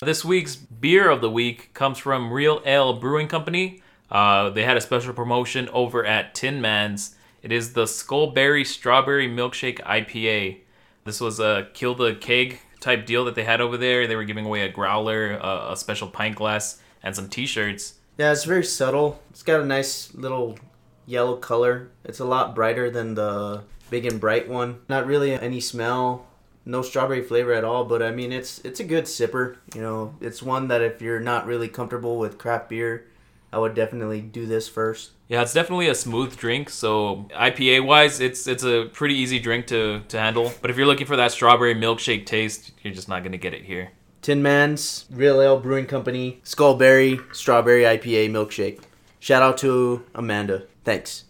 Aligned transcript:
This 0.00 0.22
week's 0.22 0.56
beer 0.56 1.08
of 1.08 1.22
the 1.22 1.30
week 1.30 1.72
comes 1.72 1.96
from 1.96 2.30
Real 2.30 2.60
Ale 2.66 2.92
Brewing 2.92 3.28
Company. 3.28 3.80
Uh, 4.10 4.50
they 4.50 4.62
had 4.62 4.76
a 4.76 4.80
special 4.82 5.14
promotion 5.14 5.70
over 5.70 6.04
at 6.04 6.34
Tin 6.34 6.60
Man's. 6.60 7.16
It 7.42 7.50
is 7.50 7.72
the 7.72 7.84
Skullberry 7.84 8.66
Strawberry 8.66 9.26
Milkshake 9.26 9.80
IPA. 9.80 10.58
This 11.04 11.18
was 11.18 11.40
a 11.40 11.68
kill 11.72 11.94
the 11.94 12.14
keg 12.14 12.60
type 12.78 13.06
deal 13.06 13.24
that 13.24 13.36
they 13.36 13.44
had 13.44 13.62
over 13.62 13.78
there. 13.78 14.06
They 14.06 14.16
were 14.16 14.24
giving 14.24 14.44
away 14.44 14.64
a 14.64 14.68
growler, 14.68 15.30
a, 15.32 15.72
a 15.72 15.76
special 15.78 16.08
pint 16.08 16.36
glass, 16.36 16.78
and 17.02 17.16
some 17.16 17.30
T-shirts. 17.30 17.94
Yeah, 18.18 18.32
it's 18.32 18.44
very 18.44 18.64
subtle. 18.64 19.22
It's 19.30 19.42
got 19.42 19.62
a 19.62 19.64
nice 19.64 20.12
little 20.12 20.58
yellow 21.06 21.36
color. 21.36 21.88
It's 22.04 22.20
a 22.20 22.26
lot 22.26 22.54
brighter 22.54 22.90
than 22.90 23.14
the 23.14 23.62
big 23.88 24.04
and 24.04 24.20
bright 24.20 24.46
one. 24.46 24.80
Not 24.90 25.06
really 25.06 25.32
any 25.32 25.60
smell, 25.60 26.25
no 26.66 26.82
strawberry 26.82 27.22
flavor 27.22 27.52
at 27.52 27.64
all. 27.64 27.84
But 27.84 28.02
I 28.02 28.10
mean, 28.10 28.32
it's 28.32 28.58
it's 28.64 28.80
a 28.80 28.84
good 28.84 29.04
sipper. 29.04 29.56
You 29.74 29.80
know, 29.80 30.14
it's 30.20 30.42
one 30.42 30.68
that 30.68 30.82
if 30.82 31.00
you're 31.00 31.20
not 31.20 31.46
really 31.46 31.68
comfortable 31.68 32.18
with 32.18 32.36
craft 32.36 32.68
beer, 32.68 33.06
I 33.52 33.58
would 33.58 33.74
definitely 33.74 34.20
do 34.20 34.44
this 34.44 34.68
first. 34.68 35.12
Yeah, 35.28 35.42
it's 35.42 35.54
definitely 35.54 35.88
a 35.88 35.94
smooth 35.94 36.36
drink. 36.36 36.68
So 36.68 37.26
IPA 37.34 37.86
wise, 37.86 38.20
it's 38.20 38.46
it's 38.46 38.64
a 38.64 38.90
pretty 38.92 39.14
easy 39.14 39.38
drink 39.38 39.66
to 39.68 40.02
to 40.08 40.18
handle. 40.18 40.52
But 40.60 40.70
if 40.70 40.76
you're 40.76 40.86
looking 40.86 41.06
for 41.06 41.16
that 41.16 41.32
strawberry 41.32 41.74
milkshake 41.74 42.26
taste, 42.26 42.72
you're 42.82 42.94
just 42.94 43.08
not 43.08 43.22
gonna 43.22 43.38
get 43.38 43.54
it 43.54 43.64
here. 43.64 43.92
Tin 44.20 44.42
Man's 44.42 45.06
Real 45.10 45.40
Ale 45.40 45.60
Brewing 45.60 45.86
Company 45.86 46.40
Skullberry 46.42 47.20
Strawberry 47.34 47.82
IPA 47.82 48.30
Milkshake. 48.30 48.82
Shout 49.20 49.42
out 49.42 49.58
to 49.58 50.04
Amanda. 50.14 50.64
Thanks. 50.84 51.24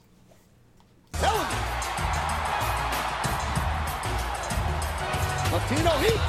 Latino 5.68 5.90
Heat 5.98 6.20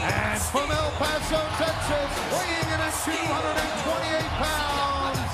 And 0.00 0.40
from 0.40 0.70
El 0.70 0.90
Paso, 0.92 1.36
Texas, 1.58 2.10
weighing 2.32 2.68
in 2.72 2.80
at 2.80 2.94
228 3.04 4.22
pounds, 4.40 5.32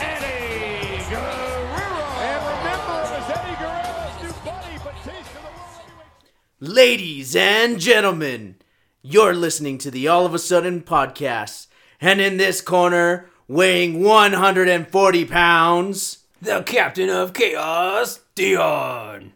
Eddie 0.00 0.98
Guerrero. 1.08 2.06
And 2.18 2.40
remember, 2.42 2.98
it 3.06 3.12
was 3.12 3.30
Eddie 3.38 3.56
Guerrero's 3.60 4.22
new 4.24 4.32
buddy, 4.44 4.78
Batista, 4.78 5.38
the 5.38 5.94
World 5.94 6.74
Ladies 6.74 7.36
and 7.36 7.78
gentlemen, 7.78 8.56
you're 9.00 9.34
listening 9.34 9.78
to 9.78 9.90
the 9.92 10.08
All 10.08 10.26
of 10.26 10.34
a 10.34 10.40
Sudden 10.40 10.82
podcast. 10.82 11.68
And 12.00 12.20
in 12.20 12.36
this 12.36 12.60
corner, 12.60 13.30
weighing 13.46 14.02
140 14.02 15.24
pounds, 15.26 16.24
The 16.40 16.64
captain 16.64 17.10
of 17.10 17.32
chaos, 17.32 18.18
Dion. 18.34 19.34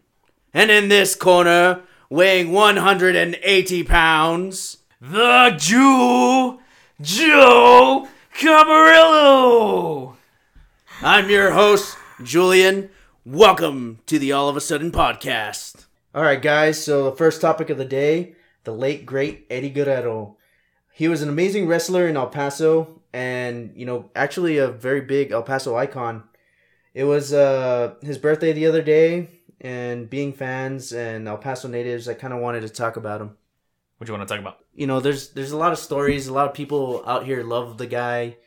and 0.53 0.69
in 0.69 0.89
this 0.89 1.15
corner, 1.15 1.83
weighing 2.09 2.51
180 2.51 3.83
pounds, 3.83 4.77
The 5.01 5.53
Jew, 5.57 6.59
Joe 7.01 8.07
Camarillo. 8.33 10.15
I'm 11.01 11.29
your 11.29 11.51
host, 11.51 11.97
Julian. 12.23 12.89
Welcome 13.25 13.99
to 14.05 14.17
the 14.17 14.31
All 14.31 14.47
of 14.47 14.55
a 14.55 14.61
Sudden 14.61 14.91
podcast. 14.91 15.85
All 16.15 16.23
right, 16.23 16.41
guys. 16.41 16.81
So 16.81 17.09
the 17.09 17.15
first 17.15 17.41
topic 17.41 17.69
of 17.69 17.77
the 17.77 17.85
day: 17.85 18.35
the 18.63 18.73
late 18.73 19.05
great 19.05 19.45
Eddie 19.49 19.69
Guerrero. 19.69 20.37
He 20.93 21.07
was 21.09 21.21
an 21.21 21.29
amazing 21.29 21.67
wrestler 21.67 22.07
in 22.07 22.15
El 22.15 22.27
Paso, 22.27 23.01
and 23.11 23.73
you 23.75 23.85
know, 23.85 24.09
actually 24.15 24.57
a 24.57 24.69
very 24.69 25.01
big 25.01 25.31
El 25.31 25.43
Paso 25.43 25.75
icon. 25.75 26.23
It 26.93 27.03
was 27.03 27.33
uh, 27.33 27.95
his 28.01 28.17
birthday 28.17 28.53
the 28.53 28.65
other 28.65 28.81
day, 28.81 29.36
and 29.61 30.09
being 30.09 30.33
fans 30.33 30.93
and 30.93 31.27
El 31.27 31.37
Paso 31.37 31.67
natives, 31.67 32.07
I 32.07 32.13
kind 32.13 32.33
of 32.33 32.39
wanted 32.39 32.61
to 32.61 32.69
talk 32.69 32.95
about 32.97 33.21
him 33.21 33.35
What 33.97 34.07
do 34.07 34.11
you 34.13 34.17
want 34.17 34.27
to 34.27 34.33
talk 34.33 34.41
about? 34.41 34.59
you 34.75 34.85
know 34.87 34.99
there's 34.99 35.29
there's 35.33 35.51
a 35.51 35.57
lot 35.57 35.71
of 35.71 35.79
stories 35.79 36.27
a 36.27 36.33
lot 36.33 36.47
of 36.47 36.53
people 36.53 37.03
out 37.07 37.25
here 37.25 37.43
love 37.43 37.77
the 37.77 37.87
guy. 37.87 38.37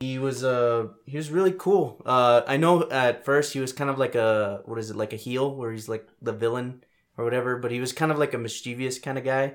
He 0.00 0.18
was 0.18 0.44
uh 0.44 0.88
he 1.06 1.16
was 1.16 1.30
really 1.30 1.52
cool. 1.52 2.02
Uh 2.06 2.42
i 2.46 2.56
know 2.56 2.88
at 2.90 3.24
first 3.24 3.52
he 3.54 3.60
was 3.60 3.72
kind 3.72 3.90
of 3.90 3.98
like 3.98 4.14
a 4.14 4.62
what 4.66 4.78
is 4.78 4.90
it 4.90 4.96
like 4.96 5.12
a 5.12 5.16
heel 5.16 5.54
where 5.56 5.72
he's 5.72 5.88
like 5.88 6.06
the 6.22 6.32
villain 6.32 6.84
or 7.16 7.24
whatever 7.24 7.56
but 7.58 7.70
he 7.72 7.80
was 7.80 7.92
kind 7.92 8.12
of 8.12 8.18
like 8.18 8.34
a 8.34 8.38
mischievous 8.38 8.98
kind 8.98 9.18
of 9.18 9.24
guy. 9.24 9.54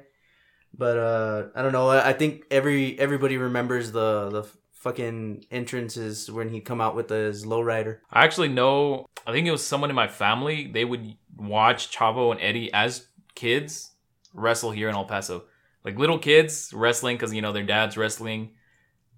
But 0.76 0.98
uh 0.98 1.48
i 1.56 1.62
don't 1.62 1.72
know 1.74 1.88
i 1.90 2.10
I 2.10 2.14
think 2.14 2.44
every 2.50 3.00
everybody 3.00 3.38
remembers 3.38 3.92
the 3.92 4.30
the 4.36 4.44
fucking 4.84 5.46
entrances 5.50 6.30
when 6.30 6.50
he 6.50 6.60
come 6.60 6.82
out 6.82 6.94
with 6.94 7.10
his 7.10 7.46
lowrider 7.46 8.00
I 8.12 8.26
actually 8.26 8.50
know. 8.50 9.06
I 9.26 9.32
think 9.32 9.48
it 9.48 9.52
was 9.52 9.66
someone 9.66 9.90
in 9.90 9.96
my 9.96 10.10
family. 10.10 10.68
They 10.68 10.84
would 10.84 11.16
watch 11.38 11.98
Chavo 11.98 12.32
and 12.32 12.42
Eddie 12.42 12.72
as 12.74 13.08
kids 13.34 13.92
wrestle 14.34 14.72
here 14.72 14.90
in 14.90 14.96
El 14.96 15.06
Paso, 15.06 15.46
like 15.86 15.98
little 15.98 16.20
kids 16.20 16.72
wrestling 16.74 17.16
because 17.16 17.34
you 17.34 17.42
know 17.42 17.54
their 17.54 17.64
dad's 17.64 17.96
wrestling. 17.96 18.52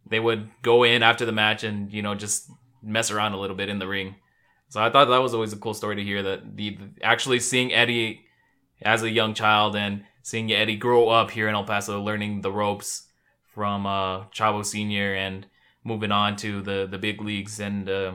They 0.08 0.20
would 0.20 0.50
go 0.62 0.84
in 0.84 1.02
after 1.02 1.26
the 1.26 1.32
match 1.32 1.64
and 1.64 1.92
you 1.92 2.04
know 2.04 2.14
just 2.14 2.52
mess 2.84 3.10
around 3.10 3.34
a 3.34 3.40
little 3.40 3.56
bit 3.56 3.70
in 3.70 3.80
the 3.80 3.88
ring. 3.88 4.16
So 4.70 4.80
I 4.82 4.92
thought 4.92 5.06
that 5.06 5.18
was 5.18 5.34
always 5.34 5.54
a 5.54 5.58
cool 5.58 5.74
story 5.74 5.96
to 5.96 6.04
hear 6.04 6.22
that 6.22 6.56
the 6.56 6.78
actually 7.02 7.40
seeing 7.40 7.74
Eddie 7.74 8.22
as 8.84 9.02
a 9.02 9.10
young 9.10 9.34
child 9.34 9.76
and 9.76 10.04
seeing 10.22 10.52
Eddie 10.52 10.76
grow 10.76 11.10
up 11.10 11.32
here 11.32 11.48
in 11.48 11.56
El 11.56 11.64
Paso, 11.64 12.00
learning 12.02 12.42
the 12.42 12.52
ropes 12.52 13.08
from 13.54 13.88
uh, 13.88 14.26
Chavo 14.26 14.64
Senior 14.64 15.16
and 15.16 15.48
moving 15.86 16.12
on 16.12 16.36
to 16.38 16.62
the 16.62 16.86
the 16.90 16.98
big 16.98 17.22
leagues 17.22 17.60
and. 17.62 17.90
Uh, 17.90 18.12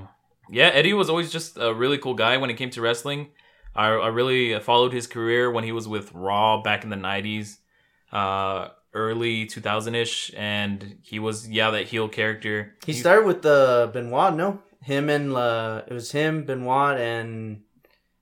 yeah, 0.52 0.66
Eddie 0.74 0.94
was 0.94 1.08
always 1.08 1.30
just 1.30 1.56
a 1.58 1.72
really 1.72 1.96
cool 1.96 2.14
guy 2.14 2.36
when 2.36 2.50
it 2.50 2.54
came 2.54 2.70
to 2.70 2.80
wrestling. 2.80 3.28
I, 3.72 3.86
I 3.90 4.08
really 4.08 4.58
followed 4.58 4.92
his 4.92 5.06
career 5.06 5.48
when 5.48 5.62
he 5.62 5.70
was 5.70 5.86
with 5.86 6.12
Raw 6.12 6.60
back 6.60 6.82
in 6.82 6.90
the 6.90 6.96
90s, 6.96 7.58
uh, 8.10 8.70
early 8.92 9.46
2000 9.46 9.94
ish, 9.94 10.32
and 10.36 10.98
he 11.02 11.20
was, 11.20 11.48
yeah, 11.48 11.70
that 11.70 11.86
heel 11.86 12.08
character. 12.08 12.74
he 12.84 12.92
started 12.92 13.26
with 13.26 13.42
the 13.42 13.90
benoit 13.92 14.34
no 14.34 14.58
him 14.82 15.08
and 15.08 15.36
uh 15.36 15.82
it 15.86 15.92
was 15.92 16.10
him 16.10 16.42
benoit 16.44 16.98
and 16.98 17.62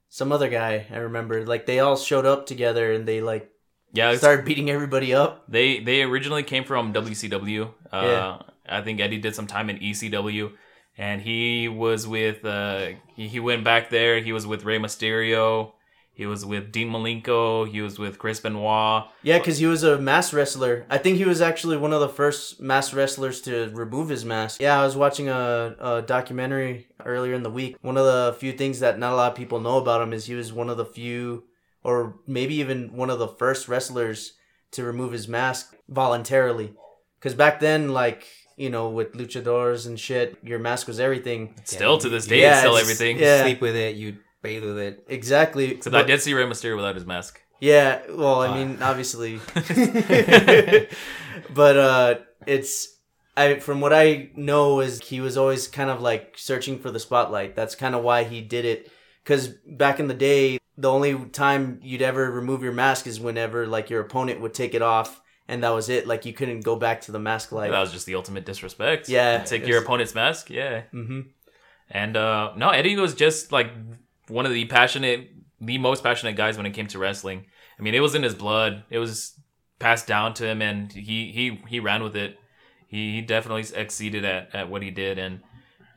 some 0.09 0.33
other 0.33 0.49
guy 0.49 0.85
i 0.91 0.97
remember 0.99 1.47
like 1.47 1.67
they 1.67 1.79
all 1.79 1.97
showed 1.97 2.27
up 2.27 2.47
together 2.47 2.93
and 2.93 3.07
they 3.07 3.21
like 3.21 3.49
yeah, 3.95 4.15
started 4.17 4.45
beating 4.45 4.69
everybody 4.69 5.15
up 5.15 5.45
they 5.49 5.79
they 5.81 6.03
originally 6.03 6.43
came 6.43 6.65
from 6.65 6.93
WCW. 6.93 7.73
Uh, 7.91 8.03
Yeah. 8.05 8.39
I 8.69 8.83
think 8.83 9.01
Eddie 9.01 9.19
did 9.19 9.35
some 9.35 9.47
time 9.47 9.71
in 9.71 9.79
ECW, 9.79 10.53
and 10.97 11.21
he 11.23 11.69
was 11.69 12.07
with, 12.07 12.45
uh, 12.45 12.89
he, 13.15 13.29
he 13.29 13.41
went 13.41 13.65
back 13.65 13.91
there. 13.91 14.21
He 14.21 14.33
was 14.33 14.47
with 14.47 14.65
Rey 14.65 14.79
Mysterio. 14.79 15.73
He 16.13 16.27
was 16.27 16.45
with 16.45 16.73
Dean 16.73 16.91
Malenko. 16.91 17.69
He 17.71 17.81
was 17.81 17.97
with 17.97 18.19
Chris 18.19 18.41
Benoit. 18.41 19.05
yeah 19.23 19.39
because 19.39 19.59
he 19.59 19.67
was 19.67 19.85
a 19.85 19.99
mass 19.99 20.33
wrestler 20.33 20.85
i 20.91 20.99
think 20.99 21.17
he 21.17 21.25
was 21.25 21.41
actually 21.41 21.77
one 21.77 21.93
of 21.93 22.01
the 22.01 22.09
first 22.09 22.61
mass 22.61 22.93
wrestlers 22.93 23.41
to 23.43 23.71
remove 23.73 24.09
his 24.09 24.25
mask 24.25 24.61
yeah 24.61 24.81
i 24.81 24.85
was 24.85 24.97
watching 24.97 25.29
a, 25.29 25.77
a 25.79 26.03
documentary 26.03 26.89
earlier 27.05 27.35
in 27.35 27.45
the 27.45 27.51
week 27.51 27.77
one 27.83 27.97
of 27.97 28.05
the 28.05 28.37
few 28.41 28.53
things 28.53 28.81
that 28.81 28.99
not 28.99 29.13
a 29.13 29.17
lot 29.17 29.31
of 29.31 29.37
people 29.37 29.61
know 29.61 29.79
about 29.79 30.03
him 30.03 30.13
is 30.13 30.27
he 30.27 30.35
was 30.35 30.53
one 30.53 30.69
of 30.69 30.77
the 30.77 30.85
few 30.85 31.45
or 31.85 32.17
maybe 32.27 32.57
even 32.57 32.97
one 32.97 33.11
of 33.11 33.21
the 33.21 33.29
first 33.29 33.69
wrestlers 33.69 34.33
to 34.73 34.83
remove 34.83 35.13
his 35.13 35.29
mask 35.29 35.77
voluntarily 35.89 36.73
because 37.21 37.35
back 37.35 37.61
then 37.61 37.91
like 37.91 38.25
you 38.59 38.71
know 38.71 38.91
with 38.91 39.13
luchadors 39.15 39.87
and 39.87 39.99
shit 39.99 40.37
your 40.43 40.59
mask 40.59 40.87
was 40.87 41.01
everything 41.01 41.55
Still 41.65 41.99
to 41.99 42.09
this 42.09 42.27
day, 42.27 42.43
Yeah, 42.43 42.51
it's 42.51 42.59
still 42.61 42.77
it's- 42.77 42.83
everything. 42.91 43.19
yeah. 43.19 43.43
Sleep 43.43 43.61
with 43.61 43.77
it, 43.77 43.97
you 43.97 44.17
bathe 44.43 44.65
with 44.65 44.79
it. 44.79 45.05
exactly 45.09 45.73
Except 45.73 45.97
I 45.97 46.03
did 46.03 46.21
see 46.21 46.35
Rey 46.35 46.45
Mysterio 46.45 46.77
without 46.77 46.95
his 46.95 47.07
mask. 47.07 47.41
Yeah, 47.61 48.03
well, 48.11 48.43
I 48.43 48.49
Uh. 48.49 48.55
mean, 48.57 48.79
obviously, 48.83 49.41
but 51.55 51.77
uh, 51.77 52.15
it's 52.47 52.97
I 53.37 53.59
from 53.61 53.81
what 53.81 53.93
I 53.93 54.31
know 54.37 54.81
is 54.81 55.01
he 55.03 55.21
was 55.21 55.37
always 55.37 55.69
kind 55.69 55.91
of 55.91 56.01
like 56.01 56.35
searching 56.37 56.79
for 56.79 56.91
the 56.91 57.01
spotlight. 57.01 57.57
That's 57.57 57.75
kind 57.75 57.95
of 57.95 58.03
why 58.03 58.25
he 58.25 58.41
did 58.41 58.65
it. 58.65 58.91
Because 59.25 59.49
back 59.67 60.01
in 60.01 60.09
the 60.09 60.15
day, 60.15 60.59
the 60.77 60.91
only 60.91 61.15
time 61.27 61.81
you'd 61.83 62.03
ever 62.03 62.31
remove 62.31 62.63
your 62.63 62.73
mask 62.73 63.07
is 63.07 63.21
whenever 63.21 63.67
like 63.67 63.91
your 63.91 64.01
opponent 64.01 64.41
would 64.41 64.55
take 64.55 64.75
it 64.75 64.83
off, 64.83 65.21
and 65.49 65.63
that 65.65 65.71
was 65.71 65.89
it. 65.89 66.07
Like 66.07 66.25
you 66.27 66.33
couldn't 66.33 66.61
go 66.61 66.77
back 66.77 67.01
to 67.03 67.13
the 67.13 67.19
mask 67.19 67.51
light. 67.53 67.71
that 67.71 67.81
was 67.81 67.93
just 67.93 68.07
the 68.07 68.15
ultimate 68.15 68.45
disrespect. 68.47 69.09
Yeah, 69.09 69.43
Take 69.45 69.67
your 69.67 69.83
opponent's 69.83 70.15
mask. 70.15 70.51
Yeah. 70.51 70.83
hmm 70.93 71.21
And 71.91 72.17
uh 72.17 72.53
no, 72.57 72.71
Eddie 72.71 72.97
was 72.97 73.15
just 73.15 73.51
like 73.53 73.71
one 74.29 74.47
of 74.47 74.53
the 74.53 74.65
passionate, 74.67 75.31
the 75.61 75.79
most 75.79 76.03
passionate 76.03 76.37
guys 76.37 76.57
when 76.57 76.67
it 76.67 76.73
came 76.73 76.87
to 76.89 76.99
wrestling. 76.99 77.47
I 77.79 77.83
mean, 77.83 77.95
it 77.95 78.01
was 78.01 78.15
in 78.15 78.23
his 78.23 78.35
blood. 78.35 78.85
It 78.91 78.99
was 78.99 79.35
passed 79.79 80.07
down 80.07 80.35
to 80.35 80.47
him, 80.47 80.61
and 80.61 80.93
he 80.93 81.33
he 81.33 81.61
he 81.69 81.81
ran 81.81 82.03
with 82.03 82.17
it. 82.17 82.39
He, 82.89 83.15
he 83.17 83.21
definitely 83.23 83.65
exceeded 83.75 84.25
at, 84.25 84.55
at 84.55 84.69
what 84.71 84.83
he 84.83 84.91
did, 84.91 85.19
and 85.19 85.41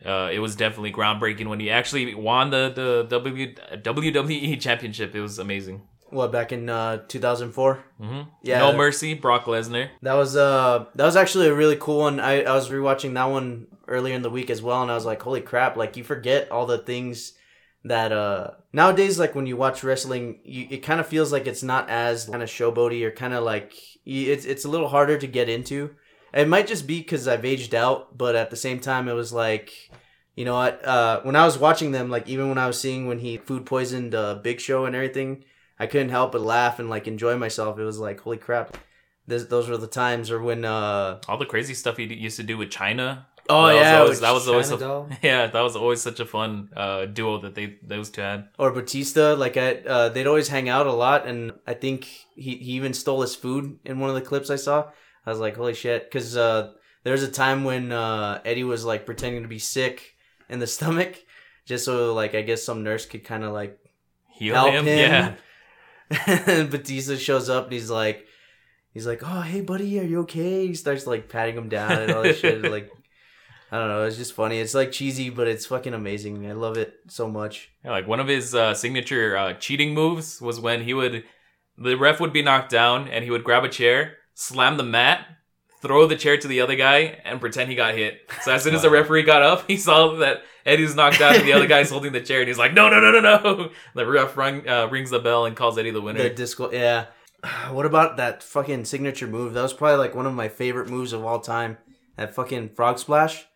uh, 0.05 0.29
it 0.31 0.39
was 0.39 0.55
definitely 0.55 0.91
groundbreaking 0.91 1.47
when 1.47 1.59
he 1.59 1.69
actually 1.69 2.13
won 2.13 2.49
the 2.51 2.71
the 2.75 3.17
w, 3.17 3.55
WWE 3.55 4.59
Championship. 4.59 5.15
It 5.15 5.21
was 5.21 5.39
amazing. 5.39 5.81
What 6.11 6.31
back 6.31 6.51
in 6.51 6.69
uh, 6.69 7.03
2004? 7.07 7.83
hmm 7.99 8.21
Yeah. 8.43 8.59
No 8.59 8.73
Mercy, 8.73 9.13
Brock 9.13 9.45
Lesnar. 9.45 9.89
That 10.01 10.13
was 10.13 10.35
uh 10.35 10.85
that 10.95 11.05
was 11.05 11.15
actually 11.15 11.47
a 11.47 11.53
really 11.53 11.77
cool 11.77 11.99
one. 11.99 12.19
I, 12.19 12.43
I 12.43 12.53
was 12.53 12.69
rewatching 12.69 13.13
that 13.15 13.25
one 13.25 13.67
earlier 13.87 14.15
in 14.15 14.21
the 14.21 14.29
week 14.29 14.49
as 14.49 14.61
well 14.61 14.81
and 14.81 14.91
I 14.91 14.95
was 14.95 15.05
like, 15.05 15.21
holy 15.21 15.41
crap, 15.41 15.75
like 15.77 15.97
you 15.97 16.03
forget 16.03 16.49
all 16.51 16.65
the 16.65 16.77
things 16.77 17.33
that 17.83 18.11
uh 18.11 18.51
nowadays 18.73 19.17
like 19.17 19.33
when 19.35 19.47
you 19.47 19.57
watch 19.57 19.83
wrestling 19.83 20.39
you, 20.43 20.67
it 20.69 20.83
kind 20.83 20.99
of 20.99 21.07
feels 21.07 21.31
like 21.31 21.47
it's 21.47 21.63
not 21.63 21.89
as 21.89 22.25
kind 22.25 22.43
of 22.43 22.49
showboaty 22.49 23.03
or 23.03 23.11
kind 23.11 23.33
of 23.33 23.43
like 23.43 23.71
y- 24.05 24.29
it's 24.33 24.45
it's 24.45 24.65
a 24.65 24.69
little 24.69 24.87
harder 24.89 25.17
to 25.17 25.27
get 25.27 25.49
into 25.49 25.89
It 26.33 26.47
might 26.47 26.67
just 26.67 26.85
be 26.87 26.99
because 26.99 27.27
I've 27.27 27.43
aged 27.45 27.73
out, 27.75 28.17
but 28.17 28.35
at 28.35 28.49
the 28.51 28.55
same 28.55 28.79
time, 28.79 29.09
it 29.09 29.13
was 29.13 29.33
like, 29.33 29.67
you 30.35 30.45
know 30.45 30.55
what? 30.55 30.79
Uh, 30.85 31.19
when 31.23 31.35
I 31.35 31.43
was 31.45 31.57
watching 31.57 31.91
them, 31.91 32.09
like 32.09 32.29
even 32.29 32.47
when 32.49 32.57
I 32.57 32.67
was 32.67 32.79
seeing 32.79 33.07
when 33.07 33.19
he 33.19 33.37
food 33.37 33.65
poisoned 33.65 34.15
uh, 34.15 34.35
Big 34.35 34.59
Show 34.61 34.85
and 34.85 34.95
everything, 34.95 35.43
I 35.81 35.87
couldn't 35.87 36.09
help 36.09 36.31
but 36.33 36.41
laugh 36.41 36.79
and 36.79 36.89
like 36.89 37.07
enjoy 37.07 37.35
myself. 37.37 37.79
It 37.79 37.83
was 37.83 37.99
like, 37.99 38.19
holy 38.21 38.37
crap! 38.37 38.77
This, 39.27 39.45
those 39.45 39.67
were 39.69 39.77
the 39.77 39.87
times, 40.03 40.29
or 40.31 40.39
when 40.41 40.63
uh, 40.65 41.19
All 41.27 41.37
the 41.37 41.45
crazy 41.53 41.73
stuff 41.73 41.97
he 41.97 42.05
d- 42.05 42.15
used 42.15 42.37
to 42.37 42.43
do 42.43 42.55
with 42.57 42.69
Chyna. 42.69 43.25
oh 43.49 43.67
that 43.67 43.75
yeah, 43.75 43.91
was 43.99 44.01
always, 44.01 44.19
that 44.21 44.31
was 44.37 44.47
always 44.47 44.69
Chyna 44.69 44.75
a, 44.75 44.79
doll? 44.79 45.09
yeah, 45.21 45.47
that 45.47 45.61
was 45.61 45.75
always 45.75 46.01
such 46.01 46.19
a 46.19 46.25
fun 46.25 46.69
uh, 46.75 47.05
duo 47.17 47.39
that 47.41 47.55
they 47.55 47.77
those 47.93 48.09
two 48.11 48.21
had. 48.21 48.47
or 48.59 48.71
Batista, 48.71 49.33
like 49.35 49.57
I, 49.57 49.67
uh, 49.95 50.09
they'd 50.09 50.27
always 50.27 50.47
hang 50.49 50.69
out 50.69 50.85
a 50.87 50.91
lot, 50.93 51.25
and 51.27 51.51
I 51.65 51.73
think 51.73 52.05
he, 52.35 52.51
he 52.57 52.71
even 52.79 52.93
stole 52.93 53.21
his 53.21 53.35
food 53.35 53.79
in 53.83 53.99
one 53.99 54.09
of 54.09 54.15
the 54.15 54.21
clips 54.29 54.49
I 54.49 54.57
saw. 54.57 54.89
I 55.25 55.29
was 55.29 55.39
like, 55.39 55.55
holy 55.57 55.73
shit, 55.73 56.01
because 56.05 56.35
uh, 56.37 56.73
there 57.03 57.13
was 57.13 57.23
a 57.23 57.31
time 57.31 57.63
when 57.63 57.91
uh, 57.91 58.41
Eddie 58.45 58.63
was 58.63 58.85
like 58.85 59.05
pretending 59.05 59.41
to 59.43 59.47
be 59.47 59.59
sick 59.59 60.15
in 60.49 60.59
the 60.59 60.67
stomach, 60.77 61.13
just 61.65 61.85
so 61.85 62.13
like 62.13 62.35
I 62.35 62.41
guess 62.43 62.63
some 62.63 62.83
nurse 62.83 63.05
could 63.07 63.23
kind 63.23 63.43
of 63.43 63.51
like 63.53 63.77
Heal 64.33 64.55
help 64.55 64.73
him, 64.73 64.85
him. 64.85 64.97
yeah. 64.97 65.33
Batista 66.69 67.15
shows 67.15 67.49
up 67.49 67.65
and 67.65 67.73
he's 67.73 67.89
like, 67.89 68.25
he's 68.93 69.07
like, 69.07 69.21
oh 69.23 69.41
hey 69.41 69.61
buddy, 69.61 69.99
are 69.99 70.03
you 70.03 70.21
okay? 70.21 70.67
He 70.67 70.73
starts 70.73 71.07
like 71.07 71.29
patting 71.29 71.57
him 71.57 71.69
down 71.69 71.91
and 71.91 72.11
all 72.11 72.23
this 72.23 72.39
shit. 72.39 72.63
Like, 72.63 72.91
I 73.71 73.79
don't 73.79 73.87
know, 73.87 74.03
it's 74.03 74.17
just 74.17 74.33
funny. 74.33 74.59
It's 74.59 74.73
like 74.73 74.91
cheesy, 74.91 75.29
but 75.29 75.47
it's 75.47 75.65
fucking 75.65 75.93
amazing. 75.93 76.45
I 76.49 76.53
love 76.53 76.77
it 76.77 76.93
so 77.07 77.29
much. 77.29 77.69
Yeah, 77.85 77.91
like 77.91 78.07
one 78.07 78.19
of 78.19 78.27
his 78.27 78.53
uh, 78.53 78.73
signature 78.73 79.37
uh, 79.37 79.53
cheating 79.53 79.93
moves 79.93 80.41
was 80.41 80.59
when 80.59 80.83
he 80.83 80.93
would, 80.93 81.23
the 81.77 81.95
ref 81.95 82.19
would 82.19 82.33
be 82.33 82.41
knocked 82.41 82.69
down 82.69 83.07
and 83.07 83.23
he 83.23 83.31
would 83.31 83.43
grab 83.45 83.63
a 83.63 83.69
chair, 83.69 84.17
slam 84.33 84.75
the 84.75 84.83
mat, 84.83 85.25
throw 85.81 86.05
the 86.05 86.15
chair 86.15 86.37
to 86.37 86.47
the 86.47 86.61
other 86.61 86.75
guy, 86.75 87.19
and 87.25 87.39
pretend 87.39 87.69
he 87.69 87.75
got 87.75 87.95
hit. 87.95 88.29
So 88.43 88.53
as 88.53 88.63
soon 88.63 88.75
as 88.75 88.83
the 88.83 88.89
referee 88.89 89.23
got 89.23 89.41
up, 89.41 89.65
he 89.67 89.77
saw 89.77 90.15
that 90.17 90.43
Eddie's 90.65 90.95
knocked 90.95 91.21
out 91.21 91.35
and 91.35 91.47
the 91.47 91.53
other 91.53 91.67
guy's 91.67 91.89
holding 91.91 92.13
the 92.13 92.21
chair, 92.21 92.39
and 92.39 92.47
he's 92.47 92.57
like, 92.57 92.73
"No, 92.73 92.89
no, 92.89 92.99
no, 92.99 93.11
no, 93.11 93.19
no!" 93.19 93.69
The 93.95 94.05
ref 94.05 94.37
rung, 94.37 94.67
uh, 94.67 94.87
rings 94.87 95.09
the 95.09 95.19
bell 95.19 95.45
and 95.45 95.55
calls 95.55 95.77
Eddie 95.77 95.91
the 95.91 96.01
winner. 96.01 96.23
The 96.23 96.29
disco, 96.29 96.71
yeah. 96.71 97.07
What 97.71 97.85
about 97.85 98.17
that 98.17 98.43
fucking 98.43 98.85
signature 98.85 99.27
move? 99.27 99.53
That 99.53 99.63
was 99.63 99.73
probably 99.73 99.97
like 99.97 100.15
one 100.15 100.27
of 100.27 100.33
my 100.33 100.49
favorite 100.49 100.89
moves 100.89 101.13
of 101.13 101.25
all 101.25 101.39
time. 101.39 101.77
That 102.17 102.35
fucking 102.35 102.69
frog 102.75 102.99
splash. 102.99 103.47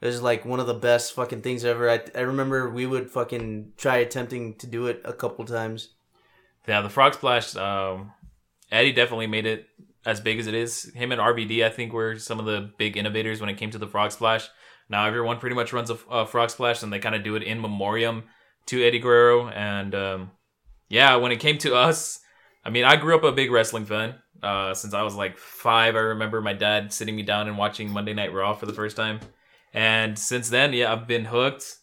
It 0.00 0.06
was 0.06 0.22
like 0.22 0.44
one 0.44 0.60
of 0.60 0.66
the 0.66 0.74
best 0.74 1.14
fucking 1.14 1.42
things 1.42 1.64
ever. 1.64 1.90
I, 1.90 2.00
I 2.14 2.20
remember 2.20 2.70
we 2.70 2.86
would 2.86 3.10
fucking 3.10 3.72
try 3.76 3.96
attempting 3.96 4.54
to 4.56 4.66
do 4.66 4.86
it 4.86 5.00
a 5.04 5.12
couple 5.12 5.44
times. 5.44 5.94
Yeah, 6.68 6.82
the 6.82 6.90
frog 6.90 7.14
splash. 7.14 7.56
Um, 7.56 8.12
Eddie 8.70 8.92
definitely 8.92 9.26
made 9.26 9.46
it 9.46 9.66
as 10.06 10.20
big 10.20 10.38
as 10.38 10.46
it 10.46 10.54
is. 10.54 10.90
Him 10.94 11.12
and 11.12 11.20
RVD, 11.20 11.64
I 11.64 11.68
think, 11.68 11.92
were 11.92 12.16
some 12.16 12.38
of 12.38 12.46
the 12.46 12.70
big 12.78 12.96
innovators 12.96 13.40
when 13.40 13.50
it 13.50 13.58
came 13.58 13.70
to 13.72 13.78
the 13.78 13.88
frog 13.88 14.12
splash. 14.12 14.48
Now 14.88 15.04
everyone 15.04 15.38
pretty 15.38 15.56
much 15.56 15.72
runs 15.72 15.90
a, 15.90 15.98
a 16.08 16.24
frog 16.24 16.48
splash, 16.50 16.82
and 16.82 16.92
they 16.92 17.00
kind 17.00 17.16
of 17.16 17.24
do 17.24 17.34
it 17.34 17.42
in 17.42 17.60
memoriam 17.60 18.22
to 18.66 18.82
Eddie 18.82 19.00
Guerrero. 19.00 19.48
And 19.48 19.94
um, 19.94 20.30
yeah, 20.88 21.16
when 21.16 21.32
it 21.32 21.40
came 21.40 21.58
to 21.58 21.74
us, 21.74 22.20
I 22.64 22.70
mean, 22.70 22.84
I 22.84 22.96
grew 22.96 23.16
up 23.16 23.24
a 23.24 23.32
big 23.32 23.50
wrestling 23.50 23.84
fan. 23.84 24.14
Uh, 24.42 24.74
since 24.74 24.94
I 24.94 25.02
was 25.02 25.16
like 25.16 25.38
five, 25.38 25.96
I 25.96 26.00
remember 26.00 26.40
my 26.40 26.52
dad 26.52 26.92
sitting 26.92 27.16
me 27.16 27.22
down 27.22 27.48
and 27.48 27.58
watching 27.58 27.90
Monday 27.90 28.14
Night 28.14 28.32
Raw 28.32 28.54
for 28.54 28.66
the 28.66 28.72
first 28.72 28.96
time. 28.96 29.18
And 29.74 30.18
since 30.18 30.48
then, 30.48 30.72
yeah, 30.72 30.92
I've 30.92 31.06
been 31.06 31.24
hooked. 31.24 31.76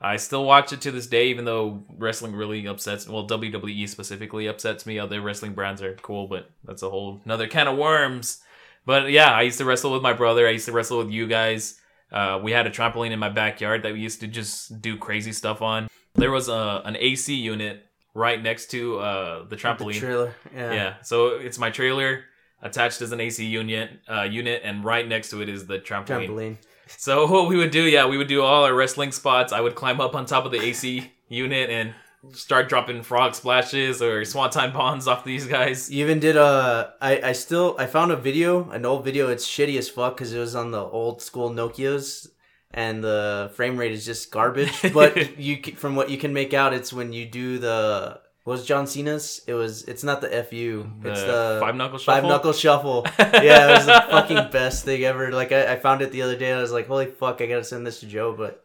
I 0.00 0.16
still 0.16 0.44
watch 0.44 0.72
it 0.72 0.80
to 0.82 0.90
this 0.92 1.06
day, 1.08 1.28
even 1.28 1.44
though 1.44 1.82
wrestling 1.96 2.32
really 2.34 2.66
upsets. 2.66 3.08
Well, 3.08 3.26
WWE 3.26 3.88
specifically 3.88 4.46
upsets 4.46 4.86
me. 4.86 4.98
Other 4.98 5.20
wrestling 5.20 5.54
brands 5.54 5.82
are 5.82 5.94
cool, 6.02 6.28
but 6.28 6.50
that's 6.64 6.82
a 6.82 6.90
whole 6.90 7.20
another 7.24 7.48
can 7.48 7.66
of 7.66 7.76
worms. 7.76 8.40
But 8.86 9.10
yeah, 9.10 9.32
I 9.32 9.42
used 9.42 9.58
to 9.58 9.64
wrestle 9.64 9.92
with 9.92 10.02
my 10.02 10.12
brother. 10.12 10.46
I 10.46 10.50
used 10.52 10.66
to 10.66 10.72
wrestle 10.72 10.98
with 10.98 11.10
you 11.10 11.26
guys. 11.26 11.80
Uh, 12.12 12.38
we 12.42 12.52
had 12.52 12.66
a 12.66 12.70
trampoline 12.70 13.10
in 13.10 13.18
my 13.18 13.28
backyard 13.28 13.82
that 13.82 13.92
we 13.92 14.00
used 14.00 14.20
to 14.20 14.28
just 14.28 14.80
do 14.80 14.96
crazy 14.96 15.32
stuff 15.32 15.60
on. 15.62 15.88
There 16.14 16.30
was 16.30 16.48
a 16.48 16.80
an 16.84 16.96
AC 16.96 17.34
unit 17.34 17.84
right 18.14 18.40
next 18.42 18.70
to 18.70 18.98
uh, 19.00 19.38
the 19.42 19.50
The 19.50 19.56
trampoline. 19.56 19.98
trailer. 19.98 20.34
Yeah. 20.54 20.72
Yeah, 20.72 20.94
so 21.02 21.28
it's 21.36 21.58
my 21.58 21.70
trailer 21.70 22.24
attached 22.62 23.02
as 23.02 23.12
an 23.12 23.20
AC 23.20 23.44
unit, 23.44 23.90
uh, 24.10 24.22
unit, 24.22 24.62
and 24.64 24.84
right 24.84 25.06
next 25.06 25.30
to 25.30 25.42
it 25.42 25.48
is 25.48 25.66
the 25.66 25.78
trampoline. 25.80 26.28
Trampoline. 26.28 26.56
So 26.96 27.26
what 27.30 27.48
we 27.48 27.56
would 27.56 27.70
do, 27.70 27.82
yeah, 27.82 28.06
we 28.06 28.16
would 28.16 28.28
do 28.28 28.42
all 28.42 28.64
our 28.64 28.74
wrestling 28.74 29.12
spots. 29.12 29.52
I 29.52 29.60
would 29.60 29.74
climb 29.74 30.00
up 30.00 30.14
on 30.14 30.26
top 30.26 30.44
of 30.44 30.52
the 30.52 30.60
AC 30.60 31.10
unit 31.28 31.70
and 31.70 31.94
start 32.32 32.68
dropping 32.68 33.02
frog 33.02 33.34
splashes 33.34 34.02
or 34.02 34.24
swanton 34.24 34.72
bombs 34.72 35.06
off 35.06 35.24
these 35.24 35.46
guys. 35.46 35.90
You 35.90 36.04
even 36.04 36.20
did 36.20 36.36
a. 36.36 36.94
I 37.00 37.20
I 37.22 37.32
still 37.32 37.76
I 37.78 37.86
found 37.86 38.12
a 38.12 38.16
video, 38.16 38.70
an 38.70 38.84
old 38.84 39.04
video. 39.04 39.28
It's 39.28 39.46
shitty 39.46 39.78
as 39.78 39.88
fuck 39.88 40.16
because 40.16 40.32
it 40.32 40.38
was 40.38 40.54
on 40.54 40.70
the 40.70 40.82
old 40.82 41.22
school 41.22 41.50
Nokia's, 41.50 42.30
and 42.72 43.02
the 43.04 43.50
frame 43.54 43.76
rate 43.76 43.92
is 43.92 44.04
just 44.04 44.30
garbage. 44.30 44.82
But 44.92 45.38
you 45.38 45.62
from 45.76 45.96
what 45.96 46.10
you 46.10 46.18
can 46.18 46.32
make 46.32 46.54
out, 46.54 46.74
it's 46.74 46.92
when 46.92 47.12
you 47.12 47.26
do 47.26 47.58
the 47.58 48.20
was 48.48 48.66
John 48.66 48.86
Cena's. 48.86 49.42
It 49.46 49.54
was. 49.54 49.84
It's 49.84 50.02
not 50.02 50.20
the 50.20 50.28
fu. 50.28 50.90
it's 51.04 51.20
The 51.20 51.58
five 51.60 51.76
knuckle 51.76 51.98
shuffle. 51.98 52.14
Five 52.14 52.24
knuckle 52.24 52.52
shuffle. 52.52 53.06
yeah, 53.18 53.70
it 53.70 53.76
was 53.76 53.86
the 53.86 54.04
fucking 54.10 54.50
best 54.50 54.84
thing 54.84 55.04
ever. 55.04 55.30
Like 55.32 55.52
I, 55.52 55.74
I 55.74 55.76
found 55.76 56.02
it 56.02 56.10
the 56.10 56.22
other 56.22 56.36
day. 56.36 56.50
and 56.50 56.58
I 56.58 56.62
was 56.62 56.72
like, 56.72 56.88
holy 56.88 57.06
fuck, 57.06 57.40
I 57.40 57.46
gotta 57.46 57.64
send 57.64 57.86
this 57.86 58.00
to 58.00 58.06
Joe, 58.06 58.34
but. 58.36 58.64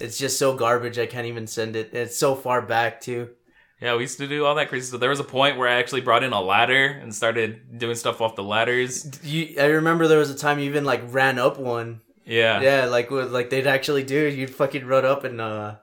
It's 0.00 0.16
just 0.16 0.38
so 0.38 0.56
garbage. 0.56 0.98
I 0.98 1.04
can't 1.04 1.26
even 1.26 1.46
send 1.46 1.76
it. 1.76 1.92
It's 1.92 2.16
so 2.16 2.34
far 2.34 2.62
back 2.62 3.02
too. 3.02 3.28
Yeah, 3.82 3.96
we 3.96 4.02
used 4.02 4.18
to 4.18 4.28
do 4.28 4.46
all 4.46 4.54
that 4.54 4.68
crazy 4.68 4.86
stuff. 4.86 5.00
There 5.00 5.10
was 5.10 5.18
a 5.20 5.24
point 5.24 5.58
where 5.58 5.68
I 5.68 5.74
actually 5.74 6.02
brought 6.02 6.22
in 6.22 6.32
a 6.32 6.40
ladder 6.40 6.86
and 6.86 7.12
started 7.12 7.78
doing 7.78 7.96
stuff 7.96 8.20
off 8.20 8.36
the 8.36 8.42
ladders. 8.44 9.10
You, 9.24 9.56
I 9.60 9.66
remember 9.66 10.06
there 10.06 10.18
was 10.20 10.30
a 10.30 10.36
time 10.38 10.60
you 10.60 10.66
even 10.66 10.84
like 10.84 11.02
ran 11.08 11.38
up 11.38 11.58
one 11.58 12.00
Yeah. 12.24 12.60
Yeah, 12.60 12.84
like 12.86 13.10
what 13.10 13.32
like 13.32 13.50
they'd 13.50 13.66
actually 13.66 14.04
do. 14.04 14.28
You'd 14.28 14.54
fucking 14.54 14.86
run 14.86 15.04
up 15.04 15.24
and 15.24 15.40
uh 15.40 15.76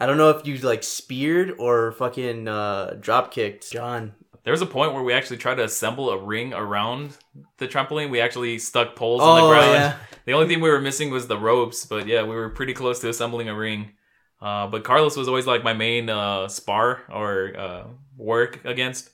I 0.00 0.06
don't 0.06 0.16
know 0.18 0.30
if 0.30 0.46
you 0.46 0.56
like 0.58 0.82
speared 0.82 1.54
or 1.58 1.92
fucking 1.92 2.46
uh 2.48 2.96
drop 3.00 3.32
kicked 3.32 3.70
John. 3.72 4.14
There 4.44 4.52
was 4.52 4.62
a 4.62 4.66
point 4.66 4.94
where 4.94 5.02
we 5.02 5.12
actually 5.12 5.36
tried 5.38 5.56
to 5.56 5.64
assemble 5.64 6.08
a 6.10 6.18
ring 6.18 6.54
around 6.54 7.16
the 7.58 7.68
trampoline. 7.68 8.10
We 8.10 8.20
actually 8.20 8.58
stuck 8.58 8.96
poles 8.96 9.20
on 9.20 9.36
the 9.36 9.42
Oh, 9.44 9.48
ground. 9.50 9.72
yeah. 9.72 9.96
The 10.24 10.34
only 10.34 10.46
thing 10.46 10.60
we 10.60 10.68
were 10.70 10.80
missing 10.80 11.10
was 11.10 11.26
the 11.26 11.38
ropes, 11.38 11.86
but 11.86 12.06
yeah, 12.06 12.22
we 12.22 12.34
were 12.34 12.50
pretty 12.50 12.74
close 12.74 13.00
to 13.00 13.08
assembling 13.08 13.48
a 13.48 13.54
ring. 13.54 13.92
Uh, 14.42 14.66
but 14.66 14.84
Carlos 14.84 15.16
was 15.16 15.26
always 15.26 15.46
like 15.46 15.64
my 15.64 15.72
main 15.72 16.10
uh, 16.10 16.48
spar 16.48 17.00
or 17.10 17.54
uh, 17.58 17.84
work 18.16 18.62
against. 18.66 19.10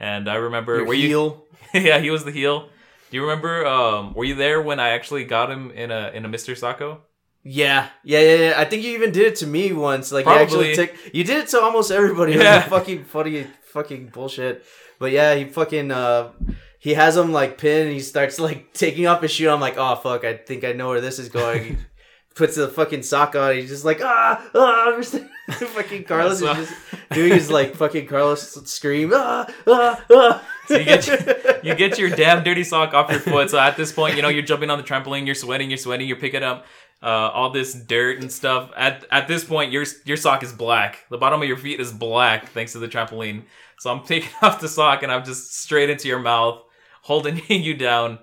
And 0.00 0.26
I 0.28 0.36
remember 0.36 0.76
Your 0.78 0.86
were 0.86 0.94
heel. 0.94 1.44
you? 1.74 1.80
yeah, 1.82 1.98
he 1.98 2.10
was 2.10 2.24
the 2.24 2.30
heel. 2.32 2.68
Do 3.10 3.16
you 3.18 3.22
remember? 3.22 3.66
Um, 3.66 4.14
were 4.14 4.24
you 4.24 4.34
there 4.34 4.60
when 4.62 4.80
I 4.80 4.90
actually 4.90 5.24
got 5.24 5.50
him 5.50 5.70
in 5.70 5.90
a 5.90 6.10
in 6.14 6.24
a 6.24 6.28
Mr. 6.30 6.54
Socko? 6.58 6.98
Yeah. 7.44 7.88
yeah, 8.02 8.20
yeah, 8.20 8.36
yeah. 8.36 8.54
I 8.56 8.64
think 8.64 8.82
you 8.82 8.92
even 8.94 9.12
did 9.12 9.26
it 9.26 9.36
to 9.36 9.46
me 9.46 9.72
once. 9.72 10.10
Like 10.10 10.24
you 10.24 10.32
actually 10.32 10.74
Probably. 10.74 10.88
took 10.88 11.14
you 11.14 11.24
did 11.24 11.44
it 11.44 11.48
to 11.48 11.60
almost 11.60 11.90
everybody. 11.90 12.32
Yeah. 12.32 12.62
fucking 12.62 13.04
funny 13.04 13.46
fucking 13.64 14.08
bullshit. 14.08 14.64
But 14.98 15.12
yeah, 15.12 15.34
he 15.34 15.44
fucking 15.44 15.90
uh 15.90 16.30
he 16.78 16.94
has 16.94 17.16
him 17.16 17.32
like 17.32 17.58
pinned 17.58 17.88
and 17.88 17.92
he 17.92 18.00
starts 18.00 18.38
like 18.40 18.72
taking 18.72 19.06
off 19.06 19.20
his 19.20 19.30
shoe. 19.30 19.50
I'm 19.50 19.60
like, 19.60 19.76
oh 19.76 19.96
fuck, 19.96 20.24
I 20.24 20.38
think 20.38 20.64
I 20.64 20.72
know 20.72 20.88
where 20.88 21.02
this 21.02 21.18
is 21.18 21.28
going. 21.28 21.64
He 21.64 21.76
puts 22.34 22.56
the 22.56 22.68
fucking 22.68 23.02
sock 23.02 23.36
on. 23.36 23.54
He's 23.56 23.68
just 23.68 23.84
like 23.84 24.00
ah 24.02 24.50
ah. 24.54 25.02
fucking 25.50 26.04
Carlos 26.08 26.40
is 26.40 26.48
just 26.48 26.74
doing 27.12 27.32
his 27.32 27.50
like 27.50 27.74
fucking 27.74 28.06
Carlos 28.06 28.54
scream 28.70 29.12
ah 29.14 29.46
ah 29.66 30.04
ah. 30.10 30.48
So 30.66 30.78
you 30.78 30.84
get 30.84 31.06
your, 31.06 31.18
you 31.62 31.74
get 31.74 31.98
your 31.98 32.08
damn 32.08 32.42
dirty 32.42 32.64
sock 32.64 32.94
off 32.94 33.10
your 33.10 33.20
foot. 33.20 33.50
So 33.50 33.58
at 33.58 33.76
this 33.76 33.92
point, 33.92 34.16
you 34.16 34.22
know 34.22 34.28
you're 34.28 34.42
jumping 34.42 34.70
on 34.70 34.78
the 34.78 34.84
trampoline, 34.84 35.26
you're 35.26 35.34
sweating, 35.34 35.68
you're 35.68 35.76
sweating, 35.76 36.08
you're 36.08 36.16
picking 36.16 36.42
up 36.42 36.64
uh, 37.04 37.30
all 37.34 37.50
this 37.50 37.74
dirt 37.74 38.20
and 38.20 38.32
stuff. 38.32 38.70
At 38.74 39.04
at 39.10 39.28
this 39.28 39.44
point, 39.44 39.70
your 39.70 39.84
your 40.06 40.16
sock 40.16 40.42
is 40.42 40.52
black. 40.52 41.04
The 41.10 41.18
bottom 41.18 41.42
of 41.42 41.46
your 41.46 41.58
feet 41.58 41.78
is 41.78 41.92
black 41.92 42.48
thanks 42.48 42.72
to 42.72 42.78
the 42.78 42.88
trampoline. 42.88 43.42
So 43.78 43.92
I'm 43.92 44.02
taking 44.06 44.30
off 44.40 44.60
the 44.60 44.68
sock 44.68 45.02
and 45.02 45.12
I'm 45.12 45.24
just 45.24 45.54
straight 45.54 45.90
into 45.90 46.08
your 46.08 46.18
mouth, 46.18 46.62
holding 47.02 47.42
you 47.48 47.74
down, 47.74 48.20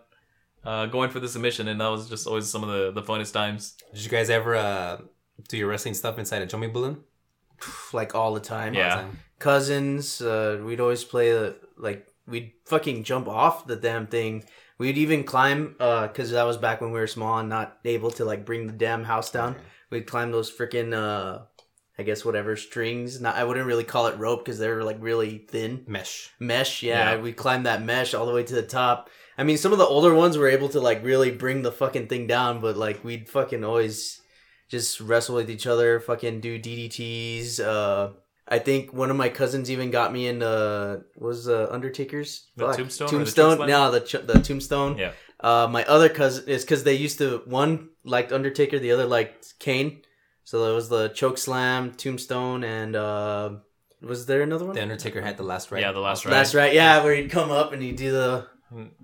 uh, 0.66 0.88
going 0.88 1.12
for 1.12 1.20
the 1.20 1.30
submission, 1.30 1.68
and 1.68 1.80
that 1.80 1.90
was 1.90 2.10
just 2.10 2.26
always 2.26 2.50
some 2.50 2.64
of 2.64 2.70
the 2.70 2.92
the 2.92 3.04
funnest 3.04 3.34
times. 3.34 3.76
Did 3.94 4.04
you 4.04 4.10
guys 4.10 4.32
ever 4.32 4.56
uh, 4.56 4.98
do 5.48 5.58
your 5.58 5.68
wrestling 5.68 5.94
stuff 5.94 6.18
inside 6.18 6.42
a 6.42 6.48
Jomi 6.48 6.74
balloon? 6.74 7.04
like 7.94 8.16
all 8.16 8.34
the 8.34 8.40
time. 8.40 8.74
Yeah. 8.74 9.10
cousins. 9.38 10.22
Uh, 10.22 10.60
we'd 10.66 10.80
always 10.80 11.04
play 11.04 11.32
the 11.32 11.56
like 11.78 12.08
we'd 12.28 12.54
fucking 12.66 13.04
jump 13.04 13.28
off 13.28 13.68
the 13.68 13.76
damn 13.76 14.08
thing. 14.08 14.44
We'd 14.82 14.98
even 14.98 15.24
climb 15.24 15.76
because 15.78 16.32
that 16.32 16.44
was 16.44 16.58
back 16.58 16.82
when 16.82 16.92
we 16.92 17.00
were 17.00 17.06
small 17.06 17.38
and 17.38 17.48
not 17.50 17.78
able 17.86 18.10
to 18.12 18.26
like 18.26 18.46
bring 18.46 18.66
the 18.66 18.74
damn 18.74 19.04
house 19.04 19.30
down. 19.32 19.56
We'd 19.92 20.08
climb 20.08 20.32
those 20.32 20.52
freaking 20.52 20.92
uh, 20.94 21.44
I 22.00 22.04
guess 22.04 22.26
whatever 22.26 22.56
strings. 22.56 23.22
Not 23.22 23.36
I 23.36 23.44
wouldn't 23.44 23.68
really 23.68 23.84
call 23.84 24.08
it 24.08 24.18
rope 24.18 24.44
because 24.44 24.58
they 24.58 24.70
were 24.70 24.84
like 24.84 24.98
really 25.00 25.46
thin 25.50 25.84
Mesh. 25.88 26.32
mesh. 26.40 26.82
Yeah, 26.82 27.12
Yeah. 27.12 27.22
we 27.22 27.32
climbed 27.32 27.68
that 27.68 27.84
mesh 27.84 28.16
all 28.16 28.26
the 28.26 28.34
way 28.34 28.42
to 28.44 28.56
the 28.56 28.64
top. 28.64 29.10
I 29.38 29.44
mean, 29.44 29.58
some 29.58 29.72
of 29.72 29.78
the 29.78 29.86
older 29.86 30.16
ones 30.16 30.36
were 30.36 30.48
able 30.50 30.70
to 30.70 30.80
like 30.82 31.04
really 31.04 31.30
bring 31.30 31.62
the 31.62 31.72
fucking 31.72 32.08
thing 32.08 32.26
down, 32.26 32.60
but 32.60 32.76
like 32.76 33.04
we'd 33.04 33.30
fucking 33.30 33.64
always 33.64 34.20
just 34.68 35.00
wrestle 35.00 35.36
with 35.36 35.50
each 35.52 35.68
other, 35.68 36.00
fucking 36.00 36.40
do 36.40 36.58
DDTs. 36.58 37.60
Uh, 37.60 38.14
I 38.52 38.60
think 38.60 38.94
one 38.94 39.10
of 39.10 39.16
my 39.16 39.30
cousins 39.30 39.72
even 39.72 39.90
got 39.92 40.12
me 40.12 40.28
into 40.28 41.04
was 41.16 41.48
uh, 41.48 41.68
Undertaker's 41.72 42.48
The 42.58 42.66
Fuck. 42.68 42.78
tombstone 42.78 43.08
or 43.08 43.12
the 43.12 43.18
Tombstone. 43.18 43.58
chokeslam? 43.60 43.68
no, 43.68 43.92
the 43.92 44.00
ch- 44.02 44.26
the 44.28 44.40
tombstone. 44.42 44.98
Yeah. 44.98 45.12
Uh, 45.40 45.68
my 45.72 45.84
other 45.86 46.10
cousin 46.10 46.48
is 46.48 46.64
because 46.64 46.84
they 46.84 46.94
used 46.94 47.18
to 47.20 47.42
one 47.46 47.90
liked 48.04 48.32
Undertaker, 48.32 48.78
the 48.78 48.92
other 48.92 49.06
liked 49.06 49.54
Kane. 49.60 50.02
So 50.44 50.64
there 50.66 50.74
was 50.76 50.90
the 50.90 51.08
choke 51.10 51.38
slam, 51.38 51.92
tombstone, 51.94 52.64
and 52.64 52.96
uh, 52.96 53.52
was 54.02 54.26
there 54.26 54.42
another 54.42 54.66
one? 54.66 54.76
The 54.76 54.82
Undertaker 54.82 55.22
had 55.22 55.38
the 55.38 55.44
last 55.44 55.72
right. 55.72 55.82
Yeah, 55.82 55.92
the 55.94 56.00
last 56.00 56.26
ride. 56.26 56.32
Last 56.32 56.54
right. 56.54 56.74
Yeah, 56.74 57.04
where 57.04 57.16
he'd 57.16 57.32
come 57.32 57.52
up 57.52 57.72
and 57.74 57.82
he'd 57.82 57.96
do 57.96 58.12
the. 58.12 58.48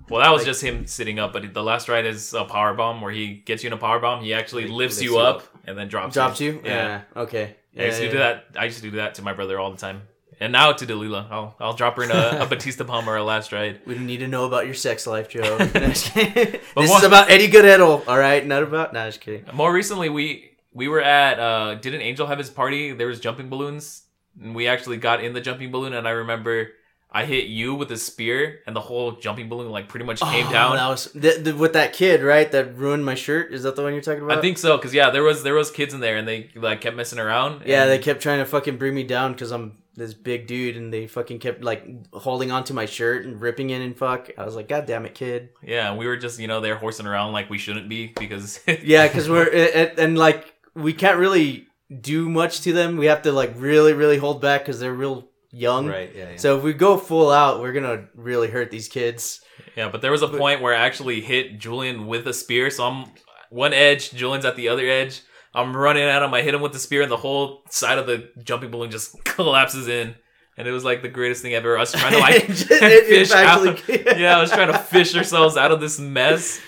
Well, 0.09 0.21
that 0.21 0.29
was 0.31 0.39
Like- 0.43 0.45
just 0.45 0.61
him 0.63 0.87
sitting 0.87 1.19
up, 1.19 1.33
but 1.33 1.53
the 1.53 1.61
last 1.63 1.89
ride 1.89 2.05
is 2.05 2.33
a 2.33 2.45
power 2.45 2.73
bomb 2.73 3.01
where 3.01 3.11
he 3.11 3.35
gets 3.45 3.63
you 3.63 3.67
in 3.67 3.73
a 3.73 3.77
power 3.77 3.99
bomb. 3.99 4.23
He 4.23 4.33
actually 4.33 4.63
He 4.63 4.69
lifts, 4.69 4.97
lifts 4.97 5.01
you 5.03 5.11
you 5.13 5.19
up, 5.19 5.37
up. 5.37 5.43
and 5.65 5.77
then 5.77 5.89
drops 5.89 6.13
Drops 6.13 6.39
you. 6.39 6.53
you? 6.53 6.61
Yeah. 6.63 7.01
Okay. 7.17 7.56
I 7.77 7.85
used 7.85 7.99
to 8.01 8.11
do 8.11 8.17
that. 8.17 8.45
I 8.57 8.65
used 8.65 8.77
to 8.77 8.83
do 8.89 8.97
that 8.97 9.15
to 9.15 9.21
my 9.21 9.33
brother 9.33 9.59
all 9.59 9.71
the 9.71 9.77
time, 9.77 10.03
and 10.39 10.51
now 10.51 10.71
to 10.73 10.85
Delila. 10.85 11.29
I'll 11.31 11.55
I'll 11.59 11.73
drop 11.73 11.95
her 11.97 12.03
in 12.03 12.11
a, 12.11 12.39
a 12.41 12.45
Batista 12.49 12.83
bomb 12.83 13.09
or 13.09 13.15
a 13.15 13.23
last 13.23 13.51
ride. 13.51 13.81
We 13.85 13.93
don't 13.95 14.05
need 14.05 14.17
to 14.19 14.27
know 14.27 14.45
about 14.45 14.65
your 14.65 14.73
sex 14.75 15.05
life, 15.07 15.29
Joe. 15.29 15.57
No, 15.73 15.87
just 15.87 16.13
kidding. 16.13 16.33
this 16.53 16.63
what- 16.75 16.99
is 16.99 17.03
about 17.03 17.29
Eddie 17.29 17.47
Guerrero, 17.47 18.03
all 18.07 18.17
right? 18.17 18.45
Not 18.45 18.63
about. 18.63 18.93
Nah, 18.93 19.05
just 19.07 19.21
kidding. 19.21 19.45
More 19.53 19.71
recently, 19.73 20.09
we 20.09 20.51
we 20.73 20.87
were 20.87 21.01
at 21.01 21.39
uh 21.39 21.75
didn't 21.75 22.01
Angel 22.01 22.27
have 22.27 22.37
his 22.37 22.49
party? 22.49 22.93
There 22.93 23.07
was 23.07 23.19
jumping 23.19 23.49
balloons, 23.49 24.03
and 24.41 24.55
we 24.55 24.67
actually 24.67 24.97
got 24.97 25.23
in 25.23 25.33
the 25.33 25.41
jumping 25.41 25.71
balloon, 25.71 25.93
and 25.93 26.07
I 26.07 26.11
remember 26.11 26.69
I 27.09 27.25
hit 27.25 27.45
you 27.47 27.73
with 27.73 27.91
a 27.91 27.97
spear, 27.97 28.59
and 28.67 28.75
the 28.75 28.81
whole 28.81 29.13
jumping 29.13 29.47
balloon 29.49 29.71
like 29.71 29.87
pretty 29.87 30.05
much 30.05 30.19
came 30.19 30.47
Oh, 30.47 30.51
down. 30.51 30.75
That 30.75 30.87
was 30.89 31.05
the, 31.13 31.39
the, 31.41 31.55
with 31.55 31.73
that 31.73 31.93
kid, 31.93 32.21
right? 32.21 32.51
That 32.51 32.75
ruined 32.77 33.05
my 33.05 33.15
shirt. 33.15 33.53
Is 33.53 33.63
that 33.63 33.75
the 33.75 33.81
one 33.83 33.93
you're 33.93 34.01
talking 34.01 34.23
about? 34.23 34.37
I 34.37 34.41
think 34.41 34.57
so, 34.57 34.77
cause 34.77 34.93
yeah, 34.93 35.09
there 35.09 35.23
was 35.23 35.41
there 35.43 35.55
was 35.55 35.71
kids 35.71 35.93
in 35.93 35.99
there, 36.01 36.17
and 36.17 36.27
they 36.27 36.49
like 36.55 36.81
kept 36.81 36.95
messing 36.97 37.17
around. 37.19 37.63
Yeah, 37.65 37.83
and- 37.83 37.91
they 37.91 37.99
kept 37.99 38.21
trying 38.21 38.39
to 38.39 38.45
fucking 38.45 38.77
bring 38.77 38.93
me 38.93 39.03
down 39.03 39.31
because 39.33 39.51
I'm 39.51 39.77
this 39.95 40.13
big 40.13 40.45
dude, 40.45 40.77
and 40.77 40.93
they 40.93 41.07
fucking 41.07 41.39
kept 41.39 41.63
like 41.63 41.87
holding 42.13 42.51
onto 42.51 42.73
my 42.73 42.85
shirt 42.85 43.25
and 43.25 43.41
ripping 43.41 43.69
it 43.71 43.81
and 43.81 43.97
fuck. 43.97 44.29
I 44.37 44.45
was 44.45 44.55
like, 44.55 44.67
God 44.67 44.85
damn 44.85 45.05
it, 45.05 45.15
kid. 45.15 45.49
yeah, 45.63 45.95
we 45.95 46.05
were 46.07 46.17
just 46.17 46.39
you 46.39 46.47
know 46.47 46.59
there 46.61 46.75
horsing 46.75 47.07
around 47.07 47.31
like 47.31 47.49
we 47.49 47.57
shouldn't 47.57 47.87
be 47.89 48.13
because 48.19 48.59
Yeah, 48.83 49.07
because 49.07 49.29
we're 49.29 49.47
it- 49.47 49.97
and 49.97 50.17
like 50.17 50.53
we 50.75 50.93
can't 50.93 51.17
really 51.17 51.67
do 52.01 52.27
much 52.29 52.61
to 52.61 52.73
them. 52.73 52.97
We 52.97 53.05
have 53.05 53.21
to 53.23 53.31
like 53.31 53.53
really, 53.55 53.93
really 53.93 54.17
hold 54.17 54.41
back 54.41 54.61
because 54.61 54.79
they're 54.81 54.93
real 54.93 55.29
young. 55.57 55.87
Right. 55.87 56.11
Yeah. 56.15 56.31
yeah. 56.31 56.37
So 56.37 56.57
if 56.57 56.63
we 56.63 56.73
go 56.73 56.97
full 56.97 57.29
out, 57.31 57.59
we're 57.61 57.73
gonna 57.73 58.05
really 58.15 58.49
hurt 58.49 58.71
these 58.71 58.87
kids. 58.87 59.41
Yeah, 59.75 59.89
but 59.89 60.01
there 60.01 60.11
was 60.11 60.21
a 60.21 60.27
point 60.27 60.61
where 60.61 60.73
I 60.73 60.79
actually 60.85 61.21
hit 61.21 61.59
Julian 61.59 62.07
with 62.07 62.27
a 62.27 62.33
spear. 62.33 62.69
So 62.69 62.83
I'm 62.85 63.11
one 63.49 63.73
edge, 63.73 64.11
Julian's 64.11 64.45
at 64.45 64.55
the 64.55 64.69
other 64.69 64.87
edge. 64.87 65.21
I'm 65.53 65.75
running 65.75 66.03
at 66.03 66.21
him. 66.21 66.33
I 66.33 66.41
hit 66.41 66.53
him 66.53 66.61
with 66.61 66.73
the 66.73 66.79
spear, 66.79 67.01
and 67.01 67.11
the 67.11 67.17
whole 67.17 67.63
side 67.69 67.97
of 67.97 68.05
the 68.07 68.29
jumping 68.43 68.69
balloon 68.71 68.91
just 68.91 69.23
collapses 69.25 69.87
in. 69.87 70.15
And 70.59 70.67
it 70.67 70.71
was 70.71 70.83
like 70.83 71.03
the 71.03 71.07
greatest 71.09 71.43
thing 71.43 71.53
ever. 71.53 71.77
I 71.77 71.81
was 71.81 71.91
trying 71.91 72.13
to 72.13 72.19
like 72.19 72.47
just- 72.47 72.71
it- 72.71 72.81
it 72.81 73.05
fish 73.27 73.31
out. 73.31 73.67
actually- 73.67 74.19
Yeah, 74.21 74.37
I 74.37 74.41
was 74.41 74.49
trying 74.51 74.71
to 74.71 74.79
fish 74.79 75.15
ourselves 75.15 75.55
out 75.57 75.71
of 75.71 75.79
this 75.79 75.99
mess. 75.99 76.59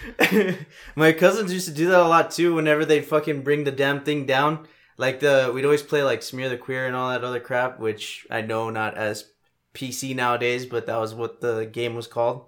My 0.96 1.12
cousins 1.12 1.51
used 1.53 1.67
to 1.67 1.74
do 1.74 1.88
that 1.88 2.00
a 2.00 2.08
lot 2.08 2.31
too. 2.31 2.53
Whenever 2.55 2.86
they 2.86 3.01
fucking 3.01 3.41
bring 3.41 3.63
the 3.63 3.72
damn 3.72 4.01
thing 4.01 4.25
down, 4.25 4.67
like 5.00 5.22
the 5.22 5.50
we'd 5.53 5.63
always 5.63 5.82
play 5.82 6.03
like 6.03 6.22
smear 6.22 6.50
the 6.50 6.58
queer 6.58 6.86
and 6.86 6.96
all 6.96 7.10
that 7.10 7.24
other 7.24 7.39
crap, 7.39 7.79
which 7.79 8.27
I 8.29 8.41
know 8.41 8.70
not 8.70 8.98
as 8.98 9.32
PC 9.74 10.13
nowadays, 10.13 10.65
but 10.65 10.88
that 10.88 10.98
was 10.98 11.15
what 11.15 11.39
the 11.39 11.65
game 11.65 11.96
was 11.96 12.06
called. 12.06 12.48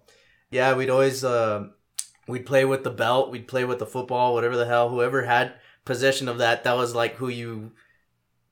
Yeah, 0.49 0.75
we'd 0.75 0.89
always 0.89 1.23
uh, 1.23 1.67
we'd 2.27 2.45
play 2.45 2.65
with 2.65 2.83
the 2.83 2.89
belt, 2.89 3.31
we'd 3.31 3.47
play 3.47 3.63
with 3.63 3.79
the 3.79 3.85
football, 3.85 4.33
whatever 4.33 4.57
the 4.57 4.65
hell. 4.65 4.89
Whoever 4.89 5.23
had 5.23 5.53
possession 5.85 6.27
of 6.27 6.39
that, 6.39 6.65
that 6.65 6.75
was 6.75 6.93
like 6.93 7.15
who 7.15 7.29
you 7.29 7.71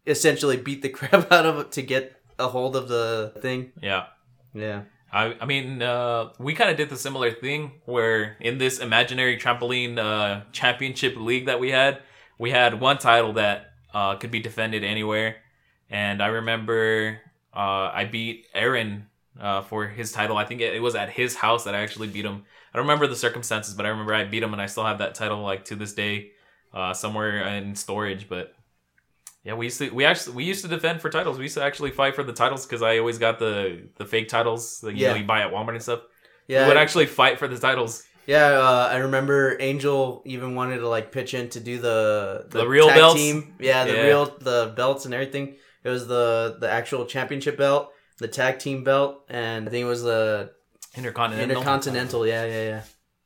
essentially 0.08 0.56
beat 0.56 0.82
the 0.82 0.90
crap 0.98 1.30
out 1.30 1.46
of 1.46 1.70
to 1.72 1.82
get 1.82 2.16
a 2.40 2.48
hold 2.48 2.78
of 2.78 2.88
the 2.88 3.34
thing. 3.42 3.74
Yeah. 3.84 4.06
Yeah. 4.54 4.84
I, 5.12 5.36
I 5.42 5.46
mean, 5.46 5.82
uh, 5.82 6.30
we 6.40 6.54
kind 6.54 6.70
of 6.70 6.78
did 6.78 6.90
the 6.90 6.96
similar 6.96 7.32
thing 7.32 7.82
where 7.84 8.38
in 8.40 8.60
this 8.60 8.80
imaginary 8.80 9.38
trampoline 9.38 9.98
uh, 9.98 10.44
championship 10.54 11.18
league 11.18 11.48
that 11.48 11.60
we 11.60 11.72
had, 11.72 12.02
we 12.38 12.52
had 12.52 12.80
one 12.80 12.98
title 12.98 13.34
that 13.34 13.69
uh, 13.94 14.16
could 14.16 14.32
be 14.32 14.40
defended 14.40 14.84
anywhere. 14.84 15.38
And 15.90 16.22
I 16.22 16.28
remember 16.28 17.20
uh, 17.56 17.92
I 17.94 18.06
beat 18.06 18.46
Aaron 18.54 19.08
uh, 19.40 19.62
for 19.64 19.88
his 19.88 20.12
title. 20.12 20.38
I 20.38 20.46
think 20.46 20.62
it, 20.62 20.76
it 20.76 20.80
was 20.82 20.96
at 20.96 21.10
his 21.10 21.36
house 21.36 21.64
that 21.64 21.74
I 21.76 21.80
actually 21.82 22.08
beat 22.08 22.26
him. 22.26 22.44
I 22.74 22.78
don't 22.78 22.86
remember 22.86 23.08
the 23.08 23.16
circumstances, 23.16 23.74
but 23.74 23.86
I 23.86 23.90
remember 23.90 24.14
I 24.14 24.24
beat 24.26 24.44
him, 24.44 24.54
and 24.54 24.62
I 24.62 24.68
still 24.68 24.84
have 24.86 25.00
that 25.00 25.16
title 25.16 25.42
like 25.42 25.66
to 25.66 25.76
this 25.76 25.94
day, 25.94 26.32
uh, 26.74 26.94
somewhere 26.94 27.42
in 27.48 27.76
storage. 27.76 28.30
But 28.30 28.54
yeah, 29.44 29.56
we 29.56 29.66
used 29.68 29.80
to 29.80 29.90
we 29.90 30.06
actually 30.06 30.36
we 30.36 30.44
used 30.44 30.62
to 30.64 30.68
defend 30.68 31.02
for 31.02 31.10
titles. 31.10 31.38
We 31.38 31.46
used 31.46 31.56
to 31.56 31.64
actually 31.64 31.92
fight 31.92 32.14
for 32.14 32.24
the 32.24 32.34
titles 32.34 32.66
because 32.68 32.82
I 32.84 33.00
always 33.00 33.18
got 33.18 33.40
the 33.40 33.88
the 33.96 34.06
fake 34.06 34.28
titles 34.28 34.82
that 34.82 34.94
you 34.96 35.04
Yeah. 35.06 35.14
know 35.14 35.20
you 35.20 35.24
buy 35.26 35.42
at 35.42 35.52
Walmart 35.52 35.70
and 35.74 35.82
stuff. 35.82 36.02
Yeah. 36.48 36.64
we 36.64 36.70
would 36.70 36.78
actually 36.78 37.06
fight 37.06 37.40
for 37.40 37.48
the 37.48 37.58
titles. 37.58 38.04
Yeah, 38.34 38.46
uh, 38.70 38.88
I 38.92 38.98
remember 39.08 39.58
Angel 39.60 40.22
even 40.26 40.54
wanted 40.60 40.78
to 40.86 40.88
like 40.96 41.12
pitch 41.12 41.34
in 41.34 41.50
to 41.56 41.60
do 41.60 41.80
the 41.80 42.46
The 42.50 42.68
real 42.68 42.88
tag 42.88 42.96
belts? 42.98 43.20
team. 43.20 43.56
Yeah, 43.60 43.86
the 43.86 43.94
Yeah. 43.96 44.06
real 44.10 44.26
the 44.50 44.60
belts 44.80 45.06
and 45.06 45.14
everything. 45.18 45.46
It 45.84 45.90
was 45.90 46.04
the 46.08 46.58
the 46.64 46.70
actual 46.80 47.06
championship 47.14 47.58
belt, 47.58 47.84
the 48.20 48.28
tag 48.28 48.60
team 48.60 48.84
belt, 48.84 49.12
and 49.30 49.68
I 49.68 49.72
think 49.72 49.84
it 49.88 49.92
was 49.96 50.04
the 50.04 50.52
Intercontinental. 50.96 51.50
intercontinental. 51.58 52.22
Yeah, 52.28 52.46
yeah, 52.46 52.82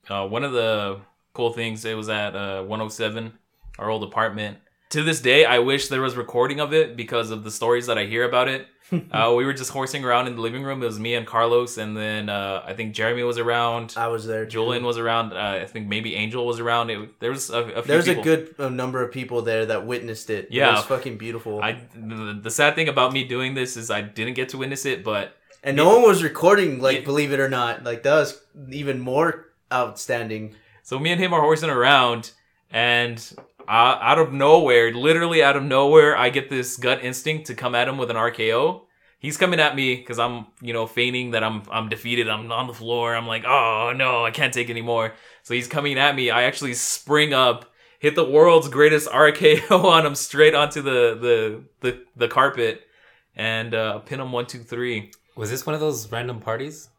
yeah. 0.10 0.15
uh, 0.15 0.25
one 0.27 0.43
of 0.45 0.51
the 0.53 1.00
cool 1.33 1.51
things 1.51 1.83
it 1.86 1.95
was 1.98 2.10
at 2.10 2.36
uh, 2.36 2.62
107 2.63 3.33
our 3.79 3.89
old 3.89 4.03
apartment 4.03 4.57
to 4.89 5.01
this 5.01 5.19
day 5.19 5.45
i 5.45 5.57
wish 5.72 5.88
there 5.88 6.01
was 6.01 6.15
recording 6.15 6.60
of 6.60 6.72
it 6.74 6.95
because 6.95 7.31
of 7.31 7.43
the 7.43 7.50
stories 7.50 7.88
that 7.88 7.98
i 7.98 8.05
hear 8.05 8.24
about 8.24 8.48
it 8.48 8.67
uh, 9.12 9.34
we 9.36 9.46
were 9.46 9.54
just 9.54 9.72
horsing 9.72 10.04
around 10.04 10.28
in 10.28 10.36
the 10.36 10.42
living 10.42 10.63
room 10.63 10.82
it 10.84 10.86
was 10.86 11.00
me 11.00 11.16
and 11.16 11.25
carlos 11.25 11.78
and 11.78 11.96
then 11.96 12.30
uh, 12.30 12.63
i 12.66 12.74
think 12.74 12.94
jeremy 12.94 13.24
was 13.24 13.38
around 13.38 13.94
I 13.98 14.08
was 14.08 14.25
there. 14.25 14.46
too. 14.46 14.52
julian 14.52 14.84
was 14.84 14.98
around 14.98 15.34
uh, 15.34 15.60
i 15.62 15.66
think 15.66 15.88
maybe 15.88 16.16
angel 16.16 16.46
was 16.46 16.60
around 16.60 16.90
it, 16.90 17.20
there 17.20 17.32
was 17.32 17.50
a, 17.50 17.60
a 17.60 17.82
few 17.82 17.82
There's 17.84 18.08
a 18.08 18.16
good 18.16 18.56
uh, 18.60 18.70
number 18.70 19.04
of 19.04 19.12
people 19.12 19.42
there 19.42 19.66
that 19.68 19.86
witnessed 19.86 20.30
it. 20.30 20.50
Yeah. 20.52 20.70
it 20.70 20.74
was 20.74 20.86
fucking 20.86 21.18
beautiful. 21.18 21.62
I, 21.62 21.80
the, 21.96 22.40
the 22.42 22.52
sad 22.52 22.75
thing 22.75 22.90
about 22.90 23.13
me 23.13 23.24
doing 23.24 23.54
this 23.54 23.78
is 23.78 23.90
i 23.90 24.02
didn't 24.02 24.34
get 24.34 24.50
to 24.50 24.58
witness 24.58 24.86
it 24.86 25.04
but 25.04 25.38
and 25.66 25.78
no 25.78 25.88
one 25.96 26.02
was 26.02 26.22
recording. 26.24 26.82
Like, 26.82 27.00
Yeah. 27.00 27.06
believe 27.06 27.32
it 27.32 27.40
or 27.40 27.48
not, 27.50 27.86
like 27.86 28.04
that 28.04 28.16
was 28.16 28.42
even 28.70 29.00
more 29.00 29.46
outstanding. 29.72 30.56
So 30.84 31.00
me 31.00 31.12
and 31.13 31.22
him 31.22 31.34
are 31.34 31.40
horsing 31.40 31.70
around, 31.70 32.32
and 32.70 33.18
uh, 33.67 33.98
out 34.01 34.20
of 34.20 34.34
nowhere, 34.34 34.93
literally 34.93 35.43
out 35.43 35.55
of 35.55 35.63
nowhere, 35.63 36.17
I 36.17 36.29
get 36.29 36.50
this 36.50 36.77
gut 36.77 37.03
instinct 37.03 37.48
to 37.48 37.55
come 37.55 37.75
at 37.75 37.88
him 37.88 37.98
with 37.98 38.10
an 38.10 38.17
RKO. 38.17 38.82
He's 39.20 39.38
coming 39.38 39.60
at 39.60 39.75
me 39.75 39.96
because 39.96 40.20
I'm, 40.20 40.48
you 40.62 40.74
know, 40.74 40.86
feigning 40.86 41.32
that 41.32 41.43
I'm 41.43 41.63
I'm 41.72 41.88
defeated. 41.89 42.27
I'm 42.27 42.51
on 42.51 42.67
the 42.67 42.74
floor. 42.74 43.15
I'm 43.15 43.27
like, 43.27 43.46
oh 43.46 43.93
no, 43.96 44.25
I 44.25 44.32
can't 44.32 44.53
take 44.53 44.70
anymore. 44.70 45.13
So 45.43 45.53
he's 45.53 45.67
coming 45.67 45.98
at 45.98 46.15
me. 46.15 46.29
I 46.29 46.43
actually 46.43 46.74
spring 46.74 47.34
up, 47.34 47.72
hit 48.00 48.15
the 48.15 48.29
world's 48.29 48.67
greatest 48.67 49.10
RKO 49.10 49.72
on 49.86 50.05
him 50.05 50.15
straight 50.15 50.53
onto 50.53 50.82
the 50.82 51.17
the 51.20 51.63
the, 51.79 52.03
the 52.15 52.27
carpet, 52.27 52.82
and 53.36 53.74
uh, 53.74 54.00
pin 54.00 54.20
him 54.20 54.32
one 54.32 54.46
two 54.46 54.60
three. 54.60 55.12
Was 55.36 55.50
this 55.50 55.65
one 55.65 55.74
of 55.74 55.79
those 55.79 56.12
random 56.12 56.39
parties? 56.39 56.89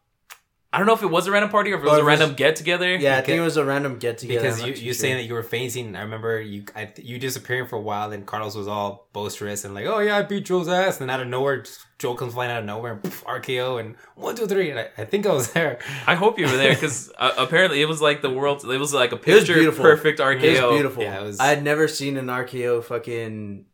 I 0.75 0.77
don't 0.77 0.87
know 0.87 0.93
if 0.93 1.03
it 1.03 1.09
was 1.09 1.25
a 1.25 1.31
random 1.31 1.49
party 1.51 1.71
or 1.71 1.75
if 1.77 1.83
it 1.83 1.85
was 1.85 1.93
Or 1.93 1.95
a 1.95 1.99
it 1.99 2.03
was- 2.03 2.19
random 2.19 2.35
get 2.35 2.57
together. 2.57 2.95
Yeah, 2.97 3.17
I 3.17 3.21
think 3.21 3.37
it 3.37 3.41
was 3.41 3.55
a 3.55 3.63
random 3.63 3.97
get 3.97 4.17
together. 4.17 4.41
Because 4.41 4.61
you 4.61 4.73
you 4.73 4.91
saying 4.93 5.15
that 5.15 5.23
you 5.23 5.33
were 5.33 5.41
fainting. 5.43 5.95
I 5.95 6.01
remember 6.01 6.41
you 6.41 6.65
I, 6.75 6.91
you 6.97 7.17
disappearing 7.17 7.67
for 7.67 7.77
a 7.77 7.81
while, 7.81 8.11
and 8.11 8.25
Carlos 8.25 8.55
was 8.55 8.67
all 8.67 9.07
boisterous 9.13 9.63
and 9.63 9.73
like, 9.73 9.85
"Oh 9.85 9.99
yeah, 9.99 10.17
I 10.17 10.23
beat 10.23 10.45
Joel's 10.45 10.67
ass." 10.67 10.99
And 10.99 11.09
out 11.09 11.21
of 11.21 11.27
nowhere, 11.29 11.63
Joel 11.97 12.15
comes 12.15 12.33
flying 12.33 12.51
out 12.51 12.59
of 12.59 12.65
nowhere 12.65 12.91
and 12.93 13.03
poof, 13.03 13.23
RKO 13.25 13.79
and 13.79 13.95
one 14.15 14.35
two 14.35 14.47
three. 14.47 14.69
And 14.69 14.79
I, 14.81 14.89
I 14.97 15.05
think 15.05 15.25
I 15.25 15.31
was 15.31 15.51
there. 15.53 15.79
I 16.05 16.15
hope 16.15 16.37
you 16.37 16.45
were 16.45 16.57
there 16.57 16.73
because 16.73 17.09
uh, 17.17 17.31
apparently 17.37 17.81
it 17.81 17.87
was 17.87 18.01
like 18.01 18.21
the 18.21 18.29
world. 18.29 18.63
It 18.65 18.77
was 18.77 18.93
like 18.93 19.13
a 19.13 19.15
was 19.15 19.23
picture 19.23 19.53
beautiful. 19.53 19.81
perfect 19.83 20.19
RKO. 20.19 20.43
It 20.43 20.61
was 20.61 20.73
beautiful. 20.73 21.03
Yeah, 21.03 21.21
it 21.21 21.23
was- 21.23 21.39
I 21.39 21.47
had 21.47 21.63
never 21.63 21.87
seen 21.87 22.17
an 22.17 22.27
RKO 22.27 22.83
fucking 22.83 23.65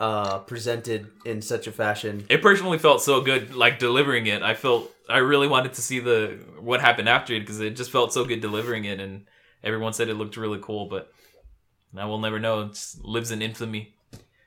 uh 0.00 0.38
presented 0.40 1.10
in 1.24 1.42
such 1.42 1.66
a 1.66 1.72
fashion. 1.72 2.24
It 2.28 2.42
personally 2.42 2.78
felt 2.78 3.02
so 3.02 3.20
good, 3.20 3.54
like 3.54 3.78
delivering 3.78 4.26
it. 4.26 4.42
I 4.42 4.54
felt 4.54 4.90
I 5.08 5.18
really 5.18 5.46
wanted 5.46 5.74
to 5.74 5.82
see 5.82 6.00
the 6.00 6.38
what 6.58 6.80
happened 6.80 7.08
after 7.08 7.34
it 7.34 7.40
because 7.40 7.60
it 7.60 7.76
just 7.76 7.90
felt 7.90 8.12
so 8.12 8.24
good 8.24 8.40
delivering 8.40 8.86
it, 8.86 8.98
and 8.98 9.26
everyone 9.62 9.92
said 9.92 10.08
it 10.08 10.14
looked 10.14 10.36
really 10.36 10.58
cool. 10.62 10.86
But 10.86 11.12
I 11.96 12.06
will 12.06 12.18
never 12.18 12.40
know. 12.40 12.62
It 12.62 12.94
lives 13.02 13.30
in 13.30 13.42
infamy. 13.42 13.94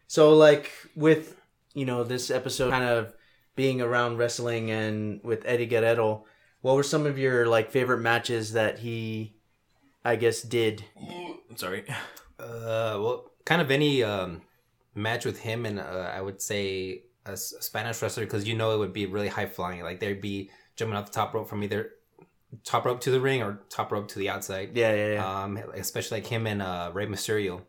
So 0.07 0.33
like 0.36 0.72
with 0.95 1.39
you 1.74 1.86
know 1.86 2.03
this 2.03 2.31
episode 2.31 2.72
kind 2.72 2.83
of 2.83 3.13
being 3.55 3.79
around 3.81 4.17
wrestling 4.17 4.72
and 4.72 5.22
with 5.24 5.43
Eddie 5.45 5.67
Guerrero, 5.67 6.25
what 6.62 6.75
were 6.75 6.83
some 6.83 7.05
of 7.05 7.19
your 7.19 7.45
like 7.45 7.69
favorite 7.69 8.00
matches 8.00 8.53
that 8.53 8.79
he 8.79 9.36
I 10.03 10.15
guess 10.15 10.41
did? 10.41 10.83
I'm 11.50 11.57
sorry. 11.57 11.86
Uh, 12.39 12.98
well, 13.00 13.31
kind 13.45 13.62
of 13.62 13.72
any 13.72 14.03
um, 14.03 14.41
match 14.96 15.26
with 15.26 15.40
him 15.40 15.66
and 15.66 15.80
uh, 15.80 16.12
I 16.14 16.22
would 16.22 16.42
say 16.42 17.04
a, 17.26 17.32
s- 17.32 17.54
a 17.58 17.62
Spanish 17.62 18.02
wrestler 18.02 18.26
because 18.26 18.48
you 18.48 18.56
know 18.56 18.74
it 18.76 18.78
would 18.80 18.94
be 18.94 19.06
really 19.06 19.28
high 19.30 19.46
flying. 19.48 19.82
Like 19.84 20.00
they'd 20.00 20.22
be 20.22 20.50
jumping 20.76 20.96
off 20.98 21.06
the 21.08 21.12
top 21.14 21.34
rope 21.34 21.48
from 21.50 21.64
either 21.64 21.92
top 22.64 22.86
rope 22.86 23.00
to 23.02 23.12
the 23.12 23.20
ring 23.22 23.42
or 23.42 23.60
top 23.70 23.92
rope 23.92 24.08
to 24.10 24.20
the 24.20 24.30
outside. 24.30 24.72
Yeah, 24.76 24.94
yeah, 24.94 25.14
yeah. 25.14 25.44
Um, 25.44 25.58
especially 25.76 26.18
like 26.22 26.28
him 26.28 26.46
and 26.48 26.62
uh, 26.62 26.92
Rey 26.94 27.08
Mysterio. 27.08 27.62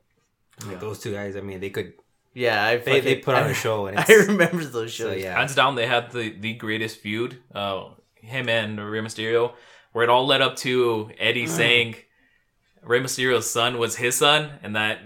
Those 0.79 1.01
two 1.01 1.13
guys, 1.13 1.35
I 1.37 1.41
mean, 1.41 1.61
they 1.61 1.71
could 1.71 1.95
yeah, 2.33 2.65
I 2.65 2.77
they, 2.79 3.01
they 3.01 3.15
put 3.17 3.35
on 3.35 3.45
I- 3.45 3.49
a 3.51 3.55
show 3.65 3.87
and 3.87 3.99
I 3.99 4.05
remember 4.29 4.65
those 4.65 4.93
shows. 4.93 5.13
so 5.13 5.17
yeah. 5.17 5.37
Hands 5.39 5.55
down, 5.55 5.75
they 5.77 5.87
had 5.87 6.11
the 6.13 6.31
the 6.31 6.55
greatest 6.55 6.99
feud. 6.99 7.39
Uh, 7.55 7.91
him 8.17 8.49
and 8.49 8.79
Rey 8.81 9.01
Mysterio. 9.01 9.53
where 9.93 10.03
it 10.05 10.11
all 10.11 10.27
led 10.27 10.41
up 10.43 10.57
to 10.57 11.11
Eddie 11.19 11.47
saying 11.47 11.95
Rey 12.83 13.01
Mysterio's 13.01 13.51
son 13.51 13.79
was 13.79 13.97
his 13.97 14.17
son, 14.17 14.51
and 14.63 14.75
that 14.77 14.99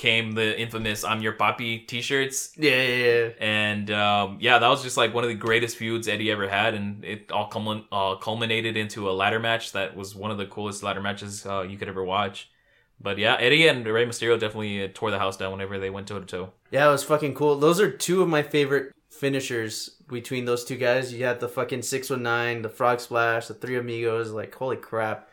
came 0.00 0.32
the 0.32 0.58
infamous 0.58 1.04
"I'm 1.04 1.20
Your 1.20 1.34
Papi" 1.34 1.86
T-shirts. 1.86 2.54
Yeah, 2.56 2.82
yeah, 2.82 3.04
yeah. 3.04 3.28
And 3.38 3.90
um, 3.90 4.38
yeah, 4.40 4.58
that 4.58 4.68
was 4.68 4.82
just 4.82 4.96
like 4.96 5.12
one 5.12 5.24
of 5.24 5.28
the 5.28 5.36
greatest 5.36 5.76
feuds 5.76 6.08
Eddie 6.08 6.30
ever 6.30 6.48
had, 6.48 6.74
and 6.74 7.04
it 7.04 7.30
all 7.30 7.50
culmin- 7.50 7.84
uh, 7.92 8.16
culminated 8.16 8.78
into 8.78 9.10
a 9.10 9.12
ladder 9.12 9.38
match 9.38 9.72
that 9.72 9.94
was 9.94 10.14
one 10.14 10.30
of 10.30 10.38
the 10.38 10.46
coolest 10.46 10.82
ladder 10.82 11.02
matches 11.02 11.44
uh, 11.44 11.60
you 11.60 11.76
could 11.76 11.88
ever 11.88 12.02
watch. 12.02 12.50
But 12.98 13.18
yeah, 13.18 13.36
Eddie 13.36 13.68
and 13.68 13.86
Rey 13.86 14.06
Mysterio 14.06 14.40
definitely 14.40 14.84
uh, 14.84 14.88
tore 14.94 15.10
the 15.10 15.18
house 15.18 15.36
down 15.36 15.52
whenever 15.52 15.78
they 15.78 15.90
went 15.90 16.08
toe 16.08 16.18
to 16.18 16.26
toe. 16.26 16.52
Yeah, 16.70 16.88
it 16.88 16.92
was 16.92 17.04
fucking 17.04 17.34
cool. 17.34 17.56
Those 17.56 17.78
are 17.78 17.90
two 17.90 18.22
of 18.22 18.28
my 18.28 18.42
favorite 18.42 18.94
finishers 19.10 19.96
between 20.08 20.46
those 20.46 20.64
two 20.64 20.76
guys. 20.76 21.12
You 21.12 21.24
had 21.24 21.40
the 21.40 21.48
fucking 21.48 21.82
619, 21.82 22.62
the 22.62 22.68
Frog 22.70 23.00
Splash, 23.00 23.48
the 23.48 23.54
Three 23.54 23.76
Amigos. 23.76 24.30
Like, 24.30 24.54
holy 24.54 24.76
crap. 24.76 25.28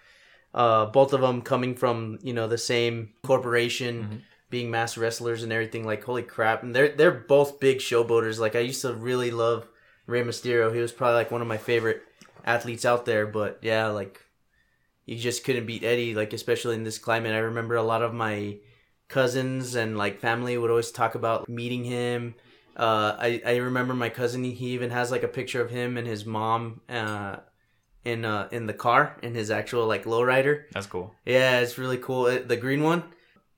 Uh, 0.54 0.86
both 0.88 1.14
of 1.14 1.22
them 1.22 1.42
coming 1.42 1.76
from, 1.76 2.20
you 2.22 2.34
know, 2.34 2.48
the 2.48 2.58
same 2.58 3.14
corporation, 3.24 4.24
being 4.50 4.72
master 4.72 5.02
wrestlers 5.02 5.44
and 5.44 5.52
everything. 5.52 5.86
Like, 5.86 6.04
holy 6.04 6.24
crap. 6.24 6.64
And 6.64 6.76
they're, 6.76 6.90
they're 6.90 7.12
both 7.12 7.60
big 7.60 7.80
showboaters. 7.80 8.40
Like, 8.40 8.56
I 8.56 8.60
used 8.60 8.82
to 8.82 8.94
really 8.94 9.32
love 9.32 9.68
Rey 10.06 10.24
Mysterio. 10.24 10.74
He 10.74 10.82
was 10.82 10.92
probably 10.92 11.16
like 11.16 11.32
one 11.32 11.42
of 11.42 11.48
my 11.48 11.58
favorite 11.58 12.02
athletes 12.46 12.86
out 12.86 13.06
there. 13.06 13.28
But 13.28 13.60
yeah, 13.62 13.88
like, 13.88 14.22
you 15.06 15.18
just 15.18 15.44
couldn't 15.44 15.66
beat 15.66 15.84
Eddie, 15.84 16.16
like, 16.16 16.34
especially 16.34 16.76
in 16.76 16.84
this 16.84 16.98
climate. 16.98 17.34
I 17.34 17.40
remember 17.40 17.76
a 17.76 17.84
lot 17.84 18.02
of 18.02 18.14
my 18.14 18.58
cousins 19.08 19.76
and 19.76 19.98
like 19.98 20.20
family 20.20 20.58
would 20.58 20.70
always 20.70 20.92
talk 20.92 21.16
about 21.16 21.48
meeting 21.48 21.84
him. 21.84 22.36
Uh, 22.76 23.16
I 23.18 23.42
I 23.46 23.56
remember 23.58 23.94
my 23.94 24.10
cousin. 24.10 24.44
He 24.44 24.68
even 24.68 24.92
has 24.92 25.12
like 25.12 25.24
a 25.24 25.28
picture 25.28 25.62
of 25.62 25.70
him 25.72 25.98
and 25.98 26.06
his 26.06 26.26
mom 26.26 26.82
uh, 26.90 27.38
in 28.04 28.26
uh, 28.26 28.50
in 28.52 28.68
the 28.68 28.74
car 28.74 29.18
in 29.24 29.34
his 29.34 29.50
actual 29.50 29.88
like 29.88 30.04
lowrider. 30.04 30.64
That's 30.74 30.88
cool. 30.88 31.16
Yeah, 31.26 31.60
it's 31.60 31.78
really 31.78 31.98
cool. 31.98 32.28
It, 32.28 32.48
the 32.48 32.58
green 32.58 32.84
one. 32.84 33.04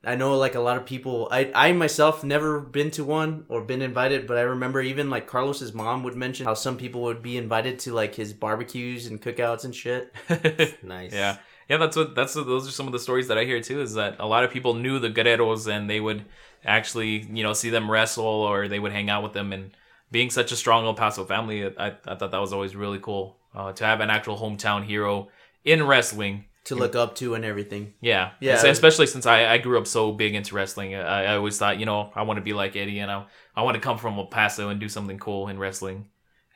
I 0.04 0.16
know 0.16 0.38
like 0.38 0.56
a 0.56 0.62
lot 0.62 0.78
of 0.78 0.86
people. 0.86 1.28
I 1.30 1.52
I 1.54 1.74
myself 1.74 2.24
never 2.24 2.62
been 2.62 2.90
to 2.92 3.04
one 3.04 3.46
or 3.50 3.62
been 3.62 3.82
invited, 3.82 4.28
but 4.28 4.38
I 4.38 4.42
remember 4.42 4.82
even 4.82 5.10
like 5.10 5.28
Carlos's 5.28 5.74
mom 5.74 6.04
would 6.04 6.16
mention 6.16 6.46
how 6.46 6.54
some 6.54 6.78
people 6.78 7.02
would 7.02 7.22
be 7.22 7.38
invited 7.38 7.80
to 7.80 7.94
like 7.94 8.16
his 8.16 8.32
barbecues 8.32 9.08
and 9.08 9.22
cookouts 9.22 9.66
and 9.66 9.76
shit. 9.76 10.14
Nice. 10.84 11.14
Yeah, 11.14 11.38
yeah. 11.68 11.78
That's 11.78 11.98
what. 11.98 12.16
That's 12.16 12.36
what, 12.36 12.48
those 12.48 12.68
are 12.68 12.72
some 12.72 12.88
of 12.88 12.94
the 12.94 13.00
stories 13.00 13.28
that 13.28 13.38
I 13.38 13.44
hear 13.44 13.60
too. 13.62 13.82
Is 13.82 13.94
that 13.96 14.16
a 14.20 14.26
lot 14.26 14.46
of 14.46 14.52
people 14.52 14.74
knew 14.74 15.00
the 15.00 15.10
Guerreros 15.10 15.68
and 15.68 15.90
they 15.90 16.00
would 16.00 16.24
actually, 16.64 17.26
you 17.32 17.44
know, 17.44 17.54
see 17.54 17.70
them 17.70 17.92
wrestle 17.92 18.26
or 18.26 18.68
they 18.68 18.80
would 18.80 18.94
hang 18.94 19.10
out 19.10 19.24
with 19.24 19.34
them. 19.34 19.52
And 19.52 19.72
being 20.12 20.30
such 20.30 20.52
a 20.52 20.56
strong 20.56 20.86
El 20.86 20.94
Paso 20.94 21.26
family, 21.26 21.66
I, 21.66 21.88
I 22.06 22.16
thought 22.16 22.32
that 22.32 22.42
was 22.42 22.54
always 22.54 22.76
really 22.76 23.00
cool 23.00 23.38
uh, 23.54 23.74
to 23.74 23.86
have 23.86 24.00
an 24.00 24.10
actual 24.10 24.38
hometown 24.38 24.86
hero 24.86 25.30
in 25.66 25.86
wrestling. 25.86 26.46
To 26.70 26.76
look 26.76 26.96
up 26.96 27.16
to 27.16 27.36
and 27.36 27.44
everything. 27.46 27.94
Yeah, 28.02 28.32
Yeah. 28.40 28.54
Es- 28.54 28.64
Especially 28.64 29.06
since 29.08 29.26
I, 29.26 29.46
I 29.54 29.58
grew 29.60 29.78
up 29.78 29.86
so 29.88 30.12
big 30.12 30.34
into 30.36 30.56
wrestling, 30.56 30.96
I, 30.96 31.26
I 31.26 31.36
always 31.36 31.58
thought, 31.58 31.80
you 31.80 31.86
know, 31.86 32.12
I 32.16 32.22
want 32.24 32.38
to 32.38 32.44
be 32.44 32.54
like 32.54 32.76
Eddie, 32.76 33.00
and 33.00 33.12
I 33.12 33.26
I 33.56 33.62
want 33.64 33.76
to 33.76 33.82
come 33.82 33.98
from 33.98 34.18
El 34.18 34.26
Paso 34.28 34.70
and 34.70 34.80
do 34.80 34.88
something 34.90 35.20
cool 35.20 35.48
in 35.50 35.60
wrestling. 35.60 36.08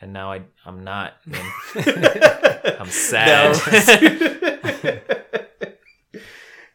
And 0.01 0.13
now 0.13 0.32
I 0.32 0.41
I'm 0.65 0.84
not. 0.84 1.13
I'm 1.75 2.89
sad. 2.89 3.55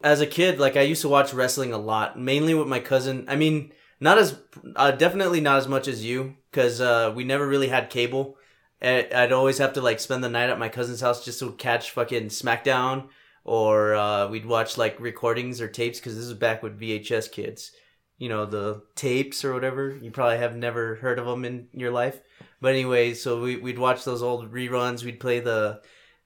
as 0.03 0.21
a 0.21 0.27
kid, 0.27 0.59
like 0.59 0.77
I 0.77 0.83
used 0.83 1.03
to 1.03 1.09
watch 1.09 1.33
wrestling 1.35 1.73
a 1.73 1.79
lot, 1.79 2.19
mainly 2.19 2.55
with 2.55 2.69
my 2.69 2.81
cousin. 2.81 3.25
I 3.29 3.37
mean, 3.37 3.73
not 4.01 4.19
as 4.19 4.39
uh, 4.77 4.93
definitely 4.93 5.41
not 5.41 5.59
as 5.59 5.69
much 5.69 5.89
as 5.89 6.05
you, 6.05 6.37
because 6.51 6.81
uh, 6.81 7.13
we 7.15 7.25
never 7.25 7.47
really 7.47 7.69
had 7.69 7.91
cable. 7.91 8.37
I'd 8.81 9.33
always 9.33 9.59
have 9.59 9.73
to 9.73 9.81
like 9.81 9.99
spend 9.99 10.23
the 10.23 10.29
night 10.29 10.51
at 10.51 10.59
my 10.59 10.69
cousin's 10.69 11.01
house 11.01 11.25
just 11.25 11.41
to 11.41 11.51
catch 11.53 11.91
fucking 11.91 12.27
SmackDown, 12.29 13.09
or 13.49 13.95
uh, 13.95 14.29
we'd 14.29 14.45
watch 14.47 14.77
like 14.77 15.01
recordings 15.01 15.61
or 15.61 15.69
tapes 15.69 15.99
because 15.99 16.15
this 16.15 16.27
is 16.27 16.35
back 16.35 16.63
with 16.63 16.79
VHS 16.79 17.33
kids. 17.33 17.73
You 18.19 18.29
know 18.29 18.45
the 18.47 18.83
tapes 18.95 19.45
or 19.45 19.55
whatever. 19.55 19.97
You 20.03 20.11
probably 20.11 20.39
have 20.39 20.55
never 20.57 20.97
heard 20.97 21.19
of 21.19 21.27
them 21.27 21.45
in 21.45 21.69
your 21.73 21.91
life, 21.93 22.21
but 22.61 22.73
anyway, 22.73 23.15
so 23.15 23.41
we 23.41 23.57
we'd 23.57 23.79
watch 23.79 24.05
those 24.05 24.23
old 24.23 24.53
reruns. 24.53 25.05
We'd 25.05 25.21
play 25.21 25.41
the 25.41 25.81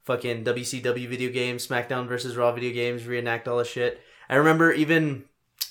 fucking 0.05 0.45
WCW 0.45 1.07
video 1.09 1.31
games, 1.31 1.67
SmackDown 1.67 2.09
versus 2.09 2.35
Raw 2.37 2.51
video 2.53 2.73
games, 2.73 3.07
reenact 3.07 3.47
all 3.47 3.59
the 3.59 3.65
shit. 3.65 4.01
I 4.29 4.37
remember 4.37 4.73
even 4.73 5.25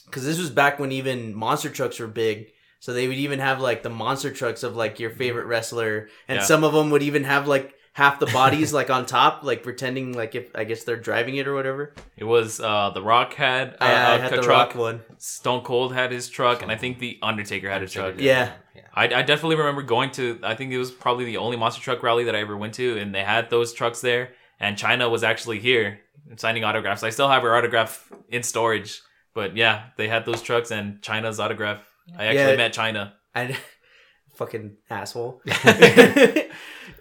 because 0.06 0.24
this 0.26 0.38
was 0.40 0.50
back 0.52 0.80
when 0.80 0.92
even 0.92 1.34
monster 1.36 1.70
trucks 1.70 2.00
were 2.00 2.08
big. 2.08 2.52
So 2.80 2.94
they 2.94 3.08
would 3.08 3.18
even 3.18 3.40
have 3.40 3.60
like 3.60 3.84
the 3.84 3.90
monster 3.92 4.32
trucks 4.32 4.64
of 4.64 4.76
like 4.76 5.00
your 5.00 5.10
favorite 5.12 5.46
wrestler, 5.48 6.08
and 6.28 6.38
Yeah. 6.38 6.44
some 6.46 6.64
of 6.64 6.74
them 6.74 6.92
would 6.92 7.04
even 7.04 7.24
have 7.26 7.48
like 7.48 7.74
half 7.94 8.20
the 8.20 8.26
bodies 8.28 8.72
like 8.80 8.90
on 8.90 9.06
top, 9.06 9.44
like 9.44 9.64
pretending 9.64 10.14
like 10.14 10.34
if 10.36 10.46
I 10.56 10.64
guess 10.64 10.84
they're 10.84 10.96
driving 10.98 11.36
it 11.36 11.48
or 11.48 11.54
whatever. 11.54 11.94
It 12.18 12.24
was 12.24 12.60
uh, 12.60 12.92
The 12.94 13.02
Rock 13.02 13.34
had 13.34 13.74
uh, 13.74 13.76
I, 13.82 13.88
I 13.92 14.16
a 14.16 14.20
had 14.22 14.32
the 14.32 14.42
truck. 14.42 14.70
rock 14.70 14.76
one. 14.76 15.02
Stone 15.18 15.64
Cold 15.64 15.94
had 15.94 16.12
his 16.12 16.30
truck, 16.30 16.62
and 16.62 16.72
I 16.72 16.78
think 16.78 17.00
the 17.00 17.20
Undertaker 17.22 17.70
had 17.70 17.82
his 17.82 17.92
truck. 17.92 18.16
Yeah. 18.18 18.54
Yeah. 18.76 18.82
I, 18.94 19.04
I 19.06 19.22
definitely 19.22 19.58
remember 19.58 19.82
going 19.82 20.12
to. 20.12 20.40
I 20.44 20.56
think 20.56 20.72
it 20.72 20.78
was 20.78 20.92
probably 20.92 21.26
the 21.26 21.38
only 21.38 21.58
monster 21.58 21.82
truck 21.82 22.02
rally 22.04 22.24
that 22.26 22.36
I 22.36 22.40
ever 22.40 22.56
went 22.58 22.74
to, 22.76 22.98
and 22.98 23.14
they 23.14 23.24
had 23.24 23.50
those 23.50 23.74
trucks 23.74 24.02
there. 24.02 24.32
And 24.60 24.78
Chyna 24.78 25.10
was 25.10 25.24
actually 25.24 25.60
here 25.60 26.00
signing 26.38 26.64
autographs. 26.64 27.04
I 27.04 27.10
still 27.10 27.28
have 27.30 27.42
her 27.44 27.56
autograph 27.56 28.10
in 28.30 28.44
storage, 28.44 29.02
but 29.34 29.58
yeah, 29.58 29.88
they 29.98 30.08
had 30.08 30.26
those 30.26 30.42
trucks 30.42 30.72
and 30.72 31.02
Chyna's 31.02 31.40
autograph. 31.40 31.82
I 32.18 32.26
actually 32.28 32.52
Yeah. 32.52 32.56
met 32.58 32.74
Chyna. 32.74 33.14
I 33.34 33.58
fucking 34.36 34.78
asshole. 34.90 35.42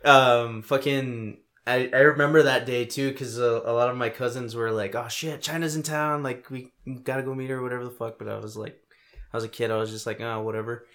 um, 0.05 0.63
fucking. 0.63 1.39
I, 1.67 1.91
I 1.93 1.99
remember 1.99 2.43
that 2.43 2.67
day 2.67 2.85
too 2.85 3.11
because 3.11 3.39
a, 3.39 3.63
a 3.65 3.73
lot 3.73 3.91
of 3.91 3.97
my 3.97 4.09
cousins 4.09 4.55
were 4.55 4.71
like, 4.71 4.95
"Oh 4.95 5.09
shit, 5.09 5.43
Chyna's 5.43 5.77
in 5.77 5.83
town. 5.83 6.23
Like 6.23 6.51
we 6.51 6.73
gotta 7.05 7.23
go 7.23 7.35
meet 7.35 7.51
her, 7.51 7.59
or 7.59 7.63
whatever 7.63 7.85
the 7.85 7.91
fuck." 7.91 8.19
But 8.19 8.29
I 8.29 8.39
was 8.39 8.57
like, 8.57 8.79
I 9.33 9.37
was 9.37 9.45
a 9.45 9.49
kid. 9.49 9.71
I 9.71 9.77
was 9.77 9.91
just 9.91 10.07
like, 10.07 10.21
"Oh, 10.21 10.41
whatever." 10.43 10.87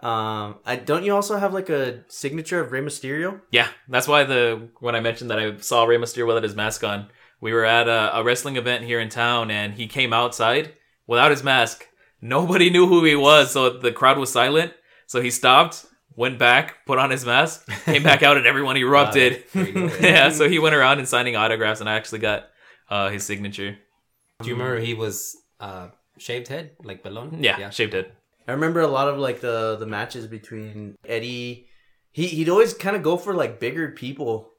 Um, 0.00 0.58
I 0.64 0.76
don't 0.76 1.04
you 1.04 1.14
also 1.14 1.36
have 1.38 1.52
like 1.52 1.70
a 1.70 2.04
signature 2.08 2.60
of 2.60 2.70
Rey 2.70 2.80
Mysterio? 2.80 3.40
Yeah, 3.50 3.68
that's 3.88 4.06
why 4.06 4.24
the 4.24 4.68
when 4.80 4.94
I 4.94 5.00
mentioned 5.00 5.30
that 5.30 5.40
I 5.40 5.56
saw 5.56 5.84
Rey 5.84 5.96
Mysterio 5.96 6.28
without 6.28 6.44
his 6.44 6.54
mask 6.54 6.84
on, 6.84 7.08
we 7.40 7.52
were 7.52 7.64
at 7.64 7.88
a, 7.88 8.18
a 8.18 8.22
wrestling 8.22 8.56
event 8.56 8.84
here 8.84 9.00
in 9.00 9.08
town, 9.08 9.50
and 9.50 9.74
he 9.74 9.86
came 9.88 10.12
outside 10.12 10.74
without 11.06 11.30
his 11.32 11.42
mask. 11.42 11.86
Nobody 12.20 12.70
knew 12.70 12.86
who 12.86 13.04
he 13.04 13.16
was, 13.16 13.52
so 13.52 13.70
the 13.70 13.92
crowd 13.92 14.18
was 14.18 14.30
silent. 14.30 14.72
So 15.06 15.20
he 15.20 15.30
stopped, 15.30 15.86
went 16.18 16.36
back, 16.36 16.84
put 16.84 16.98
on 16.98 17.10
his 17.10 17.24
mask, 17.24 17.66
came 17.84 18.02
back 18.02 18.24
out, 18.24 18.36
and 18.36 18.44
everyone 18.44 18.76
erupted. 18.76 19.44
There 19.52 20.00
yeah, 20.02 20.30
so 20.30 20.48
he 20.48 20.58
went 20.58 20.74
around 20.74 20.98
and 20.98 21.08
signing 21.08 21.36
autographs, 21.36 21.80
and 21.80 21.88
I 21.88 21.94
actually 21.94 22.18
got 22.18 22.48
uh, 22.90 23.08
his 23.08 23.24
signature. 23.24 23.78
Do 24.42 24.48
you 24.48 24.56
remember 24.56 24.80
he 24.80 24.94
was 24.94 25.36
uh, 25.60 25.88
shaved 26.18 26.48
head, 26.48 26.72
like 26.82 27.04
balloon? 27.04 27.38
Yeah, 27.40 27.58
yeah, 27.58 27.70
shaved 27.70 27.92
head. 27.92 28.12
I 28.48 28.52
remember 28.52 28.80
a 28.80 28.88
lot 28.88 29.08
of 29.08 29.18
like 29.18 29.40
the 29.40 29.76
the 29.78 29.86
matches 29.86 30.26
between 30.26 30.96
Eddie. 31.06 31.68
He 32.10 32.26
he'd 32.26 32.48
always 32.48 32.74
kind 32.74 32.96
of 32.96 33.02
go 33.02 33.16
for 33.16 33.32
like 33.32 33.60
bigger 33.60 33.92
people. 33.92 34.50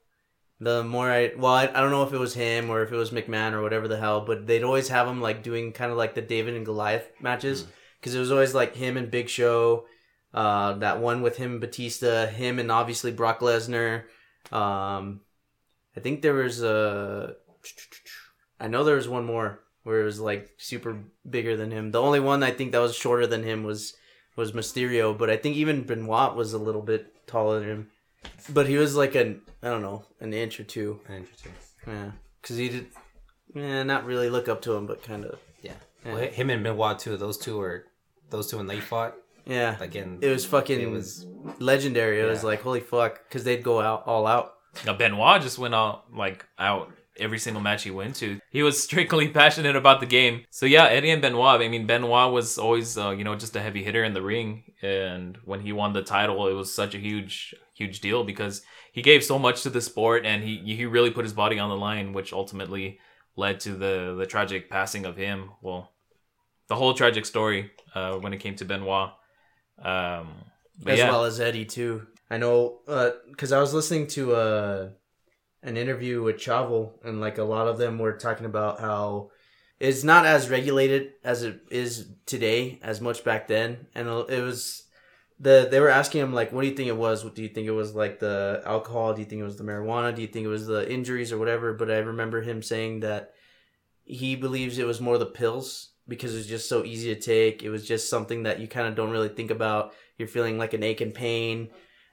The 0.60 0.82
more 0.82 1.10
I 1.10 1.32
well, 1.36 1.52
I, 1.52 1.64
I 1.64 1.80
don't 1.80 1.90
know 1.90 2.04
if 2.04 2.12
it 2.14 2.18
was 2.18 2.32
him 2.32 2.70
or 2.70 2.82
if 2.82 2.90
it 2.90 2.96
was 2.96 3.10
McMahon 3.10 3.52
or 3.52 3.62
whatever 3.62 3.86
the 3.86 3.98
hell, 3.98 4.22
but 4.22 4.46
they'd 4.46 4.62
always 4.62 4.88
have 4.88 5.06
him 5.06 5.20
like 5.20 5.42
doing 5.42 5.72
kind 5.72 5.92
of 5.92 5.98
like 5.98 6.14
the 6.14 6.22
David 6.22 6.54
and 6.54 6.64
Goliath 6.64 7.10
matches 7.20 7.66
because 8.00 8.14
it 8.14 8.18
was 8.18 8.32
always 8.32 8.54
like 8.54 8.74
him 8.76 8.96
and 8.96 9.10
Big 9.10 9.28
Show. 9.28 9.84
Uh, 10.32 10.74
that 10.74 11.00
one 11.00 11.22
with 11.22 11.36
him 11.36 11.58
Batista, 11.58 12.26
him 12.26 12.58
and 12.58 12.70
obviously 12.70 13.10
Brock 13.10 13.40
Lesnar. 13.40 14.04
Um, 14.52 15.20
I 15.96 16.00
think 16.00 16.22
there 16.22 16.34
was 16.34 16.62
a. 16.62 17.34
I 18.58 18.68
know 18.68 18.84
there 18.84 18.96
was 18.96 19.08
one 19.08 19.24
more 19.24 19.60
where 19.82 20.00
it 20.00 20.04
was 20.04 20.20
like 20.20 20.50
super 20.58 20.98
bigger 21.28 21.56
than 21.56 21.70
him. 21.70 21.90
The 21.90 22.00
only 22.00 22.20
one 22.20 22.42
I 22.42 22.50
think 22.52 22.72
that 22.72 22.78
was 22.78 22.94
shorter 22.94 23.26
than 23.26 23.42
him 23.42 23.64
was 23.64 23.94
was 24.36 24.52
Mysterio, 24.52 25.16
but 25.16 25.30
I 25.30 25.36
think 25.36 25.56
even 25.56 25.82
Benoit 25.82 26.34
was 26.36 26.52
a 26.52 26.58
little 26.58 26.82
bit 26.82 27.26
taller 27.26 27.60
than 27.60 27.68
him. 27.68 27.90
But 28.48 28.68
he 28.68 28.76
was 28.76 28.94
like 28.94 29.14
an 29.14 29.42
I 29.62 29.68
don't 29.68 29.82
know 29.82 30.04
an 30.20 30.32
inch 30.32 30.60
or 30.60 30.64
two. 30.64 31.00
Interesting. 31.08 31.52
Yeah, 31.86 32.12
because 32.40 32.56
he 32.56 32.68
did. 32.68 32.86
Yeah, 33.54 33.82
not 33.82 34.04
really 34.04 34.30
look 34.30 34.48
up 34.48 34.62
to 34.62 34.74
him, 34.74 34.86
but 34.86 35.02
kind 35.02 35.24
of. 35.24 35.40
Yeah. 35.60 35.72
Yeah. 36.04 36.14
Well, 36.14 36.30
him 36.30 36.50
and 36.50 36.62
Benoit 36.62 36.98
too. 36.98 37.16
Those 37.16 37.36
two 37.36 37.58
were 37.58 37.86
those 38.30 38.50
two 38.50 38.58
when 38.58 38.68
they 38.68 38.80
fought. 38.80 39.14
Yeah, 39.50 39.76
Again, 39.80 40.18
it 40.20 40.28
was 40.28 40.46
fucking 40.46 40.80
It 40.80 40.90
was 40.90 41.26
legendary. 41.58 42.20
It 42.20 42.24
was 42.24 42.44
like 42.44 42.62
holy 42.62 42.80
fuck, 42.80 43.28
because 43.28 43.42
they'd 43.42 43.64
go 43.64 43.80
out 43.80 44.04
all 44.06 44.26
out. 44.26 44.54
Now, 44.86 44.92
Benoit 44.92 45.42
just 45.42 45.58
went 45.58 45.74
all 45.74 46.04
like 46.14 46.46
out 46.58 46.92
every 47.18 47.38
single 47.40 47.60
match 47.60 47.82
he 47.82 47.90
went 47.90 48.14
to. 48.16 48.38
He 48.50 48.62
was 48.62 48.82
strictly 48.88 49.28
passionate 49.28 49.74
about 49.74 49.98
the 49.98 50.06
game. 50.06 50.44
So 50.50 50.66
yeah, 50.66 50.84
Eddie 50.84 51.10
and 51.10 51.20
Benoit. 51.20 51.60
I 51.60 51.68
mean, 51.68 51.86
Benoit 51.86 52.32
was 52.32 52.58
always 52.58 52.96
uh, 52.96 53.10
you 53.10 53.24
know 53.24 53.34
just 53.34 53.56
a 53.56 53.60
heavy 53.60 53.82
hitter 53.82 54.04
in 54.04 54.14
the 54.14 54.22
ring, 54.22 54.72
and 54.82 55.36
when 55.44 55.60
he 55.60 55.72
won 55.72 55.92
the 55.92 56.02
title, 56.02 56.46
it 56.46 56.54
was 56.54 56.72
such 56.72 56.94
a 56.94 56.98
huge 56.98 57.54
huge 57.74 58.00
deal 58.00 58.22
because 58.22 58.62
he 58.92 59.02
gave 59.02 59.24
so 59.24 59.38
much 59.38 59.62
to 59.64 59.70
the 59.70 59.80
sport, 59.80 60.24
and 60.24 60.44
he 60.44 60.58
he 60.76 60.86
really 60.86 61.10
put 61.10 61.24
his 61.24 61.34
body 61.34 61.58
on 61.58 61.70
the 61.70 61.76
line, 61.76 62.12
which 62.12 62.32
ultimately 62.32 63.00
led 63.36 63.58
to 63.60 63.72
the 63.72 64.14
the 64.16 64.26
tragic 64.26 64.70
passing 64.70 65.04
of 65.04 65.16
him. 65.16 65.50
Well, 65.60 65.90
the 66.68 66.76
whole 66.76 66.94
tragic 66.94 67.26
story 67.26 67.72
uh, 67.96 68.14
when 68.14 68.32
it 68.32 68.38
came 68.38 68.54
to 68.56 68.64
Benoit. 68.64 69.10
Um, 69.82 70.28
as 70.86 70.98
yeah, 70.98 71.10
well 71.10 71.24
as 71.24 71.40
Eddie 71.40 71.64
too. 71.64 72.06
I 72.30 72.38
know 72.38 72.78
because 73.28 73.52
I 73.52 73.60
was 73.60 73.74
listening 73.74 74.06
to 74.08 74.34
uh 74.34 74.88
an 75.62 75.76
interview 75.76 76.22
with 76.22 76.36
Chavo, 76.36 76.92
and 77.04 77.20
like 77.20 77.38
a 77.38 77.44
lot 77.44 77.68
of 77.68 77.78
them 77.78 77.98
were 77.98 78.12
talking 78.12 78.46
about 78.46 78.80
how 78.80 79.30
it's 79.78 80.04
not 80.04 80.26
as 80.26 80.48
regulated 80.48 81.12
as 81.24 81.42
it 81.42 81.60
is 81.70 82.08
today 82.26 82.78
as 82.82 83.00
much 83.00 83.24
back 83.24 83.48
then, 83.48 83.86
and 83.94 84.08
it 84.08 84.42
was 84.42 84.84
the 85.38 85.68
they 85.70 85.80
were 85.80 85.88
asking 85.88 86.20
him 86.20 86.34
like, 86.34 86.52
what 86.52 86.62
do 86.62 86.68
you 86.68 86.74
think 86.74 86.88
it 86.88 86.96
was? 86.96 87.24
What 87.24 87.34
do 87.34 87.42
you 87.42 87.48
think 87.48 87.66
it 87.66 87.72
was 87.72 87.94
like 87.94 88.20
the 88.20 88.62
alcohol? 88.64 89.14
Do 89.14 89.20
you 89.20 89.26
think 89.26 89.40
it 89.40 89.44
was 89.44 89.56
the 89.56 89.64
marijuana? 89.64 90.14
Do 90.14 90.22
you 90.22 90.28
think 90.28 90.44
it 90.44 90.50
was 90.50 90.66
the 90.66 90.90
injuries 90.90 91.32
or 91.32 91.38
whatever? 91.38 91.72
But 91.72 91.90
I 91.90 91.98
remember 91.98 92.42
him 92.42 92.62
saying 92.62 93.00
that 93.00 93.32
he 94.04 94.36
believes 94.36 94.78
it 94.78 94.86
was 94.86 95.00
more 95.00 95.18
the 95.18 95.26
pills 95.26 95.89
because 96.10 96.34
it's 96.34 96.48
just 96.48 96.68
so 96.68 96.84
easy 96.84 97.14
to 97.14 97.20
take. 97.20 97.62
It 97.62 97.70
was 97.70 97.86
just 97.86 98.10
something 98.10 98.42
that 98.42 98.58
you 98.58 98.66
kind 98.66 98.88
of 98.88 98.96
don't 98.96 99.10
really 99.10 99.28
think 99.28 99.50
about. 99.50 99.94
You're 100.18 100.28
feeling 100.28 100.58
like 100.58 100.74
an 100.74 100.82
ache 100.82 101.00
and 101.00 101.14
pain, 101.14 101.70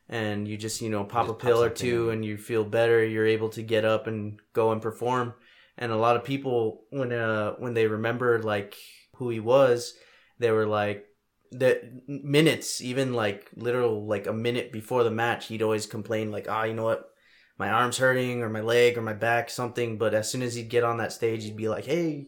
and 0.08 0.48
you 0.48 0.56
just 0.56 0.82
you 0.82 0.90
know 0.90 1.04
pop 1.04 1.26
Just 1.26 1.42
a 1.42 1.46
pill 1.46 1.62
or 1.62 1.70
two, 1.70 2.12
and 2.12 2.24
you 2.24 2.38
feel 2.38 2.64
better. 2.64 3.04
You're 3.04 3.26
able 3.26 3.50
to 3.50 3.64
get 3.64 3.84
up 3.84 4.08
and 4.08 4.40
go 4.54 4.72
and 4.72 4.82
perform. 4.82 5.34
And 5.78 5.92
a 5.92 5.98
lot 5.98 6.16
of 6.16 6.24
people 6.24 6.86
when 6.92 7.12
uh 7.12 7.54
when 7.54 7.74
they 7.74 7.88
remember 7.88 8.42
like 8.42 8.76
who 9.16 9.30
he 9.30 9.40
was, 9.40 9.96
they 10.40 10.52
were 10.52 10.68
like 10.68 11.06
the 11.52 11.82
minutes, 12.08 12.82
even 12.82 13.14
like 13.14 13.50
literal 13.56 14.06
like 14.06 14.28
a 14.28 14.34
minute 14.34 14.72
before 14.72 15.04
the 15.04 15.12
match, 15.12 15.48
he'd 15.48 15.64
always 15.64 15.88
complain 15.88 16.32
like, 16.32 16.48
ah, 16.48 16.64
you 16.64 16.74
know 16.74 16.84
what, 16.84 17.10
my 17.58 17.70
arm's 17.70 17.98
hurting 17.98 18.44
or 18.44 18.50
my 18.50 18.62
leg 18.62 18.98
or 18.98 19.02
my 19.02 19.14
back, 19.14 19.50
something. 19.50 19.98
But 19.98 20.14
as 20.14 20.30
soon 20.30 20.44
as 20.44 20.56
he'd 20.56 20.70
get 20.70 20.84
on 20.84 20.98
that 20.98 21.14
stage, 21.14 21.44
he'd 21.44 21.58
be 21.58 21.70
like, 21.70 21.86
hey, 21.86 22.28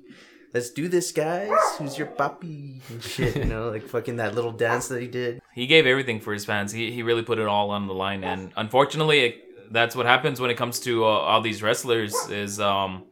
let's 0.53 0.69
do 0.69 0.87
this, 0.87 1.11
guys. 1.11 1.51
Who's 1.77 1.97
your 1.97 2.07
papi? 2.07 2.81
And 2.89 3.03
shit, 3.03 3.35
you 3.35 3.45
know, 3.45 3.69
like 3.69 3.83
fucking 3.83 4.17
that 4.17 4.35
little 4.35 4.51
dance 4.51 4.87
that 4.89 5.01
he 5.01 5.07
did. 5.07 5.41
he 5.53 5.67
gave 5.67 5.85
everything 5.85 6.19
for 6.19 6.33
his 6.33 6.45
fans. 6.45 6.71
He 6.71 6.91
he 6.91 7.03
really 7.03 7.23
put 7.23 7.39
it 7.39 7.47
all 7.47 7.71
on 7.71 7.87
the 7.87 7.93
line, 7.93 8.23
and 8.23 8.51
unfortunately, 8.55 9.19
it, 9.25 9.73
that's 9.73 9.95
what 9.95 10.05
happens 10.05 10.39
when 10.39 10.49
it 10.49 10.57
comes 10.57 10.79
to 10.81 11.05
uh, 11.05 11.07
all 11.07 11.41
these 11.41 11.61
wrestlers. 11.61 12.13
Is 12.29 12.59
um, 12.59 13.05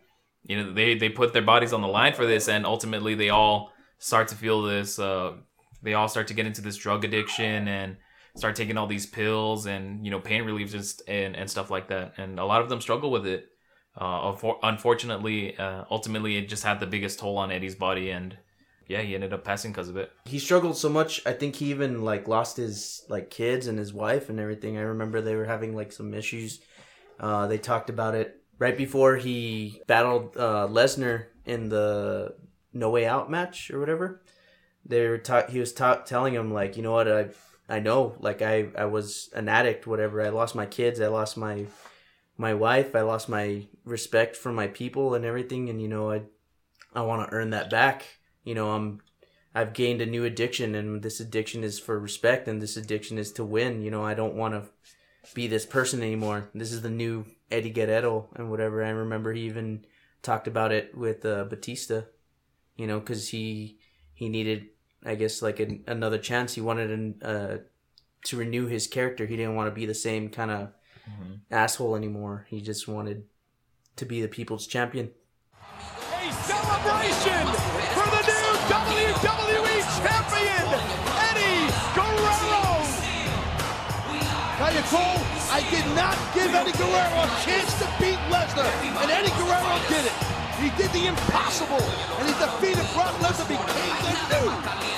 you 0.44 0.58
know, 0.58 0.74
they 0.74 0.96
they 0.96 1.10
put 1.10 1.34
their 1.34 1.42
bodies 1.42 1.74
on 1.74 1.82
the 1.82 1.88
line 1.88 2.14
for 2.14 2.26
this, 2.26 2.48
and 2.48 2.66
ultimately 2.66 3.16
they 3.16 3.30
all 3.30 3.72
start 4.00 4.28
to 4.30 4.36
feel 4.36 4.62
this. 4.62 5.00
Uh, 5.00 5.34
they 5.84 5.94
all 5.94 6.08
start 6.08 6.28
to 6.28 6.34
get 6.34 6.46
into 6.46 6.62
this 6.62 6.78
drug 6.78 7.06
addiction 7.06 7.68
and 7.68 7.98
start 8.36 8.56
taking 8.56 8.78
all 8.78 8.88
these 8.88 9.06
pills 9.06 9.66
and 9.66 10.06
you 10.06 10.12
know 10.12 10.20
pain 10.20 10.44
relievers 10.44 11.02
and 11.08 11.36
and 11.36 11.50
stuff 11.50 11.70
like 11.70 11.88
that. 11.90 12.14
And 12.18 12.40
a 12.40 12.46
lot 12.46 12.62
of 12.62 12.70
them 12.70 12.82
struggle 12.82 13.12
with 13.12 13.26
it. 13.26 13.50
Uh, 13.98 14.36
unfortunately, 14.62 15.58
uh, 15.58 15.86
ultimately, 15.90 16.38
it 16.38 16.48
just 16.48 16.64
had 16.64 16.80
the 16.80 16.86
biggest 16.86 17.20
toll 17.20 17.38
on 17.38 17.52
Eddie's 17.52 17.74
body, 17.74 18.12
and 18.12 18.38
yeah, 18.88 19.02
he 19.02 19.16
ended 19.16 19.34
up 19.34 19.44
passing 19.44 19.72
because 19.72 19.90
of 19.90 19.98
it. 19.98 20.12
He 20.26 20.38
struggled 20.40 20.78
so 20.78 20.88
much. 20.88 21.22
I 21.26 21.34
think 21.34 21.56
he 21.56 21.72
even 21.72 22.04
like 22.04 22.28
lost 22.28 22.58
his 22.58 23.04
like 23.10 23.32
kids 23.32 23.66
and 23.68 23.78
his 23.80 23.94
wife 23.94 24.30
and 24.30 24.40
everything. 24.40 24.78
I 24.78 24.82
remember 24.82 25.20
they 25.20 25.36
were 25.36 25.46
having 25.46 25.76
like 25.76 25.92
some 25.92 26.14
issues. 26.14 26.60
Uh, 27.20 27.48
they 27.48 27.58
talked 27.58 27.90
about 27.90 28.14
it 28.14 28.40
right 28.60 28.78
before 28.78 29.16
he 29.16 29.82
battled 29.88 30.38
uh, 30.38 30.68
Lesnar 30.70 31.26
in 31.46 31.70
the 31.70 32.36
No 32.74 32.92
Way 32.92 33.08
Out 33.08 33.32
match 33.32 33.72
or 33.72 33.80
whatever. 33.80 34.22
They 34.86 35.08
were 35.08 35.18
ta- 35.18 35.48
he 35.48 35.60
was 35.60 35.74
ta- 35.74 36.04
telling 36.04 36.34
him 36.34 36.54
like, 36.54 36.78
you 36.78 36.84
know 36.84 36.94
what, 36.94 37.12
I 37.12 37.30
I 37.68 37.80
know, 37.80 38.16
like 38.20 38.42
I 38.44 38.68
I 38.78 38.86
was 38.86 39.30
an 39.34 39.50
addict, 39.50 39.88
whatever. 39.88 40.22
I 40.22 40.30
lost 40.30 40.56
my 40.56 40.68
kids, 40.68 41.02
I 41.02 41.08
lost 41.08 41.36
my 41.36 41.66
my 42.38 42.54
wife, 42.54 42.96
I 42.96 43.02
lost 43.02 43.28
my 43.28 43.66
respect 43.84 44.36
for 44.36 44.52
my 44.52 44.68
people 44.68 45.16
and 45.16 45.26
everything, 45.26 45.70
and 45.70 45.82
you 45.82 45.88
know 45.88 46.12
I 46.12 46.22
I 46.94 47.02
want 47.02 47.28
to 47.28 47.36
earn 47.36 47.50
that 47.50 47.70
back. 47.70 48.06
You 48.44 48.56
know, 48.56 48.72
I'm 48.72 49.02
I've 49.56 49.74
gained 49.74 50.02
a 50.02 50.06
new 50.06 50.24
addiction, 50.24 50.76
and 50.76 51.02
this 51.02 51.20
addiction 51.20 51.64
is 51.64 51.80
for 51.80 52.00
respect, 52.00 52.48
and 52.48 52.62
this 52.62 52.78
addiction 52.78 53.18
is 53.18 53.32
to 53.34 53.44
win. 53.44 53.82
You 53.82 53.92
know, 53.92 54.04
I 54.04 54.14
don't 54.14 54.36
want 54.36 54.54
to 54.54 54.70
be 55.34 55.48
this 55.48 55.66
person 55.66 56.02
anymore. 56.02 56.50
This 56.54 56.72
is 56.72 56.84
the 56.84 56.90
new 56.90 57.26
Eddie 57.52 57.72
Guerrero 57.72 58.30
and 58.36 58.52
whatever. 58.52 58.84
I 58.84 58.90
remember 58.90 59.34
he 59.34 59.42
even 59.42 59.86
talked 60.22 60.48
about 60.48 60.72
it 60.72 60.96
with 60.96 61.26
uh, 61.26 61.46
Batista. 61.46 62.04
You 62.76 62.86
know, 62.86 63.00
because 63.00 63.30
he 63.30 63.80
he 64.14 64.30
needed, 64.30 64.68
I 65.04 65.16
guess, 65.16 65.42
like 65.42 65.60
an, 65.60 65.84
another 65.88 66.20
chance. 66.20 66.54
He 66.54 66.62
wanted 66.62 66.92
an, 66.92 67.22
uh, 67.24 67.58
to 68.26 68.38
renew 68.38 68.68
his 68.68 68.86
character. 68.86 69.26
He 69.26 69.38
didn't 69.38 69.56
want 69.56 69.68
to 69.68 69.76
be 69.76 69.88
the 69.88 69.96
same 69.96 70.30
kind 70.30 70.52
of 70.52 70.70
Mm-hmm. 71.08 71.34
asshole 71.52 71.96
anymore. 71.96 72.46
He 72.50 72.62
just 72.62 72.88
wanted 72.88 73.24
to 73.96 74.06
be 74.06 74.22
the 74.22 74.28
people's 74.28 74.68
champion. 74.68 75.10
A 75.58 76.32
celebration 76.44 77.44
for 77.96 78.08
the 78.12 78.22
new 78.28 78.48
WWE 78.68 79.80
Champion, 80.04 80.68
Eddie 81.32 81.72
Guerrero. 81.96 82.68
Tell 84.58 84.74
you, 84.74 84.84
Cole, 84.92 85.22
I 85.54 85.62
did 85.72 85.86
not 85.96 86.18
give 86.36 86.52
Eddie 86.54 86.76
Guerrero 86.76 87.24
a 87.24 87.30
chance 87.46 87.72
to 87.80 87.88
beat 88.02 88.20
Lesnar, 88.28 88.68
and 89.02 89.10
Eddie 89.12 89.32
Guerrero 89.40 89.80
did 89.88 90.04
it. 90.06 90.18
He 90.60 90.70
did 90.76 90.90
the 90.92 91.08
impossible, 91.08 91.80
and 92.20 92.26
he 92.28 92.34
defeated 92.42 92.86
Brock 92.94 93.14
Lesnar, 93.24 93.48
became 93.48 93.96
the 94.04 94.14
new 94.34 94.48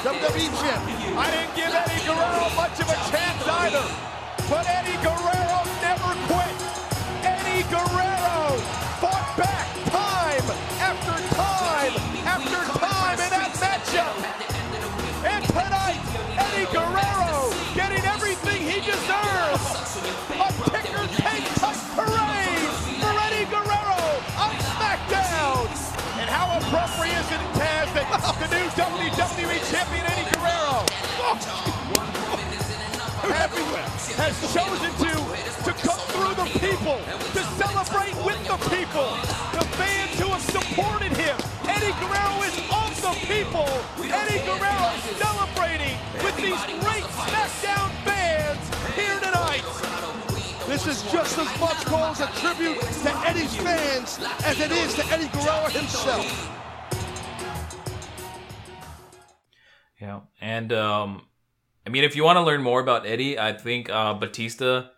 WWE 0.02 0.50
Champion. 0.64 1.18
I 1.20 1.28
didn't 1.32 1.54
give 1.56 1.70
Eddie 1.70 2.02
Guerrero 2.08 2.48
much 2.56 2.80
of 2.80 2.88
a 2.90 2.98
chance 3.12 3.44
either, 3.46 3.86
but 4.50 4.64
Eddie 4.66 4.98
Guerrero 5.04 5.60
parade 22.00 22.72
for 23.04 23.14
Eddie 23.28 23.48
Guerrero 23.52 24.00
on 24.40 24.54
SmackDown. 24.72 25.68
And 26.20 26.28
how 26.30 26.48
appropriate 26.60 27.20
is 27.20 27.28
it, 27.36 27.44
Taz, 27.60 27.88
that 27.96 28.08
the 28.40 28.48
new 28.56 28.68
WWE 28.80 29.60
Champion 29.68 30.06
Eddie 30.08 30.28
Guerrero 30.32 30.88
everywhere 33.36 33.88
has 34.16 34.36
chosen 34.54 34.92
to 35.04 35.12
to 35.68 35.72
come 35.86 36.00
through 36.08 36.36
the 36.40 36.48
people, 36.60 36.98
to 37.36 37.42
celebrate 37.60 38.16
with 38.24 38.40
the 38.48 38.58
people, 38.72 39.12
the 39.52 39.66
fans 39.76 40.20
who 40.20 40.28
have 40.32 40.42
supported 40.42 41.12
him. 41.12 41.36
Eddie 41.68 41.94
Guerrero 42.00 42.42
is 42.48 42.56
of 42.72 42.96
the 43.04 43.14
people. 43.28 43.68
Eddie 44.00 44.40
Guerrero 44.48 44.90
celebrating 45.20 45.98
with 46.24 46.36
these 46.38 46.64
great 46.80 47.04
SmackDown 47.04 47.92
fans 48.08 48.64
here 48.96 49.20
tonight. 49.20 50.19
This 50.70 50.86
is 50.86 51.02
just 51.12 51.36
as 51.40 51.60
much 51.60 51.84
Cole 51.86 51.98
as 51.98 52.20
a 52.20 52.28
tribute 52.28 52.80
to 52.80 53.28
Eddie's 53.28 53.56
fans 53.56 54.20
as 54.46 54.60
it 54.60 54.72
is 54.72 54.94
to 54.94 55.06
Eddie 55.08 55.28
Guerrero 55.30 55.68
himself. 55.68 56.48
Yeah, 60.00 60.20
and 60.40 60.72
um, 60.72 61.24
I 61.88 61.90
mean, 61.90 62.04
if 62.04 62.16
you 62.16 62.24
want 62.24 62.38
to 62.38 62.44
learn 62.44 62.62
more 62.62 62.80
about 62.82 63.08
Eddie, 63.08 63.40
I 63.40 63.54
think 63.54 63.90
uh, 63.90 64.14
Batista 64.14 64.90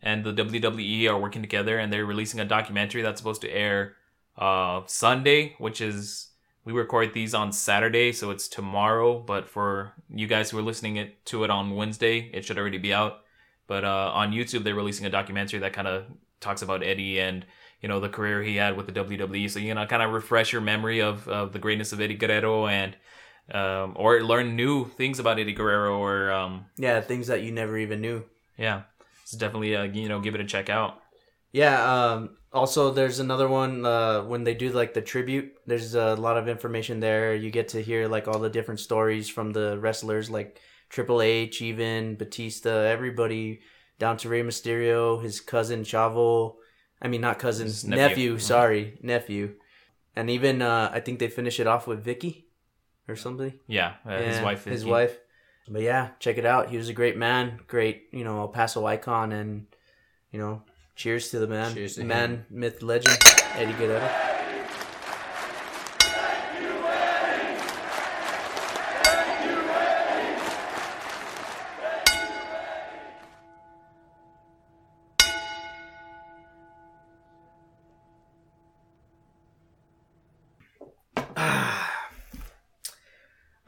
and 0.00 0.24
the 0.24 0.32
WWE 0.32 1.10
are 1.10 1.18
working 1.18 1.42
together, 1.42 1.78
and 1.78 1.92
they're 1.92 2.06
releasing 2.06 2.40
a 2.40 2.46
documentary 2.46 3.02
that's 3.02 3.20
supposed 3.20 3.42
to 3.42 3.50
air 3.50 3.96
uh, 4.38 4.80
Sunday, 4.86 5.56
which 5.58 5.82
is 5.82 6.28
we 6.64 6.72
record 6.72 7.12
these 7.12 7.34
on 7.34 7.52
Saturday, 7.52 8.12
so 8.12 8.30
it's 8.30 8.48
tomorrow. 8.48 9.18
But 9.18 9.46
for 9.46 9.92
you 10.08 10.26
guys 10.26 10.48
who 10.48 10.58
are 10.58 10.62
listening 10.62 10.96
it 10.96 11.22
to 11.26 11.44
it 11.44 11.50
on 11.50 11.76
Wednesday, 11.76 12.30
it 12.32 12.46
should 12.46 12.56
already 12.56 12.78
be 12.78 12.94
out. 12.94 13.24
But 13.68 13.84
uh, 13.84 14.10
on 14.14 14.32
YouTube, 14.32 14.64
they're 14.64 14.74
releasing 14.74 15.06
a 15.06 15.10
documentary 15.10 15.60
that 15.60 15.72
kind 15.72 15.86
of 15.86 16.06
talks 16.40 16.62
about 16.62 16.82
Eddie 16.82 17.20
and 17.20 17.46
you 17.80 17.88
know 17.88 18.00
the 18.00 18.08
career 18.08 18.42
he 18.42 18.56
had 18.56 18.76
with 18.76 18.86
the 18.86 18.92
WWE. 18.92 19.48
So 19.48 19.60
you 19.60 19.74
know, 19.74 19.86
kind 19.86 20.02
of 20.02 20.12
refresh 20.12 20.52
your 20.52 20.62
memory 20.62 21.00
of, 21.00 21.28
of 21.28 21.52
the 21.52 21.60
greatness 21.60 21.92
of 21.92 22.00
Eddie 22.00 22.16
Guerrero 22.16 22.66
and 22.66 22.96
um, 23.52 23.94
or 23.96 24.20
learn 24.22 24.56
new 24.56 24.86
things 24.86 25.18
about 25.20 25.38
Eddie 25.38 25.52
Guerrero 25.52 25.98
or 25.98 26.32
um, 26.32 26.66
Yeah, 26.76 27.00
things 27.00 27.28
that 27.28 27.42
you 27.42 27.52
never 27.52 27.78
even 27.78 28.00
knew. 28.00 28.24
yeah, 28.56 28.82
it's 29.22 29.32
definitely 29.32 29.76
uh, 29.76 29.84
you 29.84 30.08
know 30.08 30.20
give 30.20 30.34
it 30.34 30.40
a 30.40 30.44
check 30.44 30.68
out. 30.68 31.00
Yeah. 31.52 31.78
Um, 32.12 32.36
also, 32.52 32.92
there's 32.92 33.20
another 33.20 33.48
one 33.48 33.84
uh, 33.84 34.22
when 34.22 34.44
they 34.44 34.54
do 34.54 34.70
like 34.70 34.94
the 34.94 35.02
tribute. 35.02 35.52
There's 35.66 35.94
a 35.94 36.14
lot 36.16 36.36
of 36.38 36.48
information 36.48 37.00
there. 37.00 37.34
You 37.34 37.50
get 37.50 37.68
to 37.68 37.82
hear 37.82 38.08
like 38.08 38.26
all 38.28 38.38
the 38.38 38.50
different 38.50 38.80
stories 38.80 39.28
from 39.28 39.52
the 39.52 39.78
wrestlers, 39.78 40.30
like 40.30 40.60
Triple 40.88 41.20
H, 41.20 41.60
even 41.62 42.16
Batista, 42.16 42.70
everybody 42.70 43.60
down 43.98 44.16
to 44.18 44.28
Rey 44.28 44.42
Mysterio, 44.42 45.22
his 45.22 45.40
cousin 45.40 45.82
Chavo. 45.82 46.56
I 47.00 47.08
mean, 47.08 47.20
not 47.20 47.38
cousin, 47.38 47.66
nephew. 47.66 47.96
nephew. 47.96 48.38
Sorry, 48.38 48.98
nephew. 49.02 49.54
And 50.16 50.30
even 50.30 50.62
uh, 50.62 50.90
I 50.92 51.00
think 51.00 51.18
they 51.18 51.28
finish 51.28 51.60
it 51.60 51.66
off 51.66 51.86
with 51.86 52.04
Vickie 52.04 52.44
or 53.06 53.16
something. 53.16 53.52
Yeah, 53.66 53.94
uh, 54.04 54.18
his 54.18 54.40
wife. 54.40 54.64
His 54.64 54.84
wife. 54.84 55.16
But 55.68 55.82
yeah, 55.82 56.10
check 56.18 56.38
it 56.38 56.46
out. 56.46 56.70
He 56.70 56.76
was 56.76 56.88
a 56.88 56.94
great 56.94 57.16
man, 57.16 57.60
great, 57.66 58.08
you 58.10 58.24
know, 58.24 58.40
El 58.40 58.48
Paso 58.48 58.86
icon, 58.86 59.32
and 59.32 59.66
you 60.32 60.38
know, 60.38 60.62
cheers 60.96 61.30
to 61.30 61.38
the 61.38 61.46
man, 61.46 61.74
Cheers 61.74 61.96
to 61.96 62.04
man, 62.04 62.46
myth, 62.50 62.82
legend, 62.82 63.18
Eddie 63.54 63.74
Guerrero. 63.74 64.27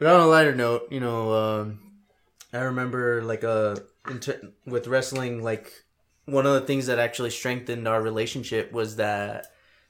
But 0.01 0.15
on 0.15 0.21
a 0.21 0.25
lighter 0.25 0.55
note, 0.55 0.87
you 0.89 0.99
know, 0.99 1.31
um, 1.31 1.79
I 2.51 2.61
remember 2.61 3.21
like 3.21 3.43
uh, 3.43 3.75
in 4.09 4.19
ter- 4.19 4.51
with 4.65 4.87
wrestling, 4.87 5.43
like 5.43 5.71
one 6.25 6.47
of 6.47 6.53
the 6.53 6.61
things 6.61 6.87
that 6.87 6.97
actually 6.97 7.29
strengthened 7.29 7.87
our 7.87 8.01
relationship 8.01 8.71
was 8.71 8.95
that 8.95 9.45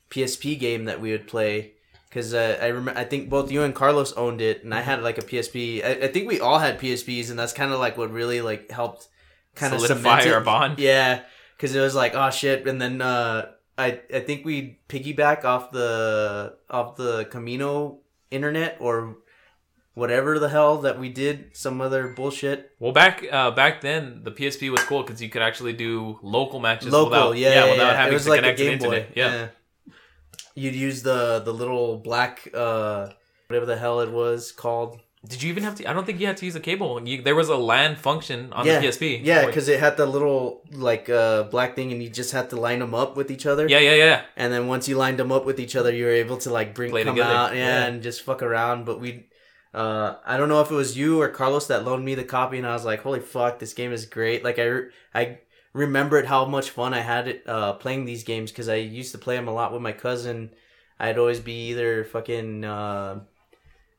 PSP 0.10 0.60
game 0.60 0.84
that 0.84 1.00
we 1.00 1.14
would 1.14 1.30
play. 1.30 1.76
Because 2.10 2.34
uh, 2.34 2.60
I 2.62 2.68
remember, 2.68 3.00
I 3.00 3.06
think 3.06 3.30
both 3.30 3.54
you 3.54 3.64
and 3.64 3.74
Carlos 3.74 4.12
owned 4.12 4.42
it, 4.42 4.66
and 4.66 4.76
I 4.76 4.82
had 4.82 5.02
like 5.02 5.18
a 5.18 5.22
PSP. 5.22 5.82
I, 5.82 5.92
I 5.92 6.08
think 6.10 6.28
we 6.28 6.42
all 6.42 6.60
had 6.60 6.78
PSPs, 6.78 7.30
and 7.30 7.40
that's 7.40 7.54
kind 7.54 7.72
of 7.72 7.80
like 7.80 7.98
what 7.98 8.12
really 8.12 8.42
like 8.42 8.70
helped 8.70 9.08
kind 9.56 9.74
of 9.74 9.80
Solidify 9.80 10.30
our 10.30 10.42
bond. 10.42 10.78
Yeah, 10.78 11.22
because 11.56 11.74
it 11.74 11.80
was 11.80 11.96
like, 11.96 12.16
oh 12.16 12.32
shit, 12.32 12.68
and 12.68 12.82
then 12.82 13.02
uh, 13.02 13.54
I 13.78 14.02
I 14.14 14.20
think 14.20 14.44
we 14.44 14.78
piggyback 14.90 15.46
off 15.46 15.72
the 15.72 16.58
off 16.70 16.98
the 16.98 17.24
Camino 17.32 18.00
internet 18.30 18.76
or 18.82 19.16
whatever 19.94 20.40
the 20.40 20.50
hell 20.50 20.78
that 20.80 21.00
we 21.00 21.10
did, 21.10 21.52
some 21.54 21.82
other 21.82 22.08
bullshit. 22.10 22.72
Well, 22.80 22.92
back 22.92 23.26
uh, 23.32 23.52
back 23.52 23.82
then, 23.82 24.22
the 24.24 24.32
PSP 24.32 24.72
was 24.72 24.84
cool 24.84 25.04
because 25.04 25.22
you 25.22 25.30
could 25.30 25.42
actually 25.42 25.74
do 25.74 26.20
local 26.22 26.60
matches. 26.60 26.92
Local, 26.92 27.10
without, 27.12 27.38
yeah, 27.38 27.54
yeah, 27.66 27.72
without 27.72 27.92
yeah. 27.92 27.96
having 27.98 28.12
it 28.12 28.16
was 28.16 28.24
to 28.24 28.30
like 28.30 28.40
a 28.40 28.42
connect 28.42 28.58
to 28.60 28.64
the 28.64 28.70
Boy. 28.78 28.96
internet. 28.98 29.12
Yeah. 29.16 29.48
You'd 30.56 30.76
use 30.76 31.04
the 31.04 31.40
the 31.40 31.54
little 31.54 31.98
black 31.98 32.48
uh 32.54 33.10
whatever 33.48 33.66
the 33.66 33.78
hell 33.78 34.02
it 34.02 34.12
was 34.12 34.52
called. 34.52 35.00
Did 35.28 35.44
you 35.44 35.50
even 35.52 35.64
have 35.64 35.76
to? 35.76 35.88
I 35.88 35.94
don't 35.94 36.04
think 36.04 36.20
you 36.20 36.26
had 36.26 36.38
to 36.38 36.46
use 36.46 36.56
a 36.56 36.60
cable. 36.60 37.00
You, 37.08 37.22
there 37.22 37.36
was 37.36 37.48
a 37.48 37.56
LAN 37.56 37.96
function 37.96 38.52
on 38.54 38.66
yeah, 38.66 38.80
the 38.80 38.88
PSP. 38.88 39.22
Yeah, 39.24 39.46
because 39.46 39.68
it 39.68 39.80
had 39.80 39.96
the 39.96 40.08
little 40.08 40.64
like 40.72 41.10
uh 41.10 41.44
black 41.44 41.76
thing, 41.76 41.92
and 41.92 42.02
you 42.02 42.10
just 42.10 42.32
had 42.32 42.50
to 42.50 42.56
line 42.56 42.80
them 42.80 42.96
up 42.96 43.16
with 43.16 43.30
each 43.30 43.46
other. 43.46 43.68
yeah, 43.68 43.78
yeah, 43.78 43.94
yeah. 43.94 44.22
And 44.36 44.52
then 44.52 44.68
once 44.68 44.88
you 44.90 44.98
lined 44.98 45.20
them 45.20 45.32
up 45.32 45.46
with 45.46 45.60
each 45.60 45.76
other, 45.76 45.94
you 45.94 46.06
were 46.06 46.12
able 46.12 46.38
to 46.38 46.50
like 46.52 46.74
bring 46.74 46.90
Play 46.90 47.04
come 47.04 47.16
together. 47.16 47.34
out, 47.36 47.56
yeah, 47.56 47.68
Yeah. 47.68 47.86
and 47.86 48.02
just 48.02 48.24
fuck 48.24 48.42
around. 48.42 48.86
But 48.86 49.00
we, 49.00 49.28
uh, 49.74 50.16
I 50.26 50.38
don't 50.38 50.50
know 50.50 50.62
if 50.62 50.70
it 50.70 50.76
was 50.76 50.98
you 50.98 51.22
or 51.22 51.30
Carlos 51.30 51.68
that 51.68 51.86
loaned 51.86 52.04
me 52.04 52.16
the 52.16 52.24
copy, 52.24 52.58
and 52.58 52.68
I 52.68 52.74
was 52.74 52.86
like, 52.86 53.02
"Holy 53.02 53.20
fuck, 53.20 53.60
this 53.60 53.74
game 53.74 53.94
is 53.94 54.06
great!" 54.06 54.44
Like 54.44 54.60
I, 54.60 54.64
re- 54.64 54.90
I 55.16 55.40
remembered 55.74 56.26
how 56.26 56.46
much 56.46 56.72
fun 56.72 56.94
I 56.94 57.00
had 57.00 57.28
it 57.28 57.44
uh, 57.48 57.74
playing 57.74 58.06
these 58.06 58.24
games 58.24 58.52
because 58.52 58.68
I 58.68 58.76
used 58.76 59.14
to 59.14 59.18
play 59.18 59.36
them 59.36 59.48
a 59.48 59.54
lot 59.54 59.72
with 59.72 59.82
my 59.82 59.94
cousin. 59.94 60.52
I'd 61.00 61.18
always 61.18 61.40
be 61.40 61.70
either 61.70 62.04
fucking 62.04 62.66
uh, 62.66 63.22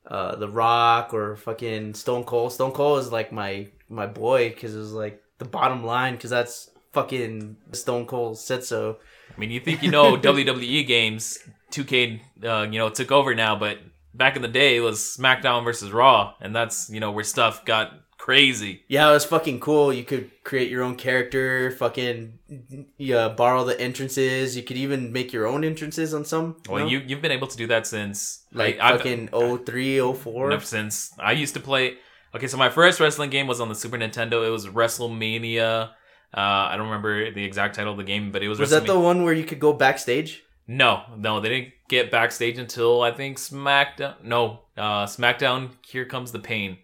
uh, 0.06 0.36
The 0.36 0.48
Rock 0.48 1.14
or 1.14 1.36
fucking 1.36 1.94
Stone 1.94 2.24
Cold. 2.24 2.52
Stone 2.52 2.72
Cold 2.72 3.00
is 3.00 3.10
like 3.10 3.32
my 3.32 3.68
my 3.88 4.06
boy 4.06 4.50
because 4.50 4.74
it 4.74 4.78
was 4.78 4.92
like 4.92 5.22
the 5.38 5.46
bottom 5.46 5.84
line 5.84 6.14
because 6.14 6.30
that's 6.30 6.70
fucking 6.92 7.56
Stone 7.72 8.06
Cold 8.06 8.38
said 8.38 8.62
so. 8.62 8.98
I 9.34 9.40
mean, 9.40 9.50
you 9.50 9.60
think 9.60 9.82
you 9.82 9.90
know 9.90 10.16
WWE 10.18 10.86
games? 10.86 11.38
2K, 11.70 12.20
uh, 12.44 12.66
you 12.70 12.78
know, 12.78 12.90
took 12.90 13.10
over 13.10 13.34
now, 13.34 13.56
but 13.56 13.78
back 14.14 14.36
in 14.36 14.42
the 14.42 14.48
day, 14.48 14.80
was 14.80 15.00
SmackDown 15.00 15.64
versus 15.64 15.90
Raw, 15.90 16.34
and 16.40 16.54
that's 16.54 16.90
you 16.90 17.00
know 17.00 17.10
where 17.10 17.24
stuff 17.24 17.64
got 17.64 17.92
crazy. 18.18 18.82
Yeah, 18.86 19.10
it 19.10 19.14
was 19.14 19.24
fucking 19.24 19.58
cool. 19.60 19.92
You 19.92 20.04
could 20.04 20.30
create 20.44 20.70
your 20.70 20.84
own 20.84 20.94
character, 20.94 21.72
fucking 21.72 22.38
yeah, 22.96 23.28
borrow 23.28 23.64
the 23.64 23.78
entrances. 23.80 24.56
You 24.56 24.62
could 24.62 24.76
even 24.76 25.12
make 25.12 25.32
your 25.32 25.46
own 25.46 25.64
entrances 25.64 26.14
on 26.14 26.24
some. 26.24 26.56
Well, 26.68 26.84
know? 26.84 26.90
you 26.90 26.98
you've 27.00 27.22
been 27.22 27.32
able 27.32 27.48
to 27.48 27.56
do 27.56 27.66
that 27.66 27.86
since 27.86 28.44
like 28.52 28.78
I've- 28.80 28.98
fucking 28.98 29.28
03, 29.64 29.98
04. 30.14 30.52
ever 30.52 30.64
since 30.64 31.12
I 31.18 31.32
used 31.32 31.54
to 31.54 31.60
play. 31.60 31.96
Okay, 32.34 32.46
so 32.46 32.56
my 32.56 32.70
first 32.70 32.98
wrestling 32.98 33.28
game 33.28 33.46
was 33.46 33.60
on 33.60 33.68
the 33.68 33.74
Super 33.74 33.98
Nintendo. 33.98 34.46
It 34.46 34.50
was 34.50 34.66
WrestleMania. 34.66 35.90
Uh, 36.34 36.40
I 36.40 36.76
don't 36.78 36.86
remember 36.86 37.30
the 37.30 37.44
exact 37.44 37.74
title 37.74 37.92
of 37.92 37.98
the 37.98 38.04
game, 38.04 38.32
but 38.32 38.42
it 38.42 38.48
was. 38.48 38.58
Was 38.58 38.70
that 38.70 38.86
the 38.86 38.98
one 38.98 39.24
where 39.24 39.34
you 39.34 39.44
could 39.44 39.60
go 39.60 39.72
backstage? 39.72 40.42
No, 40.66 41.02
no, 41.16 41.40
they 41.40 41.48
didn't 41.48 41.72
get 41.88 42.10
backstage 42.10 42.58
until 42.58 43.02
I 43.02 43.10
think 43.10 43.38
SmackDown. 43.38 44.22
No, 44.22 44.60
uh, 44.76 45.06
SmackDown. 45.06 45.70
Here 45.86 46.04
comes 46.04 46.32
the 46.32 46.38
pain. 46.38 46.78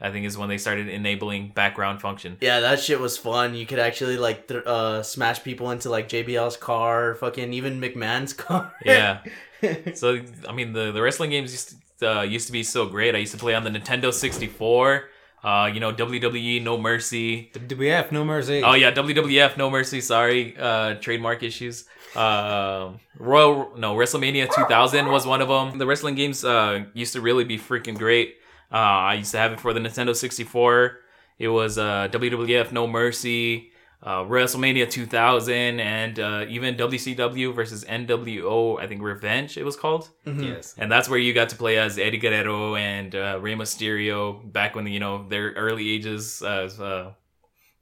I 0.00 0.10
think 0.10 0.26
is 0.26 0.36
when 0.36 0.50
they 0.50 0.58
started 0.58 0.88
enabling 0.88 1.52
background 1.54 2.02
function. 2.02 2.36
Yeah, 2.42 2.60
that 2.60 2.80
shit 2.80 3.00
was 3.00 3.16
fun. 3.16 3.54
You 3.54 3.64
could 3.64 3.78
actually 3.78 4.18
like 4.18 4.46
th- 4.46 4.64
uh, 4.66 5.02
smash 5.02 5.42
people 5.42 5.70
into 5.70 5.88
like 5.88 6.08
JBL's 6.08 6.58
car, 6.58 7.14
fucking 7.14 7.52
even 7.54 7.80
McMahon's 7.80 8.32
car. 8.44 8.74
Yeah. 8.84 9.20
so 9.94 10.20
I 10.46 10.52
mean, 10.52 10.72
the 10.74 10.92
the 10.92 11.00
wrestling 11.00 11.30
games 11.30 11.52
used 11.52 11.76
to, 12.00 12.18
uh, 12.18 12.22
used 12.22 12.46
to 12.46 12.52
be 12.52 12.62
so 12.62 12.86
great. 12.86 13.14
I 13.14 13.18
used 13.18 13.32
to 13.32 13.38
play 13.38 13.54
on 13.54 13.64
the 13.64 13.70
Nintendo 13.70 14.12
64. 14.12 15.04
Uh, 15.44 15.70
you 15.72 15.78
know, 15.80 15.92
WWE 15.92 16.62
No 16.62 16.76
Mercy. 16.76 17.50
WWF, 17.54 18.10
no 18.10 18.24
mercy. 18.24 18.62
Oh 18.64 18.74
yeah, 18.74 18.90
WWF 18.90 19.56
No 19.56 19.70
Mercy. 19.70 20.00
Sorry, 20.00 20.56
uh, 20.58 20.94
trademark 20.94 21.42
issues. 21.42 21.84
Uh, 22.16 22.92
Royal 23.18 23.72
no 23.76 23.94
WrestleMania 23.94 24.52
2000 24.52 25.06
was 25.06 25.26
one 25.26 25.40
of 25.42 25.48
them. 25.48 25.78
The 25.78 25.86
wrestling 25.86 26.14
games 26.14 26.44
uh, 26.44 26.84
used 26.94 27.12
to 27.12 27.20
really 27.20 27.44
be 27.44 27.58
freaking 27.58 27.96
great. 27.96 28.36
Uh, 28.72 28.76
I 28.76 29.14
used 29.14 29.30
to 29.32 29.38
have 29.38 29.52
it 29.52 29.60
for 29.60 29.72
the 29.72 29.80
Nintendo 29.80 30.16
64. 30.16 30.98
It 31.38 31.48
was 31.48 31.78
uh, 31.78 32.08
WWF 32.10 32.72
No 32.72 32.86
Mercy, 32.86 33.70
uh, 34.02 34.22
WrestleMania 34.22 34.90
2000, 34.90 35.80
and 35.80 36.20
uh, 36.20 36.44
even 36.48 36.76
WCW 36.76 37.54
versus 37.54 37.84
NWO. 37.84 38.80
I 38.80 38.86
think 38.86 39.02
Revenge 39.02 39.56
it 39.56 39.64
was 39.64 39.76
called. 39.76 40.10
Yes. 40.24 40.74
And 40.78 40.90
that's 40.90 41.08
where 41.08 41.18
you 41.18 41.32
got 41.32 41.48
to 41.50 41.56
play 41.56 41.78
as 41.78 41.98
Eddie 41.98 42.18
Guerrero 42.18 42.76
and 42.76 43.14
uh, 43.14 43.38
Rey 43.40 43.54
Mysterio 43.54 44.52
back 44.52 44.74
when 44.74 44.86
you 44.86 45.00
know 45.00 45.28
their 45.28 45.52
early 45.52 45.90
ages 45.90 46.42
as 46.42 46.80
uh, 46.80 47.12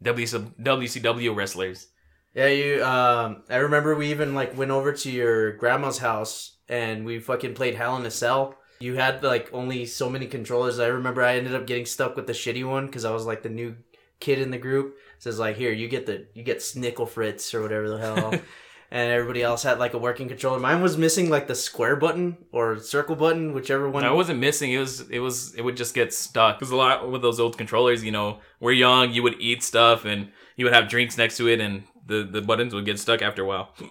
WCW 0.03 1.35
wrestlers. 1.35 1.88
Yeah, 2.35 2.48
you. 2.48 2.85
Um, 2.85 3.44
I 3.48 3.57
remember 3.57 3.94
we 3.94 4.11
even 4.11 4.35
like 4.35 4.57
went 4.57 4.70
over 4.70 4.92
to 4.92 5.11
your 5.11 5.53
grandma's 5.53 5.98
house 5.98 6.57
and 6.68 7.05
we 7.05 7.20
fucking 7.20 7.55
played 7.55 7.74
Hell 7.74 7.96
in 7.96 8.07
a 8.07 8.11
Cell. 8.11 8.57
You 8.81 8.96
had 8.96 9.22
like 9.22 9.48
only 9.53 9.87
so 9.87 10.11
many 10.11 10.27
controllers. 10.27 10.79
I 10.79 10.87
remember 10.87 11.22
I 11.22 11.37
ended 11.37 11.55
up 11.55 11.66
getting 11.66 11.87
stuck 11.87 12.16
with 12.16 12.27
the 12.27 12.33
shitty 12.33 12.68
one 12.68 12.87
because 12.87 13.05
I 13.05 13.12
was 13.12 13.24
like 13.24 13.42
the 13.42 13.48
new 13.48 13.77
kid 14.20 14.40
in 14.40 14.50
the 14.50 14.59
group. 14.59 14.96
Says 15.24 15.38
like, 15.38 15.56
here 15.56 15.72
you 15.72 15.88
get 15.88 16.04
the 16.04 16.26
you 16.34 16.42
get 16.42 16.58
Snickle 16.58 17.08
Fritz 17.08 17.54
or 17.54 17.62
whatever 17.62 17.88
the 17.88 17.96
hell. 17.96 18.34
and 18.90 19.10
everybody 19.10 19.42
else 19.42 19.62
had 19.62 19.78
like 19.78 19.94
a 19.94 19.98
working 19.98 20.28
controller. 20.28 20.58
Mine 20.58 20.82
was 20.82 20.98
missing 20.98 21.30
like 21.30 21.46
the 21.46 21.54
square 21.54 21.96
button 21.96 22.37
or 22.52 22.78
circle 22.78 23.16
button, 23.16 23.54
whichever 23.54 23.88
one. 23.88 24.04
I 24.04 24.10
wasn't 24.10 24.38
missing. 24.40 24.72
It 24.72 24.80
was 24.80 25.08
it 25.08 25.20
was 25.20 25.54
it 25.54 25.62
would 25.62 25.78
just 25.78 25.94
get 25.94 26.12
stuck. 26.12 26.58
Because 26.58 26.72
a 26.72 26.76
lot 26.76 27.10
with 27.10 27.22
those 27.22 27.40
old 27.40 27.56
controllers, 27.56 28.04
you 28.04 28.12
know, 28.12 28.40
we're 28.60 28.72
young. 28.72 29.12
You 29.12 29.22
would 29.22 29.40
eat 29.40 29.62
stuff 29.62 30.04
and 30.04 30.30
you 30.56 30.66
would 30.66 30.74
have 30.74 30.90
drinks 30.90 31.16
next 31.16 31.38
to 31.38 31.48
it, 31.48 31.58
and 31.58 31.84
the 32.04 32.28
the 32.30 32.42
buttons 32.42 32.74
would 32.74 32.84
get 32.84 32.98
stuck 32.98 33.22
after 33.22 33.44
a 33.44 33.46
while. 33.46 33.70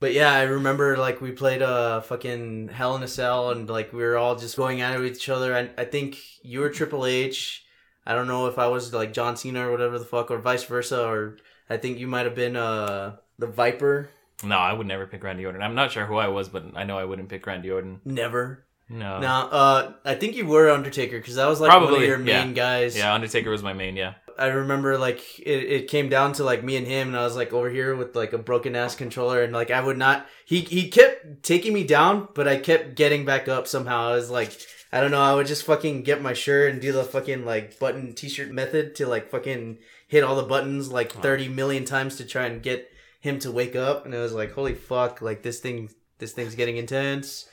But 0.00 0.12
yeah, 0.12 0.32
I 0.32 0.42
remember 0.42 0.96
like 0.96 1.20
we 1.20 1.32
played 1.32 1.60
uh 1.60 2.02
fucking 2.02 2.68
Hell 2.68 2.94
in 2.94 3.02
a 3.02 3.08
Cell 3.08 3.50
and 3.50 3.68
like 3.68 3.92
we 3.92 4.04
were 4.04 4.16
all 4.16 4.36
just 4.36 4.56
going 4.56 4.80
at 4.80 4.94
it 4.94 5.00
with 5.00 5.16
each 5.16 5.28
other. 5.28 5.56
I, 5.56 5.70
I 5.76 5.86
think 5.86 6.18
you 6.44 6.60
were 6.60 6.70
Triple 6.70 7.04
H. 7.04 7.64
I 8.08 8.14
don't 8.14 8.26
know 8.26 8.46
if 8.46 8.58
I 8.58 8.66
was 8.66 8.92
like 8.92 9.12
John 9.12 9.36
Cena 9.36 9.68
or 9.68 9.70
whatever 9.70 9.98
the 9.98 10.04
fuck, 10.04 10.30
or 10.30 10.38
vice 10.38 10.64
versa, 10.64 11.06
or 11.06 11.36
I 11.68 11.76
think 11.76 11.98
you 11.98 12.08
might 12.08 12.24
have 12.24 12.34
been 12.34 12.56
uh 12.56 13.16
the 13.38 13.46
Viper. 13.46 14.10
No, 14.42 14.56
I 14.56 14.72
would 14.72 14.86
never 14.86 15.06
pick 15.06 15.22
Randy 15.22 15.44
Orton. 15.44 15.62
I'm 15.62 15.74
not 15.74 15.92
sure 15.92 16.06
who 16.06 16.16
I 16.16 16.28
was, 16.28 16.48
but 16.48 16.64
I 16.74 16.84
know 16.84 16.98
I 16.98 17.04
wouldn't 17.04 17.28
pick 17.28 17.46
Randy 17.46 17.70
Orton. 17.70 18.00
Never. 18.04 18.64
No. 18.88 19.20
No, 19.20 19.28
uh, 19.28 19.92
I 20.04 20.14
think 20.14 20.36
you 20.36 20.46
were 20.46 20.70
Undertaker 20.70 21.18
because 21.18 21.34
that 21.34 21.46
was 21.46 21.60
like 21.60 21.70
one 21.78 21.92
of 21.92 22.02
your 22.02 22.16
main 22.18 22.48
yeah. 22.48 22.52
guys. 22.54 22.96
Yeah, 22.96 23.12
Undertaker 23.12 23.50
was 23.50 23.62
my 23.62 23.74
main. 23.74 23.96
Yeah. 23.96 24.14
I 24.38 24.46
remember 24.46 24.96
like 24.96 25.40
it, 25.40 25.64
it 25.64 25.88
came 25.88 26.08
down 26.08 26.32
to 26.34 26.44
like 26.44 26.62
me 26.62 26.76
and 26.76 26.86
him, 26.86 27.08
and 27.08 27.16
I 27.16 27.24
was 27.24 27.36
like 27.36 27.52
over 27.52 27.68
here 27.68 27.94
with 27.96 28.14
like 28.14 28.32
a 28.32 28.38
broken 28.38 28.76
ass 28.76 28.94
controller, 28.94 29.42
and 29.42 29.52
like 29.52 29.70
I 29.70 29.82
would 29.82 29.98
not. 29.98 30.26
He 30.46 30.60
he 30.60 30.88
kept 30.88 31.42
taking 31.42 31.74
me 31.74 31.84
down, 31.84 32.28
but 32.34 32.46
I 32.46 32.56
kept 32.56 32.94
getting 32.94 33.24
back 33.24 33.48
up 33.48 33.66
somehow. 33.66 34.08
I 34.08 34.14
was 34.14 34.30
like, 34.30 34.56
I 34.92 35.00
don't 35.00 35.10
know. 35.10 35.20
I 35.20 35.34
would 35.34 35.46
just 35.46 35.64
fucking 35.64 36.02
get 36.02 36.22
my 36.22 36.32
shirt 36.32 36.72
and 36.72 36.80
do 36.80 36.92
the 36.92 37.04
fucking 37.04 37.44
like 37.44 37.78
button 37.78 38.14
t-shirt 38.14 38.50
method 38.50 38.94
to 38.96 39.06
like 39.06 39.30
fucking 39.30 39.78
hit 40.06 40.24
all 40.24 40.36
the 40.36 40.42
buttons 40.42 40.90
like 40.90 41.12
thirty 41.12 41.48
million 41.48 41.84
times 41.84 42.16
to 42.16 42.24
try 42.24 42.46
and 42.46 42.62
get 42.62 42.90
him 43.20 43.38
to 43.40 43.52
wake 43.52 43.76
up, 43.76 44.04
and 44.04 44.14
it 44.14 44.18
was 44.18 44.32
like, 44.32 44.52
holy 44.52 44.74
fuck, 44.74 45.20
like 45.20 45.42
this 45.42 45.60
thing, 45.60 45.90
this 46.18 46.32
thing's 46.32 46.54
getting 46.54 46.76
intense. 46.76 47.48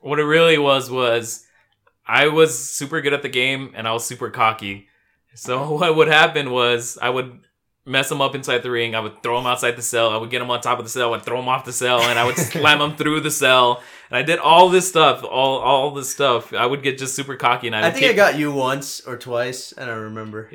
What 0.00 0.18
it 0.18 0.24
really 0.24 0.58
was 0.58 0.90
was 0.90 1.44
I 2.06 2.28
was 2.28 2.58
super 2.58 3.00
good 3.00 3.12
at 3.12 3.22
the 3.22 3.28
game 3.28 3.72
and 3.74 3.86
I 3.86 3.92
was 3.92 4.04
super 4.04 4.30
cocky. 4.30 4.88
So 5.34 5.72
what 5.76 5.96
would 5.96 6.08
happen 6.08 6.50
was 6.50 6.98
I 7.00 7.10
would 7.10 7.40
mess 7.84 8.10
him 8.10 8.20
up 8.20 8.34
inside 8.34 8.62
the 8.62 8.70
ring. 8.70 8.94
I 8.94 9.00
would 9.00 9.22
throw 9.22 9.38
him 9.38 9.46
outside 9.46 9.76
the 9.76 9.82
cell. 9.82 10.10
I 10.10 10.16
would 10.16 10.30
get 10.30 10.40
him 10.40 10.50
on 10.50 10.60
top 10.60 10.78
of 10.78 10.84
the 10.84 10.90
cell. 10.90 11.14
I'd 11.14 11.22
throw 11.22 11.40
him 11.40 11.48
off 11.48 11.64
the 11.64 11.72
cell 11.72 12.00
and 12.00 12.18
I 12.18 12.24
would 12.24 12.36
slam 12.38 12.80
him 12.80 12.96
through 12.96 13.20
the 13.20 13.30
cell. 13.30 13.82
And 14.10 14.18
I 14.18 14.22
did 14.22 14.38
all 14.38 14.68
this 14.68 14.88
stuff, 14.88 15.24
all 15.24 15.58
all 15.58 15.90
this 15.90 16.10
stuff. 16.10 16.52
I 16.52 16.66
would 16.66 16.82
get 16.82 16.98
just 16.98 17.14
super 17.14 17.36
cocky 17.36 17.66
and 17.66 17.76
I, 17.76 17.80
I 17.80 17.84
would 17.84 17.94
think 17.94 18.06
I 18.06 18.12
got 18.12 18.38
you 18.38 18.52
once 18.52 19.00
or 19.00 19.16
twice, 19.16 19.72
and 19.72 19.90
I 19.90 19.94
remember. 19.94 20.50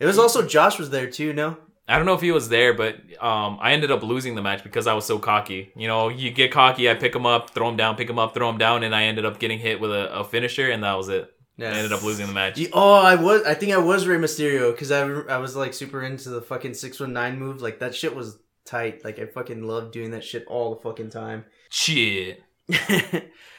It 0.00 0.06
was 0.06 0.18
also 0.18 0.46
Josh 0.46 0.78
was 0.78 0.90
there 0.90 1.10
too. 1.10 1.32
No. 1.32 1.56
I 1.90 1.96
don't 1.96 2.04
know 2.04 2.12
if 2.12 2.20
he 2.20 2.32
was 2.32 2.50
there, 2.50 2.74
but 2.74 2.96
um, 3.18 3.56
I 3.62 3.72
ended 3.72 3.90
up 3.90 4.02
losing 4.02 4.34
the 4.34 4.42
match 4.42 4.62
because 4.62 4.86
I 4.86 4.92
was 4.92 5.06
so 5.06 5.18
cocky. 5.18 5.72
You 5.74 5.88
know, 5.88 6.10
you 6.10 6.30
get 6.30 6.52
cocky, 6.52 6.90
I 6.90 6.92
pick 6.92 7.16
him 7.16 7.24
up, 7.24 7.50
throw 7.54 7.66
him 7.66 7.78
down, 7.78 7.96
pick 7.96 8.10
him 8.10 8.18
up, 8.18 8.34
throw 8.34 8.50
him 8.50 8.58
down, 8.58 8.82
and 8.82 8.94
I 8.94 9.04
ended 9.04 9.24
up 9.24 9.38
getting 9.38 9.58
hit 9.58 9.80
with 9.80 9.90
a, 9.90 10.12
a 10.18 10.22
finisher, 10.22 10.70
and 10.70 10.84
that 10.84 10.92
was 10.92 11.08
it. 11.08 11.32
Yeah. 11.58 11.72
I 11.72 11.78
ended 11.78 11.92
up 11.92 12.02
losing 12.02 12.26
the 12.28 12.32
match. 12.32 12.56
You- 12.56 12.70
Oh, 12.72 12.94
I 12.94 13.16
was. 13.16 13.42
I 13.42 13.52
think 13.54 13.72
I 13.72 13.78
was 13.78 14.06
Rey 14.06 14.16
Mysterio 14.16 14.70
because 14.72 14.90
I, 14.90 15.00
I 15.02 15.36
was 15.38 15.54
like 15.56 15.74
super 15.74 16.02
into 16.02 16.30
the 16.30 16.40
fucking 16.40 16.72
six 16.74 16.98
one 17.00 17.12
nine 17.12 17.38
move. 17.38 17.60
Like 17.60 17.80
that 17.80 17.94
shit 17.94 18.14
was 18.16 18.38
tight. 18.64 19.04
Like 19.04 19.18
I 19.18 19.26
fucking 19.26 19.62
loved 19.64 19.92
doing 19.92 20.12
that 20.12 20.24
shit 20.24 20.46
all 20.46 20.74
the 20.74 20.80
fucking 20.80 21.10
time. 21.10 21.44
Shit. 21.70 22.42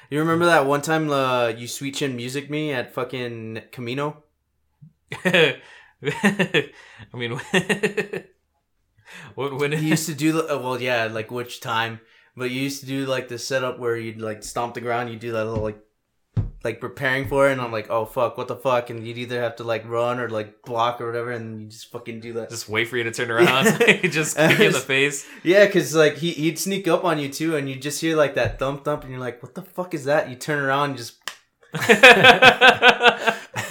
You 0.10 0.18
remember 0.20 0.46
that 0.48 0.66
one 0.66 0.82
time 0.82 1.12
uh, 1.12 1.50
you 1.50 1.68
sweet 1.68 1.94
chin 1.96 2.16
music 2.16 2.50
me 2.50 2.72
at 2.74 2.92
fucking 2.94 3.62
Camino? 3.72 4.24
I 5.26 5.60
mean, 7.14 7.34
what 9.36 9.60
when 9.60 9.72
You 9.74 9.78
used 9.80 10.06
to 10.08 10.14
do 10.16 10.32
the 10.32 10.56
uh, 10.56 10.60
well, 10.60 10.82
yeah, 10.82 11.06
like 11.06 11.30
which 11.32 11.60
time? 11.60 12.00
But 12.36 12.50
you 12.52 12.62
used 12.62 12.80
to 12.82 12.86
do 12.88 13.06
like 13.06 13.28
the 13.28 13.38
setup 13.38 13.78
where 13.80 13.96
you'd 13.98 14.22
like 14.22 14.42
stomp 14.44 14.74
the 14.76 14.82
ground. 14.82 15.12
You 15.12 15.18
do 15.20 15.32
that 15.34 15.46
little 15.46 15.64
like 15.64 15.80
like 16.64 16.82
preparing 16.82 17.28
for 17.28 17.48
it, 17.50 17.54
and 17.54 17.62
I'm 17.62 17.72
like, 17.72 17.90
oh 17.90 18.06
fuck, 18.06 18.38
what 18.38 18.48
the 18.50 18.56
fuck? 18.56 18.90
And 18.90 19.06
you'd 19.08 19.18
either 19.18 19.42
have 19.42 19.56
to 19.58 19.64
like 19.64 19.88
run 19.88 20.20
or 20.20 20.30
like 20.30 20.62
block 20.64 21.00
or 21.00 21.06
whatever, 21.08 21.32
and 21.32 21.62
you 21.62 21.68
just 21.68 21.90
fucking 21.92 22.20
do 22.20 22.34
that. 22.34 22.50
just 22.50 22.68
wait 22.68 22.88
for 22.90 22.98
you 22.98 23.04
to 23.04 23.12
turn 23.12 23.32
around, 23.32 23.66
just 24.12 24.36
kick 24.36 24.60
you 24.60 24.66
in 24.66 24.74
the 24.74 24.80
face. 24.96 25.26
Yeah, 25.44 25.66
because 25.66 25.96
like 25.96 26.18
he 26.18 26.32
he'd 26.32 26.60
sneak 26.60 26.88
up 26.88 27.04
on 27.06 27.18
you 27.20 27.30
too, 27.30 27.56
and 27.56 27.70
you 27.70 27.76
just 27.76 28.02
hear 28.02 28.18
like 28.18 28.36
that 28.36 28.60
thump 28.60 28.84
thump, 28.86 29.04
and 29.04 29.12
you're 29.12 29.22
like, 29.22 29.42
what 29.42 29.56
the 29.56 29.62
fuck 29.62 29.94
is 29.94 30.06
that? 30.06 30.30
You 30.30 30.36
turn 30.36 30.60
around, 30.60 30.90
and 30.90 30.98
just 30.98 31.16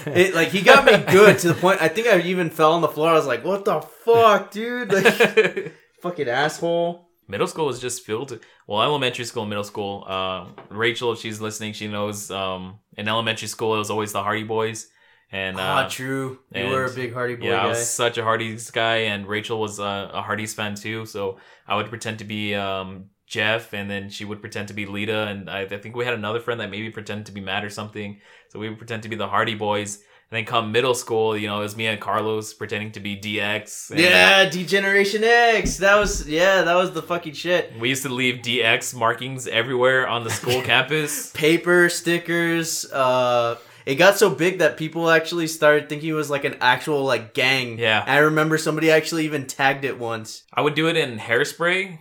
it 0.06 0.34
like 0.34 0.48
he 0.48 0.62
got 0.62 0.84
me 0.84 0.96
good 1.12 1.38
to 1.40 1.48
the 1.48 1.54
point. 1.54 1.82
I 1.82 1.88
think 1.88 2.06
I 2.06 2.20
even 2.20 2.50
fell 2.50 2.72
on 2.72 2.80
the 2.80 2.88
floor. 2.88 3.10
I 3.10 3.14
was 3.14 3.26
like, 3.26 3.44
what 3.44 3.64
the 3.64 3.80
fuck, 3.80 4.50
dude? 4.50 4.92
Like 4.92 5.74
fucking 6.00 6.28
asshole. 6.28 7.08
middle 7.26 7.46
school 7.46 7.66
was 7.66 7.80
just 7.80 8.04
filled 8.04 8.38
well 8.68 8.82
elementary 8.82 9.24
school 9.24 9.44
middle 9.46 9.64
school 9.64 10.04
uh, 10.06 10.46
rachel 10.70 11.10
if 11.12 11.18
she's 11.18 11.40
listening 11.40 11.72
she 11.72 11.88
knows 11.88 12.30
um, 12.30 12.78
in 12.96 13.08
elementary 13.08 13.48
school 13.48 13.74
it 13.74 13.78
was 13.78 13.90
always 13.90 14.12
the 14.12 14.22
hardy 14.22 14.44
boys. 14.44 14.88
And 15.30 15.58
uh, 15.58 15.62
Ah, 15.84 15.88
true. 15.88 16.38
You 16.54 16.62
and- 16.62 16.70
were 16.70 16.84
a 16.86 16.90
big 16.90 17.12
Hardy 17.12 17.34
boy 17.36 17.48
yeah 17.48 17.64
i 17.64 17.66
was 17.66 17.90
such 18.02 18.16
a 18.16 18.22
hardy's 18.22 18.70
guy 18.70 18.96
and 19.12 19.26
rachel 19.26 19.60
was 19.60 19.78
uh, 19.80 20.10
a 20.20 20.22
hardy's 20.22 20.54
fan 20.54 20.74
too. 20.74 21.04
So 21.06 21.38
i 21.66 21.74
would 21.76 21.88
pretend 21.94 22.16
to 22.20 22.24
be 22.24 22.54
um, 22.54 22.88
jeff 23.26 23.74
and 23.74 23.90
then 23.90 24.08
she 24.08 24.24
would 24.24 24.40
pretend 24.40 24.68
to 24.68 24.74
be 24.74 24.86
lita 24.86 25.20
and 25.30 25.50
I, 25.50 25.60
I 25.62 25.78
think 25.82 25.94
we 25.96 26.04
had 26.06 26.14
another 26.14 26.40
friend 26.40 26.58
that 26.60 26.70
maybe 26.70 26.88
pretended 26.90 27.26
to 27.26 27.32
be 27.32 27.42
matt 27.42 27.62
or 27.64 27.68
something. 27.80 28.10
So 28.50 28.58
we 28.58 28.68
would 28.70 28.78
pretend 28.78 29.02
to 29.02 29.10
be 29.10 29.16
the 29.16 29.28
hardy 29.28 29.54
boys 29.54 29.92
then 30.30 30.44
come 30.44 30.72
middle 30.72 30.94
school 30.94 31.36
you 31.36 31.46
know 31.46 31.58
it 31.58 31.62
was 31.62 31.76
me 31.76 31.86
and 31.86 32.00
carlos 32.00 32.52
pretending 32.52 32.92
to 32.92 33.00
be 33.00 33.16
dx 33.16 33.90
and 33.90 34.00
Yeah, 34.00 34.48
Degeneration 34.48 35.24
X. 35.24 35.78
That 35.78 35.96
was 35.96 36.28
yeah, 36.28 36.62
that 36.62 36.74
was 36.74 36.92
the 36.92 37.02
fucking 37.02 37.34
shit. 37.34 37.72
we 37.78 37.88
used 37.88 38.02
to 38.02 38.08
leave 38.08 38.36
dx 38.42 38.94
markings 38.94 39.46
everywhere 39.46 40.06
on 40.08 40.24
the 40.24 40.30
school 40.30 40.62
campus 40.72 41.30
Paper 41.30 41.88
stickers. 41.88 42.90
Uh, 42.90 43.56
it 43.86 43.94
got 43.94 44.18
so 44.18 44.28
big 44.28 44.58
that 44.58 44.76
people 44.76 45.08
actually 45.10 45.46
started 45.46 45.88
thinking 45.88 46.10
it 46.10 46.12
was 46.12 46.28
like 46.28 46.44
an 46.44 46.56
actual 46.60 47.04
like 47.04 47.32
gang. 47.32 47.78
Yeah. 47.78 48.04
I 48.06 48.18
remember 48.18 48.58
somebody 48.58 48.90
actually 48.90 49.24
even 49.24 49.46
tagged 49.46 49.84
it 49.86 49.98
once. 49.98 50.42
I 50.52 50.60
would 50.60 50.74
do 50.74 50.88
it 50.88 50.96
in 50.98 51.18
hairspray. 51.18 51.98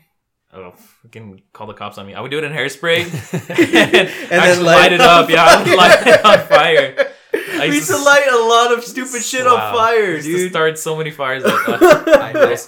Oh, 0.53 0.73
fucking 1.03 1.43
call 1.53 1.67
the 1.67 1.73
cops 1.73 1.97
on 1.97 2.07
me. 2.07 2.13
I 2.13 2.19
would 2.19 2.31
do 2.31 2.39
it 2.39 2.43
in 2.43 2.51
hairspray 2.51 3.03
and, 3.49 3.93
then 3.93 4.07
actually 4.31 4.63
light 4.65 4.75
light 4.75 4.91
it 4.91 4.95
it 4.95 5.01
up. 5.01 5.29
Yeah, 5.29 5.45
I 5.45 5.63
would 5.63 5.77
light 5.77 6.07
it 6.07 6.25
on 6.25 6.39
fire. 6.47 7.07
I 7.62 7.65
used 7.65 7.76
used 7.78 7.88
to 7.89 7.98
to- 7.98 8.04
light 8.04 8.28
a 8.32 8.38
lot 8.38 8.74
of 8.78 8.84
stupid 8.84 9.22
shit 9.24 9.46
Wow. 9.46 9.56
on 9.56 9.74
fire, 9.76 10.12
I 10.12 10.15
used 10.15 10.26
to 10.28 10.38
dude. 10.38 10.52
start 10.52 10.78
so 10.80 10.96
many 10.96 11.12
fires 11.12 11.43
like 11.43 11.54
that. 11.80 12.08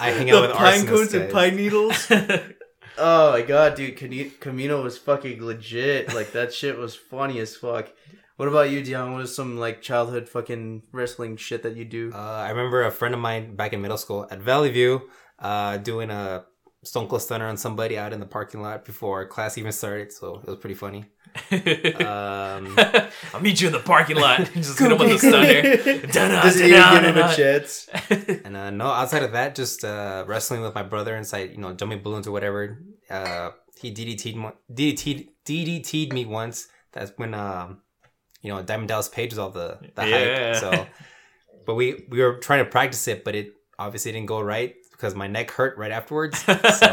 I, 0.00 0.06
I, 0.06 0.08
I 0.08 0.10
hang 0.12 0.30
out 0.30 0.40
the 0.42 0.48
with 0.48 0.56
pine 0.56 0.80
arsonists, 0.82 0.88
cones 0.88 1.14
and 1.14 1.30
pine 1.32 1.56
needles. 1.56 2.06
oh 2.98 3.32
my 3.32 3.42
god, 3.42 3.74
dude, 3.74 4.40
Camino 4.40 4.82
was 4.82 4.98
fucking 4.98 5.42
legit. 5.44 6.14
Like 6.14 6.32
that 6.32 6.52
shit 6.52 6.78
was 6.78 6.94
funny 6.94 7.38
as 7.40 7.56
fuck. 7.56 7.90
What 8.36 8.48
about 8.48 8.70
you, 8.70 8.82
Dion? 8.82 9.12
What 9.12 9.22
is 9.22 9.34
some 9.34 9.58
like 9.58 9.82
childhood 9.82 10.28
fucking 10.28 10.84
wrestling 10.92 11.36
shit 11.36 11.62
that 11.62 11.76
you 11.76 11.84
do? 11.84 12.10
Uh, 12.14 12.18
I 12.18 12.48
remember 12.50 12.82
a 12.84 12.90
friend 12.90 13.14
of 13.14 13.20
mine 13.20 13.54
back 13.54 13.72
in 13.74 13.82
middle 13.82 13.98
school 13.98 14.26
at 14.30 14.38
Valley 14.40 14.70
View 14.70 15.02
uh, 15.38 15.76
doing 15.76 16.10
a 16.10 16.44
Stone 16.82 17.08
Cold 17.08 17.20
Stunner 17.20 17.46
on 17.46 17.58
somebody 17.58 17.98
out 17.98 18.14
in 18.14 18.20
the 18.20 18.24
parking 18.26 18.62
lot 18.62 18.86
before 18.86 19.26
class 19.26 19.58
even 19.58 19.72
started, 19.72 20.10
so 20.10 20.36
it 20.42 20.46
was 20.46 20.56
pretty 20.56 20.74
funny. 20.74 21.04
Um, 21.52 22.76
I'll 23.34 23.40
meet 23.40 23.60
you 23.60 23.66
in 23.68 23.72
the 23.72 23.80
parking 23.84 24.16
lot. 24.16 24.38
Just 24.54 24.78
hit 24.78 24.92
him 24.92 24.98
with 24.98 25.10
the 25.10 25.18
stunner. 25.18 26.06
Does 26.06 26.60
even 26.60 26.70
give 26.70 27.04
him 27.04 27.18
a 27.18 27.34
chance? 27.34 27.88
and 28.44 28.56
uh, 28.56 28.70
no, 28.70 28.86
outside 28.86 29.22
of 29.22 29.32
that, 29.32 29.54
just 29.54 29.84
uh, 29.84 30.24
wrestling 30.26 30.60
with 30.62 30.74
my 30.74 30.82
brother 30.82 31.16
inside, 31.16 31.50
you 31.52 31.58
know, 31.58 31.72
jumping 31.72 32.02
balloons 32.02 32.26
or 32.26 32.32
whatever. 32.32 32.78
Uh, 33.08 33.50
he 33.80 33.92
DDT'd, 33.92 34.36
mo- 34.36 34.56
DDT'd, 34.72 35.28
DDT'd 35.44 36.12
me 36.12 36.24
once. 36.26 36.68
That's 36.92 37.12
when, 37.16 37.34
um, 37.34 37.82
you 38.42 38.52
know, 38.52 38.62
Diamond 38.62 38.88
Dallas 38.88 39.08
Page 39.08 39.30
was 39.32 39.38
all 39.38 39.50
the, 39.50 39.78
the 39.94 40.06
Yeah. 40.08 40.52
hype. 40.52 40.56
So, 40.60 40.86
but 41.66 41.74
we, 41.74 42.06
we 42.08 42.20
were 42.22 42.38
trying 42.38 42.64
to 42.64 42.70
practice 42.70 43.06
it, 43.08 43.24
but 43.24 43.34
it 43.34 43.52
obviously 43.78 44.12
didn't 44.12 44.26
go 44.26 44.40
right 44.40 44.74
because 45.00 45.14
my 45.14 45.26
neck 45.26 45.50
hurt 45.50 45.78
right 45.78 45.90
afterwards. 45.90 46.44
So 46.46 46.86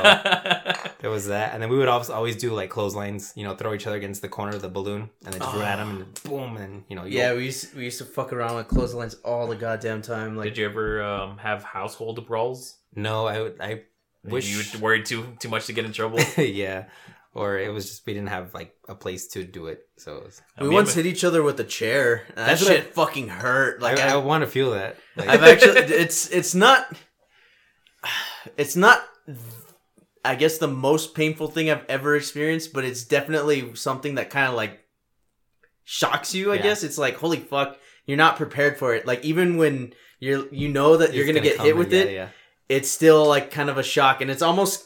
there 1.01 1.11
was 1.11 1.27
that. 1.27 1.53
And 1.53 1.61
then 1.61 1.69
we 1.69 1.77
would 1.77 1.87
always, 1.87 2.09
always 2.09 2.35
do 2.35 2.53
like 2.53 2.69
clotheslines, 2.69 3.33
you 3.35 3.43
know, 3.43 3.55
throw 3.55 3.73
each 3.73 3.85
other 3.85 3.97
against 3.97 4.21
the 4.21 4.29
corner 4.29 4.55
of 4.55 4.61
the 4.61 4.69
balloon 4.69 5.09
and 5.25 5.33
then 5.33 5.39
just 5.41 5.53
run 5.53 5.63
at 5.65 5.79
him 5.79 5.89
and 5.97 6.23
boom. 6.23 6.57
And, 6.57 6.83
you 6.89 6.95
know, 6.95 7.05
you 7.05 7.17
Yeah, 7.19 7.33
we 7.33 7.45
used 7.45 7.75
we 7.75 7.83
used 7.83 7.99
to 7.99 8.05
fuck 8.05 8.33
around 8.33 8.55
with 8.55 8.67
clotheslines 8.67 9.15
all 9.25 9.47
the 9.47 9.55
goddamn 9.55 10.01
time. 10.01 10.35
Like, 10.35 10.45
Did 10.49 10.57
you 10.57 10.65
ever 10.65 11.03
um, 11.03 11.37
have 11.37 11.63
household 11.63 12.25
brawls? 12.25 12.77
no, 12.95 13.27
I, 13.27 13.41
would- 13.41 13.61
I 13.61 13.83
wish 14.23 14.49
you 14.49 14.57
would 14.57 14.81
worry 14.81 15.03
too 15.03 15.35
too 15.39 15.49
much 15.49 15.67
to 15.67 15.73
get 15.73 15.85
in 15.85 15.91
trouble. 15.91 16.19
yeah. 16.37 16.85
Or 17.33 17.59
it 17.59 17.71
was 17.71 17.85
just 17.85 18.05
we 18.07 18.13
didn't 18.13 18.29
have 18.29 18.55
like 18.55 18.73
a 18.89 18.95
place 18.95 19.27
to 19.33 19.43
do 19.43 19.67
it, 19.67 19.87
so 19.97 20.17
it 20.17 20.23
was, 20.23 20.41
we 20.59 20.69
once 20.69 20.95
hit 20.95 21.05
each 21.05 21.23
other 21.23 21.43
with 21.43 21.59
a 21.59 21.63
chair. 21.63 22.23
That 22.29 22.47
That's 22.47 22.61
what 22.63 22.71
shit 22.71 22.95
fucking 22.95 23.27
hurt. 23.27 23.79
Like, 23.79 23.99
I, 23.99 24.07
I, 24.07 24.13
I 24.13 24.17
want 24.17 24.43
to 24.43 24.49
feel 24.49 24.71
that. 24.71 24.95
Like, 25.15 25.29
I've 25.29 25.43
actually 25.43 25.81
it's 25.81 26.31
it's 26.31 26.55
not 26.55 26.87
it's 28.57 28.75
not 28.75 29.03
I 30.25 30.35
guess 30.35 30.57
the 30.57 30.67
most 30.67 31.13
painful 31.15 31.47
thing 31.47 31.69
I've 31.69 31.85
ever 31.87 32.15
experienced, 32.15 32.73
but 32.73 32.83
it's 32.83 33.03
definitely 33.05 33.75
something 33.75 34.15
that 34.15 34.29
kind 34.29 34.47
of 34.49 34.55
like 34.55 34.79
shocks 35.83 36.33
you, 36.35 36.51
I 36.51 36.55
Yeah. 36.55 36.61
guess. 36.63 36.83
It's 36.83 36.97
like 36.97 37.15
holy 37.15 37.39
fuck, 37.39 37.77
you're 38.05 38.17
not 38.17 38.35
prepared 38.37 38.77
for 38.77 38.93
it. 38.93 39.05
Like 39.05 39.23
even 39.23 39.57
when 39.57 39.93
you're 40.19 40.47
you 40.53 40.67
know 40.69 40.97
that 40.97 41.13
you're 41.13 41.25
it's 41.25 41.31
going 41.33 41.43
to 41.43 41.49
get 41.49 41.61
hit 41.61 41.77
with 41.77 41.93
yeah, 41.93 41.99
it, 41.99 42.11
Yeah. 42.13 42.29
it's 42.69 42.89
still 42.89 43.25
like 43.25 43.51
kind 43.51 43.69
of 43.69 43.77
a 43.77 43.83
shock 43.83 44.21
and 44.21 44.29
it's 44.31 44.41
almost 44.41 44.85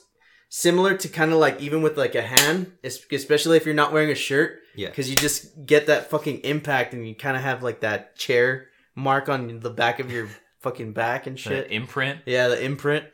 similar 0.49 0.97
to 0.97 1.07
kind 1.07 1.31
of 1.31 1.37
like 1.37 1.59
even 1.61 1.81
with 1.81 1.97
like 1.97 2.13
a 2.15 2.21
hand, 2.21 2.73
especially 2.83 3.57
if 3.57 3.65
you're 3.65 3.73
not 3.73 3.93
wearing 3.93 4.11
a 4.11 4.15
shirt 4.15 4.59
Yeah. 4.75 4.89
because 4.89 5.09
you 5.09 5.15
just 5.15 5.65
get 5.65 5.87
that 5.87 6.09
fucking 6.09 6.39
impact 6.39 6.93
and 6.93 7.07
you 7.07 7.15
kind 7.15 7.37
of 7.37 7.43
have 7.43 7.63
like 7.63 7.79
that 7.81 8.15
chair 8.17 8.67
mark 8.93 9.29
on 9.29 9.61
the 9.61 9.69
back 9.69 9.99
of 9.99 10.11
your 10.11 10.27
fucking 10.59 10.91
back 10.91 11.25
and 11.25 11.37
The 11.37 11.41
shit. 11.41 11.71
imprint. 11.71 12.19
Yeah, 12.25 12.49
the 12.49 12.61
imprint. 12.63 13.05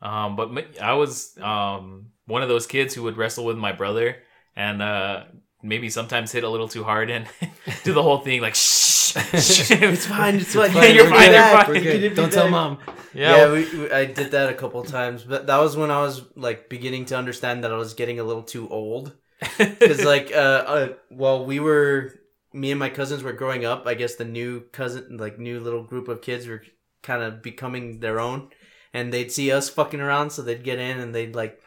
Um, 0.00 0.36
but 0.36 0.50
I 0.80 0.94
was 0.94 1.36
um 1.38 2.06
one 2.26 2.42
of 2.42 2.48
those 2.48 2.66
kids 2.66 2.94
who 2.94 3.02
would 3.04 3.16
wrestle 3.16 3.44
with 3.44 3.56
my 3.58 3.72
brother 3.72 4.16
and 4.54 4.80
uh 4.82 5.24
maybe 5.62 5.90
sometimes 5.90 6.30
hit 6.30 6.44
a 6.44 6.48
little 6.48 6.68
too 6.68 6.84
hard 6.84 7.10
and 7.10 7.26
do 7.84 7.92
the 7.92 8.02
whole 8.02 8.18
thing 8.18 8.40
like 8.40 8.54
shh. 8.54 9.16
It's 9.16 10.06
fine. 10.06 10.36
It's 10.36 10.54
fine. 10.54 10.70
fine, 10.70 10.94
You're 10.94 11.06
you're 11.06 11.08
fine, 11.08 11.32
fine, 11.32 11.32
you're 11.32 11.32
you're 11.32 11.50
fine. 11.50 11.64
fine. 11.64 11.84
You 12.02 12.08
can 12.08 12.14
Don't 12.14 12.32
tell 12.32 12.48
mom. 12.48 12.78
Yeah. 13.14 13.36
Yeah, 13.36 13.52
we, 13.52 13.78
we, 13.78 13.90
I 13.90 14.04
did 14.04 14.30
that 14.32 14.50
a 14.50 14.54
couple 14.54 14.82
times, 14.84 15.24
but 15.24 15.46
that 15.46 15.56
was 15.56 15.76
when 15.76 15.90
I 15.90 16.00
was 16.02 16.22
like 16.36 16.68
beginning 16.68 17.06
to 17.06 17.16
understand 17.16 17.64
that 17.64 17.72
I 17.72 17.76
was 17.76 17.94
getting 17.94 18.20
a 18.20 18.24
little 18.24 18.42
too 18.42 18.68
old. 18.68 19.12
Because 19.58 20.04
like, 20.04 20.30
uh, 20.32 20.36
uh, 20.66 20.88
well, 21.10 21.44
we 21.46 21.58
were 21.58 22.12
me 22.52 22.70
and 22.70 22.78
my 22.78 22.90
cousins 22.90 23.22
were 23.22 23.32
growing 23.32 23.64
up. 23.64 23.86
I 23.86 23.94
guess 23.94 24.16
the 24.16 24.24
new 24.24 24.60
cousin, 24.72 25.16
like 25.16 25.38
new 25.38 25.58
little 25.60 25.82
group 25.84 26.08
of 26.08 26.20
kids, 26.22 26.46
were 26.46 26.62
kind 27.02 27.22
of 27.22 27.42
becoming 27.42 28.00
their 28.00 28.20
own, 28.20 28.50
and 28.92 29.12
they'd 29.12 29.32
see 29.32 29.52
us 29.52 29.68
fucking 29.68 30.00
around, 30.00 30.30
so 30.30 30.42
they'd 30.42 30.64
get 30.64 30.78
in 30.78 30.98
and 30.98 31.14
they'd 31.14 31.34
like 31.34 31.60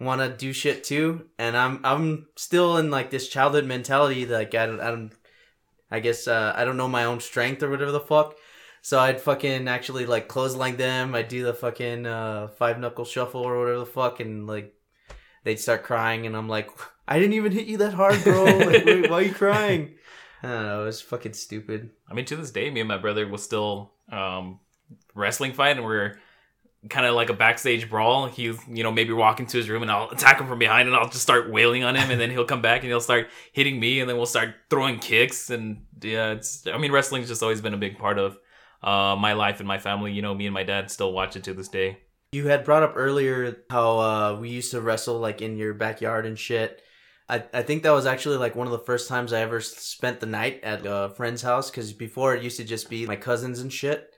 want 0.00 0.20
to 0.20 0.28
do 0.28 0.52
shit 0.52 0.84
too. 0.84 1.26
And 1.38 1.56
I'm 1.56 1.80
I'm 1.84 2.26
still 2.36 2.76
in 2.76 2.90
like 2.90 3.10
this 3.10 3.28
childhood 3.28 3.64
mentality 3.64 4.26
like 4.26 4.54
I 4.54 4.66
don't, 4.66 4.80
I 4.80 4.90
don't 4.90 5.12
I 5.90 6.00
guess 6.00 6.28
uh, 6.28 6.52
I 6.54 6.64
don't 6.64 6.76
know 6.76 6.88
my 6.88 7.04
own 7.04 7.20
strength 7.20 7.62
or 7.62 7.70
whatever 7.70 7.92
the 7.92 8.00
fuck. 8.00 8.36
So 8.82 8.98
I'd 8.98 9.20
fucking 9.20 9.68
actually 9.68 10.06
like 10.06 10.28
clothesline 10.28 10.76
them. 10.76 11.14
I'd 11.14 11.28
do 11.28 11.44
the 11.44 11.54
fucking 11.54 12.06
uh, 12.06 12.48
five 12.48 12.78
knuckle 12.78 13.04
shuffle 13.04 13.42
or 13.42 13.58
whatever 13.58 13.80
the 13.80 13.86
fuck, 13.86 14.20
and 14.20 14.46
like 14.46 14.74
they'd 15.44 15.58
start 15.58 15.82
crying, 15.82 16.26
and 16.26 16.36
I'm 16.36 16.48
like, 16.48 16.70
I 17.06 17.18
didn't 17.18 17.34
even 17.34 17.52
hit 17.52 17.66
you 17.66 17.78
that 17.78 17.94
hard, 17.94 18.22
bro. 18.22 18.44
Like, 18.44 18.84
why, 18.84 19.00
why 19.08 19.18
are 19.18 19.22
you 19.22 19.34
crying? 19.34 19.94
I 20.42 20.48
don't 20.48 20.66
know. 20.66 20.82
It 20.82 20.86
was 20.86 21.00
fucking 21.00 21.32
stupid. 21.32 21.90
I 22.08 22.14
mean, 22.14 22.24
to 22.26 22.36
this 22.36 22.52
day, 22.52 22.70
me 22.70 22.80
and 22.80 22.88
my 22.88 22.98
brother 22.98 23.26
will 23.26 23.38
still 23.38 23.92
um, 24.10 24.60
wrestling 25.14 25.52
fight, 25.52 25.76
and 25.76 25.84
we're 25.84 26.18
kind 26.88 27.06
of 27.06 27.14
like 27.14 27.30
a 27.30 27.34
backstage 27.34 27.90
brawl. 27.90 28.26
He's, 28.26 28.56
you 28.68 28.82
know, 28.82 28.92
maybe 28.92 29.12
walk 29.12 29.40
into 29.40 29.56
his 29.56 29.68
room, 29.68 29.82
and 29.82 29.90
I'll 29.90 30.10
attack 30.12 30.40
him 30.40 30.46
from 30.46 30.58
behind, 30.58 30.88
and 30.88 30.96
I'll 30.96 31.08
just 31.08 31.22
start 31.22 31.50
wailing 31.50 31.84
on 31.84 31.96
him, 31.96 32.10
and 32.10 32.20
then 32.20 32.30
he'll 32.30 32.44
come 32.44 32.62
back, 32.62 32.82
and 32.82 32.88
he'll 32.88 33.00
start 33.00 33.28
hitting 33.52 33.80
me, 33.80 34.00
and 34.00 34.08
then 34.08 34.16
we'll 34.16 34.26
start 34.26 34.54
throwing 34.70 34.98
kicks, 34.98 35.50
and 35.50 35.84
yeah, 36.00 36.32
it's. 36.32 36.66
I 36.66 36.78
mean, 36.78 36.92
wrestling's 36.92 37.28
just 37.28 37.42
always 37.42 37.60
been 37.60 37.74
a 37.74 37.78
big 37.78 37.98
part 37.98 38.18
of 38.18 38.38
uh, 38.82 39.16
my 39.18 39.32
life 39.32 39.58
and 39.58 39.68
my 39.68 39.78
family. 39.78 40.12
You 40.12 40.22
know, 40.22 40.34
me 40.34 40.46
and 40.46 40.54
my 40.54 40.62
dad 40.62 40.90
still 40.90 41.12
watch 41.12 41.36
it 41.36 41.44
to 41.44 41.54
this 41.54 41.68
day. 41.68 41.98
You 42.32 42.48
had 42.48 42.64
brought 42.64 42.82
up 42.82 42.92
earlier 42.94 43.64
how 43.70 43.98
uh, 43.98 44.38
we 44.38 44.50
used 44.50 44.70
to 44.72 44.80
wrestle 44.80 45.18
like 45.18 45.40
in 45.40 45.56
your 45.56 45.74
backyard 45.74 46.26
and 46.26 46.38
shit. 46.38 46.82
I, 47.28 47.44
I 47.52 47.62
think 47.62 47.82
that 47.82 47.90
was 47.90 48.06
actually 48.06 48.36
like 48.36 48.56
one 48.56 48.66
of 48.66 48.72
the 48.72 48.78
first 48.78 49.08
times 49.08 49.32
I 49.32 49.40
ever 49.40 49.60
spent 49.60 50.20
the 50.20 50.26
night 50.26 50.60
at 50.62 50.86
a 50.86 51.12
friend's 51.16 51.42
house 51.42 51.70
because 51.70 51.92
before 51.92 52.34
it 52.34 52.42
used 52.42 52.56
to 52.58 52.64
just 52.64 52.88
be 52.88 53.06
my 53.06 53.16
cousins 53.16 53.60
and 53.60 53.72
shit. 53.72 54.14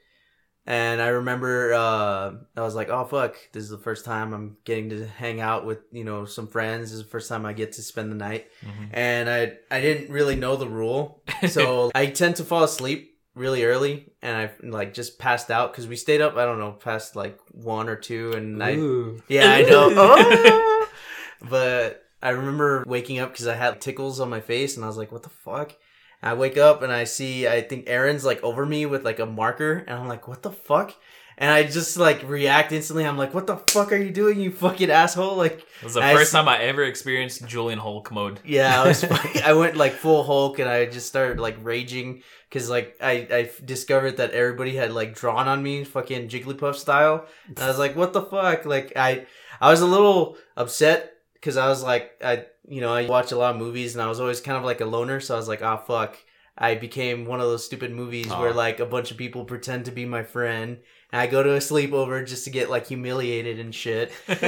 And 0.71 1.03
I 1.03 1.09
remember 1.09 1.75
uh, 1.75 2.31
I 2.57 2.61
was 2.61 2.77
like, 2.77 2.91
"Oh 2.91 3.05
fuck, 3.05 3.35
this 3.51 3.65
is 3.65 3.71
the 3.71 3.77
first 3.77 4.05
time 4.05 4.33
I'm 4.33 4.57
getting 4.63 4.91
to 4.91 5.05
hang 5.05 5.41
out 5.41 5.67
with 5.67 5.79
you 5.91 6.05
know 6.05 6.27
some 6.27 6.47
friends. 6.47 6.93
This 6.93 7.01
is 7.01 7.03
the 7.03 7.11
first 7.11 7.29
time 7.29 7.45
I 7.45 7.55
get 7.55 7.73
to 7.73 7.83
spend 7.83 8.13
the 8.13 8.17
night." 8.17 8.47
And 8.93 9.29
I 9.29 9.55
I 9.69 9.81
didn't 9.81 10.13
really 10.13 10.37
know 10.37 10.55
the 10.55 10.69
rule, 10.69 11.25
so 11.49 11.91
I 11.93 12.07
tend 12.07 12.37
to 12.37 12.45
fall 12.45 12.63
asleep 12.63 13.19
really 13.35 13.65
early, 13.65 14.13
and 14.23 14.37
I 14.37 14.53
like 14.63 14.95
just 14.95 15.19
passed 15.19 15.51
out 15.51 15.73
because 15.73 15.89
we 15.89 15.97
stayed 15.97 16.21
up. 16.21 16.37
I 16.37 16.45
don't 16.45 16.61
know, 16.61 16.71
past 16.71 17.17
like 17.17 17.37
one 17.51 17.89
or 17.89 17.97
two, 17.97 18.31
and 18.35 18.63
I 18.63 18.75
Ooh. 18.75 19.21
yeah, 19.27 19.53
I 19.53 19.63
know. 19.63 19.93
Oh. 19.93 20.87
but 21.51 22.05
I 22.23 22.29
remember 22.31 22.85
waking 22.87 23.19
up 23.19 23.33
because 23.33 23.49
I 23.49 23.57
had 23.57 23.81
tickles 23.81 24.21
on 24.21 24.31
my 24.31 24.41
face, 24.41 24.77
and 24.77 24.85
I 24.85 24.87
was 24.87 24.97
like, 24.97 25.11
"What 25.11 25.25
the 25.25 25.31
fuck?" 25.31 25.75
I 26.23 26.35
wake 26.35 26.59
up 26.59 26.83
and 26.83 26.93
I 26.93 27.05
see, 27.05 27.49
I 27.49 27.61
think 27.63 27.85
Aaron's 27.89 28.25
like 28.25 28.43
over 28.43 28.67
me 28.67 28.87
with 28.87 29.05
like 29.05 29.19
a 29.19 29.27
marker, 29.27 29.85
and 29.87 29.99
I'm 29.99 30.09
like, 30.09 30.29
"What 30.29 30.43
the 30.43 30.51
fuck?" 30.53 30.95
And 31.39 31.51
I 31.51 31.63
just 31.63 31.97
like 31.97 32.29
react 32.29 32.71
instantly. 32.73 33.07
I'm 33.07 33.17
like, 33.17 33.33
"What 33.33 33.47
the 33.47 33.57
fuck 33.57 33.93
are 33.93 33.97
you 33.97 34.11
doing, 34.11 34.39
you 34.41 34.51
fucking 34.51 34.91
asshole!" 34.91 35.37
Like, 35.37 35.61
It 35.61 35.85
was 35.85 35.95
the 35.95 36.03
I 36.03 36.13
first 36.15 36.27
s- 36.29 36.33
time 36.33 36.49
I 36.49 36.59
ever 36.65 36.83
experienced 36.85 37.47
Julian 37.47 37.79
Hulk 37.79 38.11
mode. 38.13 38.41
yeah, 38.45 38.83
I 38.83 38.87
was. 38.89 39.05
I 39.45 39.55
went 39.55 39.77
like 39.77 39.93
full 39.95 40.23
Hulk, 40.25 40.59
and 40.59 40.69
I 40.69 40.85
just 40.85 41.07
started 41.09 41.41
like 41.41 41.57
raging 41.63 42.23
because 42.51 42.69
like 42.69 42.99
I 43.01 43.13
I 43.31 43.51
discovered 43.65 44.19
that 44.19 44.33
everybody 44.33 44.77
had 44.77 44.93
like 44.93 45.15
drawn 45.15 45.49
on 45.49 45.63
me, 45.63 45.85
fucking 45.85 46.29
Jigglypuff 46.29 46.75
style. 46.75 47.27
And 47.49 47.59
I 47.61 47.69
was 47.69 47.79
like, 47.79 47.97
what 47.97 48.13
the 48.13 48.23
fuck? 48.23 48.67
Like 48.67 48.93
I 48.97 49.25
I 49.63 49.71
was 49.71 49.81
a 49.81 49.87
little 49.87 50.37
upset 50.59 51.15
because 51.33 51.57
I 51.57 51.69
was 51.69 51.83
like 51.83 52.13
I 52.23 52.45
you 52.71 52.81
know 52.81 52.93
I 52.95 53.07
watch 53.07 53.33
a 53.33 53.37
lot 53.37 53.55
of 53.55 53.61
movies 53.61 53.95
and 53.95 54.03
I 54.03 54.09
was 54.09 54.21
always 54.21 54.41
kind 54.41 54.57
of 54.57 54.65
like 54.65 54.81
a 54.81 54.87
loner, 54.87 55.21
so 55.21 55.35
I 55.35 55.39
was 55.39 55.49
like, 55.49 55.61
oh 55.63 55.77
fuck. 55.87 56.17
I 56.59 56.75
became 56.75 57.25
one 57.25 57.41
of 57.41 57.47
those 57.47 57.65
stupid 57.65 57.91
movies 57.91 58.29
where 58.29 58.53
like 58.53 58.81
a 58.81 58.87
bunch 58.87 59.11
of 59.11 59.17
people 59.17 59.45
pretend 59.47 59.87
to 59.87 59.91
be 59.93 60.05
my 60.05 60.23
friend. 60.23 60.79
And 61.11 61.21
I 61.23 61.27
go 61.27 61.43
to 61.43 61.55
a 61.55 61.59
sleepover 61.59 62.27
just 62.27 62.45
to 62.45 62.51
get 62.51 62.69
like 62.69 62.87
humiliated 62.87 63.59
and 63.59 63.75
shit. 63.75 64.13
but 64.27 64.41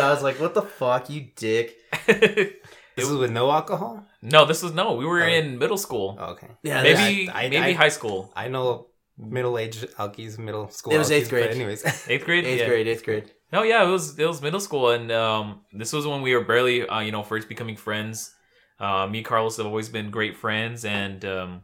I 0.00 0.10
was 0.10 0.22
like, 0.22 0.40
what 0.40 0.54
the 0.54 0.62
fuck, 0.62 1.10
you 1.10 1.28
dick. 1.36 1.76
This 2.94 3.08
was 3.08 3.16
with 3.16 3.30
no 3.32 3.50
alcohol. 3.50 4.04
no, 4.20 4.44
this 4.44 4.62
was 4.62 4.72
no. 4.74 4.92
We 4.96 5.06
were 5.06 5.22
Oh. 5.22 5.26
in 5.26 5.58
middle 5.58 5.78
school. 5.78 6.16
Oh, 6.20 6.32
okay. 6.32 6.48
Yeah, 6.62 6.82
maybe 6.82 7.28
I- 7.30 7.44
I- 7.44 7.48
maybe 7.48 7.72
I- 7.72 7.72
high 7.72 7.88
school. 7.88 8.30
I 8.36 8.48
know 8.48 8.88
middle 9.18 9.58
age 9.58 9.78
alkies, 9.98 10.38
middle 10.38 10.68
school. 10.68 10.92
It 10.94 10.98
was 10.98 11.10
eighth 11.10 11.26
alkies, 11.26 11.30
grade. 11.30 11.48
But 11.48 11.56
anyways, 11.56 11.84
Eighth 12.08 12.24
grade. 12.24 12.44
Eighth 12.44 12.60
Yeah. 12.60 12.66
grade, 12.66 12.88
eighth 12.88 13.04
grade. 13.04 13.32
No, 13.52 13.62
yeah, 13.62 13.86
it 13.86 13.90
was 13.90 14.18
it 14.18 14.26
was 14.26 14.40
middle 14.40 14.60
school, 14.60 14.90
and 14.90 15.12
um, 15.12 15.60
this 15.72 15.92
was 15.92 16.06
when 16.06 16.22
we 16.22 16.34
were 16.34 16.44
barely, 16.44 16.86
uh, 16.88 17.00
you 17.00 17.12
know, 17.12 17.22
first 17.22 17.48
becoming 17.48 17.76
friends. 17.76 18.34
Uh, 18.80 19.06
me 19.06 19.18
and 19.18 19.26
Carlos 19.26 19.58
have 19.58 19.66
always 19.66 19.88
been 19.88 20.10
great 20.10 20.36
friends, 20.36 20.84
and 20.84 21.24
um, 21.24 21.62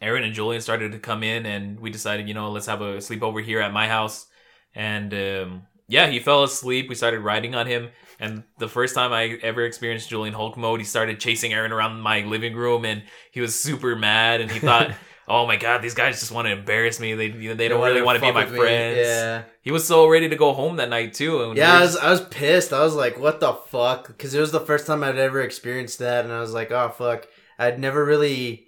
Aaron 0.00 0.22
and 0.24 0.32
Julian 0.32 0.62
started 0.62 0.92
to 0.92 0.98
come 0.98 1.22
in, 1.22 1.44
and 1.44 1.80
we 1.80 1.90
decided, 1.90 2.28
you 2.28 2.34
know, 2.34 2.50
let's 2.50 2.66
have 2.66 2.80
a 2.82 2.98
sleepover 2.98 3.42
here 3.42 3.60
at 3.60 3.72
my 3.72 3.88
house. 3.88 4.26
And 4.74 5.12
um, 5.12 5.62
yeah, 5.88 6.06
he 6.06 6.20
fell 6.20 6.44
asleep. 6.44 6.88
We 6.88 6.94
started 6.94 7.20
riding 7.20 7.54
on 7.54 7.66
him, 7.66 7.88
and 8.20 8.44
the 8.58 8.68
first 8.68 8.94
time 8.94 9.12
I 9.12 9.38
ever 9.42 9.64
experienced 9.64 10.08
Julian 10.08 10.34
Hulk 10.34 10.56
mode, 10.56 10.80
he 10.80 10.84
started 10.86 11.18
chasing 11.18 11.52
Aaron 11.52 11.72
around 11.72 12.00
my 12.00 12.20
living 12.20 12.54
room, 12.54 12.84
and 12.84 13.02
he 13.32 13.40
was 13.40 13.58
super 13.58 13.96
mad, 13.96 14.40
and 14.40 14.50
he 14.50 14.60
thought. 14.60 14.92
Oh 15.28 15.46
my 15.46 15.56
god, 15.56 15.82
these 15.82 15.94
guys 15.94 16.20
just 16.20 16.30
want 16.30 16.46
to 16.46 16.52
embarrass 16.52 17.00
me. 17.00 17.14
They 17.14 17.28
they 17.28 17.68
don't 17.68 17.84
really 17.84 18.02
want 18.02 18.20
to 18.20 18.24
be 18.24 18.30
my 18.30 18.46
me. 18.46 18.56
friends. 18.56 18.98
Yeah. 18.98 19.42
He 19.60 19.72
was 19.72 19.86
so 19.86 20.06
ready 20.08 20.28
to 20.28 20.36
go 20.36 20.52
home 20.52 20.76
that 20.76 20.88
night 20.88 21.14
too. 21.14 21.42
And 21.42 21.56
Yeah, 21.56 21.72
we 21.72 21.78
I 21.78 21.80
was, 21.82 21.96
I 21.96 22.10
was 22.10 22.20
pissed. 22.26 22.72
I 22.72 22.80
was 22.84 22.94
like, 22.94 23.18
what 23.18 23.40
the 23.40 23.52
fuck? 23.52 24.06
Because 24.06 24.34
it 24.34 24.40
was 24.40 24.52
the 24.52 24.60
first 24.60 24.86
time 24.86 25.02
I'd 25.02 25.18
ever 25.18 25.40
experienced 25.40 25.98
that. 25.98 26.24
And 26.24 26.32
I 26.32 26.40
was 26.40 26.52
like, 26.52 26.70
oh, 26.70 26.90
fuck. 26.90 27.26
I'd 27.58 27.80
never 27.80 28.04
really, 28.04 28.66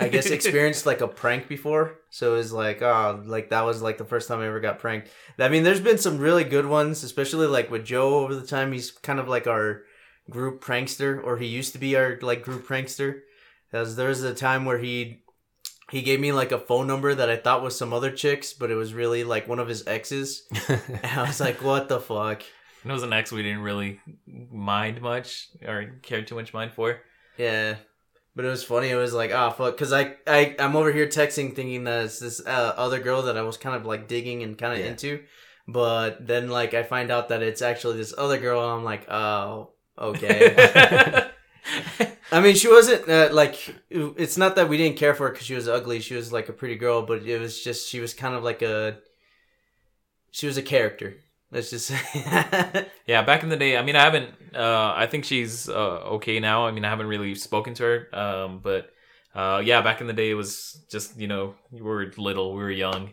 I 0.00 0.08
guess, 0.08 0.26
experienced 0.30 0.84
like 0.84 1.00
a 1.00 1.06
prank 1.06 1.46
before. 1.46 2.00
So 2.10 2.34
it 2.34 2.38
was 2.38 2.52
like, 2.52 2.82
oh, 2.82 3.22
like 3.24 3.50
that 3.50 3.64
was 3.64 3.80
like 3.80 3.96
the 3.96 4.04
first 4.04 4.26
time 4.26 4.40
I 4.40 4.48
ever 4.48 4.58
got 4.58 4.80
pranked. 4.80 5.10
I 5.38 5.48
mean, 5.48 5.62
there's 5.62 5.80
been 5.80 5.98
some 5.98 6.18
really 6.18 6.44
good 6.44 6.66
ones, 6.66 7.04
especially 7.04 7.46
like 7.46 7.70
with 7.70 7.84
Joe 7.84 8.18
over 8.18 8.34
the 8.34 8.46
time. 8.46 8.72
He's 8.72 8.90
kind 8.90 9.20
of 9.20 9.28
like 9.28 9.46
our 9.46 9.82
group 10.28 10.64
prankster, 10.64 11.22
or 11.22 11.38
he 11.38 11.46
used 11.46 11.72
to 11.74 11.78
be 11.78 11.94
our 11.94 12.18
like 12.20 12.42
group 12.42 12.66
prankster. 12.66 13.20
As 13.72 13.94
there 13.94 14.08
was 14.08 14.24
a 14.24 14.34
time 14.34 14.64
where 14.64 14.78
he 14.78 15.22
he 15.90 16.02
gave 16.02 16.20
me 16.20 16.32
like 16.32 16.52
a 16.52 16.58
phone 16.58 16.86
number 16.86 17.14
that 17.14 17.28
I 17.30 17.36
thought 17.36 17.62
was 17.62 17.76
some 17.76 17.92
other 17.92 18.10
chicks, 18.10 18.52
but 18.52 18.70
it 18.70 18.76
was 18.76 18.94
really 18.94 19.24
like 19.24 19.48
one 19.48 19.58
of 19.58 19.68
his 19.68 19.86
exes. 19.86 20.42
And 20.68 21.18
I 21.18 21.22
was 21.22 21.40
like, 21.40 21.62
what 21.62 21.88
the 21.88 22.00
fuck? 22.00 22.42
And 22.82 22.90
it 22.90 22.94
was 22.94 23.02
an 23.02 23.12
ex 23.12 23.30
we 23.32 23.42
didn't 23.42 23.62
really 23.62 24.00
mind 24.26 25.02
much 25.02 25.48
or 25.66 25.98
care 26.02 26.22
too 26.22 26.34
much 26.34 26.54
mind 26.54 26.72
for. 26.72 27.00
Yeah. 27.36 27.76
But 28.36 28.44
it 28.44 28.48
was 28.48 28.62
funny. 28.64 28.88
It 28.90 28.94
was 28.96 29.12
like, 29.12 29.32
ah, 29.34 29.50
fuck. 29.50 29.74
Because 29.74 29.92
I, 29.92 30.14
I, 30.26 30.54
I'm 30.58 30.76
over 30.76 30.92
here 30.92 31.06
texting 31.08 31.54
thinking 31.54 31.84
that 31.84 32.04
it's 32.04 32.20
this 32.20 32.40
uh, 32.46 32.74
other 32.76 33.00
girl 33.00 33.22
that 33.22 33.36
I 33.36 33.42
was 33.42 33.56
kind 33.56 33.74
of 33.76 33.84
like 33.84 34.06
digging 34.08 34.42
and 34.42 34.56
kind 34.56 34.72
of 34.72 34.78
Yeah. 34.78 34.86
into. 34.92 35.24
But 35.66 36.26
then, 36.26 36.48
like, 36.48 36.72
I 36.72 36.82
find 36.84 37.10
out 37.10 37.28
that 37.28 37.42
it's 37.42 37.60
actually 37.62 37.96
this 37.98 38.14
other 38.16 38.38
girl, 38.38 38.62
and 38.62 38.72
I'm 38.72 38.84
like, 38.84 39.08
oh, 39.10 39.72
okay. 39.98 41.28
I 42.32 42.40
mean, 42.40 42.54
she 42.54 42.68
wasn't 42.68 43.08
uh, 43.08 43.28
like. 43.32 43.74
It's 43.90 44.36
not 44.36 44.56
that 44.56 44.68
we 44.68 44.76
didn't 44.76 44.98
care 44.98 45.14
for 45.14 45.26
her 45.26 45.32
because 45.32 45.46
she 45.46 45.54
was 45.54 45.68
ugly. 45.68 46.00
She 46.00 46.14
was 46.14 46.32
like 46.32 46.48
a 46.48 46.52
pretty 46.52 46.76
girl, 46.76 47.02
but 47.02 47.22
it 47.22 47.38
was 47.38 47.62
just 47.62 47.88
she 47.88 48.00
was 48.00 48.14
kind 48.14 48.34
of 48.34 48.42
like 48.42 48.62
a. 48.62 48.98
She 50.30 50.46
was 50.46 50.56
a 50.56 50.62
character. 50.62 51.16
Let's 51.50 51.70
just 51.70 51.86
say. 51.86 52.86
yeah, 53.06 53.22
back 53.22 53.42
in 53.42 53.48
the 53.48 53.56
day, 53.56 53.76
I 53.76 53.82
mean, 53.82 53.96
I 53.96 54.04
haven't. 54.04 54.30
Uh, 54.54 54.92
I 54.96 55.06
think 55.06 55.24
she's 55.24 55.68
uh, 55.68 55.72
okay 56.16 56.38
now. 56.38 56.66
I 56.66 56.70
mean, 56.70 56.84
I 56.84 56.90
haven't 56.90 57.08
really 57.08 57.34
spoken 57.34 57.74
to 57.74 57.82
her. 57.82 58.16
Um, 58.16 58.60
but 58.62 58.90
uh, 59.34 59.60
yeah, 59.64 59.80
back 59.82 60.00
in 60.00 60.06
the 60.06 60.12
day, 60.12 60.30
it 60.30 60.34
was 60.34 60.80
just 60.88 61.18
you 61.18 61.26
know 61.26 61.54
we 61.72 61.80
were 61.80 62.12
little, 62.16 62.52
we 62.52 62.62
were 62.62 62.70
young. 62.70 63.10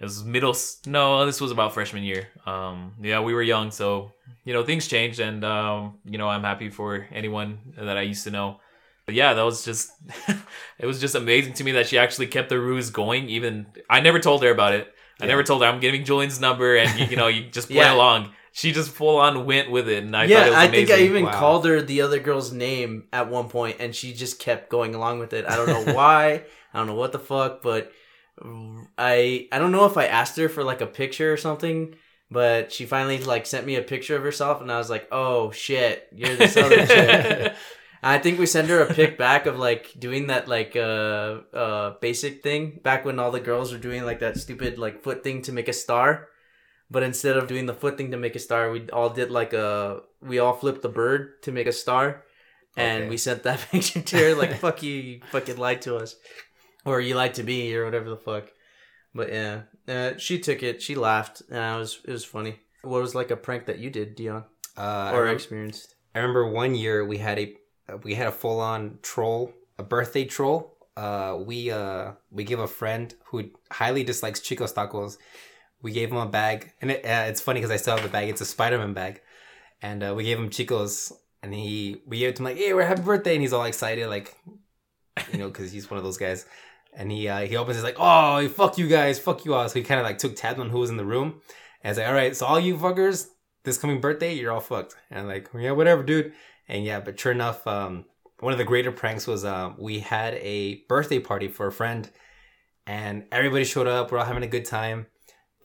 It 0.00 0.04
was 0.04 0.22
middle. 0.24 0.50
s- 0.50 0.80
No, 0.86 1.26
this 1.26 1.40
was 1.40 1.50
about 1.50 1.74
freshman 1.74 2.04
year. 2.04 2.28
Um, 2.46 2.94
yeah, 3.00 3.20
we 3.20 3.34
were 3.34 3.42
young, 3.42 3.70
so 3.70 4.12
you 4.44 4.52
know 4.54 4.64
things 4.64 4.86
changed, 4.86 5.20
and 5.20 5.44
um, 5.44 5.98
you 6.04 6.18
know 6.18 6.28
I'm 6.28 6.42
happy 6.44 6.70
for 6.70 7.06
anyone 7.12 7.58
that 7.76 7.96
I 7.96 8.02
used 8.02 8.24
to 8.24 8.30
know. 8.30 8.60
But 9.06 9.14
yeah, 9.14 9.34
that 9.34 9.42
was 9.42 9.64
just. 9.64 9.90
it 10.78 10.86
was 10.86 11.00
just 11.00 11.14
amazing 11.14 11.54
to 11.54 11.64
me 11.64 11.72
that 11.72 11.86
she 11.88 11.98
actually 11.98 12.26
kept 12.28 12.48
the 12.48 12.60
ruse 12.60 12.90
going. 12.90 13.28
Even 13.28 13.66
I 13.90 14.00
never 14.00 14.18
told 14.20 14.42
her 14.42 14.50
about 14.50 14.74
it. 14.74 14.92
I 15.20 15.26
never 15.26 15.42
told 15.42 15.62
her 15.62 15.68
I'm 15.68 15.80
giving 15.80 16.04
Julian's 16.04 16.40
number, 16.40 16.76
and 16.76 16.96
you, 16.98 17.06
you 17.06 17.16
know 17.16 17.26
you 17.26 17.50
just 17.50 17.68
play 17.68 17.76
Yeah. 17.86 17.94
along. 17.94 18.30
She 18.52 18.72
just 18.72 18.90
full 18.90 19.18
on 19.18 19.46
went 19.46 19.70
with 19.70 19.88
it, 19.88 20.02
and 20.04 20.16
I 20.16 20.26
thought 20.26 20.30
it 20.30 20.30
yeah, 20.30 20.48
was 20.50 20.54
I 20.56 20.68
think 20.68 20.90
I 20.90 21.00
even 21.00 21.24
Wow. 21.24 21.32
called 21.38 21.64
her 21.66 21.80
the 21.82 22.02
other 22.02 22.18
girl's 22.18 22.52
name 22.52 23.06
at 23.12 23.28
one 23.28 23.48
point, 23.48 23.76
and 23.80 23.94
she 23.94 24.12
just 24.12 24.38
kept 24.38 24.68
going 24.68 24.94
along 24.94 25.18
with 25.20 25.32
it. 25.32 25.44
I 25.46 25.56
don't 25.56 25.66
know 25.68 25.92
why. 25.98 26.42
I 26.72 26.78
don't 26.78 26.86
know 26.86 26.94
what 26.94 27.12
the 27.12 27.18
fuck, 27.18 27.62
but 27.62 27.92
I 28.96 29.48
I 29.52 29.58
don't 29.58 29.72
know 29.72 29.86
if 29.86 29.96
I 29.96 30.06
asked 30.06 30.36
her 30.36 30.48
for 30.48 30.62
like 30.64 30.80
a 30.80 30.86
picture 30.86 31.32
or 31.32 31.36
something. 31.36 31.94
But 32.30 32.72
she 32.72 32.84
finally 32.84 33.24
like 33.24 33.46
sent 33.46 33.64
me 33.64 33.76
a 33.76 33.82
picture 33.82 34.14
of 34.14 34.22
herself, 34.22 34.60
and 34.60 34.70
I 34.70 34.76
was 34.76 34.90
like, 34.90 35.08
"Oh 35.10 35.50
shit, 35.50 36.08
you're 36.14 36.36
this 36.36 36.56
other 36.58 36.84
chick." 36.86 37.54
I 38.02 38.18
think 38.18 38.38
we 38.38 38.44
sent 38.46 38.68
her 38.68 38.82
a 38.82 38.92
pic 38.94 39.16
back 39.18 39.46
of 39.46 39.58
like 39.58 39.94
doing 39.98 40.26
that 40.26 40.46
like 40.46 40.76
uh 40.76 41.40
uh 41.54 41.94
basic 42.00 42.42
thing 42.42 42.80
back 42.82 43.04
when 43.06 43.18
all 43.18 43.30
the 43.30 43.40
girls 43.40 43.72
were 43.72 43.78
doing 43.78 44.04
like 44.04 44.20
that 44.20 44.36
stupid 44.36 44.78
like 44.78 45.02
foot 45.02 45.24
thing 45.24 45.40
to 45.42 45.52
make 45.52 45.68
a 45.68 45.72
star. 45.72 46.28
But 46.90 47.02
instead 47.02 47.36
of 47.38 47.48
doing 47.48 47.64
the 47.66 47.74
foot 47.74 47.96
thing 47.96 48.10
to 48.10 48.18
make 48.18 48.36
a 48.36 48.38
star, 48.38 48.70
we 48.70 48.88
all 48.90 49.08
did 49.10 49.30
like 49.30 49.54
a 49.54 50.02
we 50.20 50.38
all 50.38 50.52
flipped 50.52 50.82
the 50.82 50.88
bird 50.90 51.42
to 51.44 51.50
make 51.52 51.66
a 51.66 51.72
star. 51.72 52.24
And 52.76 53.04
Okay. 53.04 53.08
we 53.08 53.16
sent 53.16 53.42
that 53.44 53.58
picture 53.72 54.02
to 54.02 54.16
her 54.18 54.34
like 54.34 54.58
fuck 54.58 54.82
you, 54.82 54.92
you 54.92 55.20
fucking 55.32 55.56
lied 55.56 55.80
to 55.82 55.96
us. 55.96 56.14
Or 56.84 57.00
you 57.00 57.14
lied 57.14 57.34
to 57.34 57.42
me 57.42 57.74
or 57.74 57.84
whatever 57.84 58.08
the 58.08 58.16
fuck. 58.16 58.50
But 59.14 59.32
yeah. 59.32 59.62
Uh, 59.86 60.16
she 60.18 60.38
took 60.38 60.62
it, 60.62 60.82
she 60.82 60.94
laughed, 60.94 61.42
and 61.48 61.58
I 61.58 61.78
was 61.78 62.00
it 62.04 62.12
was 62.12 62.24
funny. 62.24 62.60
What 62.82 63.00
was 63.00 63.14
like 63.14 63.30
a 63.30 63.36
prank 63.36 63.66
that 63.66 63.78
you 63.78 63.90
did, 63.90 64.14
Dion? 64.14 64.44
Uh, 64.76 64.80
I, 64.80 65.14
or 65.14 65.26
experienced? 65.28 65.94
I 66.14 66.18
remember 66.18 66.46
one 66.46 66.74
year 66.74 67.04
we 67.04 67.18
had 67.18 67.38
a 67.38 67.54
we 68.02 68.14
had 68.14 68.26
a 68.26 68.32
full 68.32 68.60
on 68.60 68.98
troll, 69.02 69.52
a 69.78 69.82
birthday 69.82 70.24
troll. 70.24 70.76
Uh, 70.96 71.38
we 71.40 71.70
uh 71.70 72.12
we 72.30 72.44
gave 72.44 72.58
a 72.58 72.66
friend 72.66 73.14
who 73.26 73.50
highly 73.70 74.04
dislikes 74.04 74.40
Chico's 74.40 74.72
tacos. 74.72 75.16
We 75.80 75.92
gave 75.92 76.10
him 76.10 76.16
a 76.16 76.26
bag, 76.26 76.72
and 76.82 76.90
it, 76.90 77.04
uh, 77.04 77.26
it's 77.28 77.40
funny 77.40 77.60
because 77.60 77.70
I 77.70 77.76
still 77.76 77.94
have 77.94 78.02
the 78.02 78.10
bag. 78.10 78.28
It's 78.28 78.40
a 78.40 78.44
Spider 78.44 78.78
Man 78.78 78.94
bag, 78.94 79.22
and 79.80 80.02
uh, 80.02 80.12
we 80.16 80.24
gave 80.24 80.38
him 80.38 80.50
Chico's, 80.50 81.12
and 81.42 81.54
he 81.54 82.02
we 82.06 82.18
gave 82.18 82.30
it 82.30 82.36
to 82.36 82.42
him 82.42 82.46
like, 82.46 82.56
"Hey, 82.56 82.74
we're 82.74 82.84
happy 82.84 83.02
birthday!" 83.02 83.34
And 83.34 83.42
he's 83.42 83.52
all 83.52 83.64
excited, 83.64 84.08
like, 84.08 84.36
you 85.32 85.38
know, 85.38 85.48
because 85.48 85.70
he's 85.70 85.88
one 85.90 85.98
of 85.98 86.04
those 86.04 86.18
guys. 86.18 86.46
And 86.98 87.12
he 87.12 87.28
uh, 87.28 87.46
he 87.46 87.56
opens, 87.56 87.76
he's 87.76 87.84
like, 87.84 87.96
"Oh, 87.96 88.46
fuck 88.48 88.76
you 88.76 88.88
guys, 88.88 89.20
fuck 89.20 89.44
you 89.44 89.54
all." 89.54 89.68
So 89.68 89.78
he 89.78 89.84
kind 89.84 90.00
of 90.00 90.04
like 90.04 90.18
took 90.18 90.34
tabs 90.34 90.58
on 90.58 90.68
who 90.68 90.80
was 90.80 90.90
in 90.90 90.96
the 90.96 91.04
room, 91.04 91.40
and 91.82 91.90
it's 91.92 91.98
like, 91.98 92.08
"All 92.08 92.12
right, 92.12 92.36
so 92.36 92.44
all 92.44 92.58
you 92.58 92.76
fuckers, 92.76 93.28
this 93.62 93.78
coming 93.78 94.00
birthday, 94.00 94.34
you're 94.34 94.50
all 94.50 94.60
fucked." 94.60 94.96
And 95.08 95.20
I'm 95.20 95.28
like, 95.28 95.48
"Yeah, 95.56 95.70
whatever, 95.70 96.02
dude." 96.02 96.32
And 96.66 96.84
yeah, 96.84 96.98
but 96.98 97.18
sure 97.18 97.30
enough, 97.30 97.64
um, 97.68 98.04
one 98.40 98.52
of 98.52 98.58
the 98.58 98.64
greater 98.64 98.90
pranks 98.90 99.28
was 99.28 99.44
uh, 99.44 99.74
we 99.78 100.00
had 100.00 100.34
a 100.34 100.82
birthday 100.88 101.20
party 101.20 101.46
for 101.46 101.68
a 101.68 101.72
friend, 101.72 102.10
and 102.84 103.26
everybody 103.30 103.64
showed 103.64 103.86
up. 103.86 104.10
We're 104.10 104.18
all 104.18 104.24
having 104.24 104.42
a 104.42 104.48
good 104.48 104.64
time. 104.64 105.06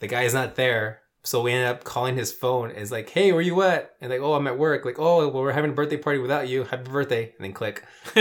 The 0.01 0.07
guy 0.07 0.23
is 0.23 0.35
not 0.35 0.53
there, 0.53 1.01
So 1.25 1.41
we 1.41 1.53
ended 1.53 1.69
up 1.69 1.85
calling 1.85 2.17
his 2.17 2.33
phone. 2.33 2.71
It's 2.71 2.91
like, 2.91 3.09
hey, 3.09 3.31
where 3.31 3.41
you 3.41 3.61
at? 3.61 3.95
And 4.01 4.11
like, 4.11 4.19
oh, 4.19 4.33
I'm 4.33 4.45
at 4.45 4.57
work. 4.57 4.83
Like, 4.83 4.99
oh, 4.99 5.19
well, 5.29 5.41
we're 5.43 5.53
having 5.53 5.71
a 5.71 5.73
birthday 5.73 5.95
party 5.95 6.19
without 6.19 6.49
you. 6.49 6.65
Happy 6.65 6.89
birthday. 6.91 7.33
And 7.37 7.45
then 7.45 7.53
click. 7.53 7.81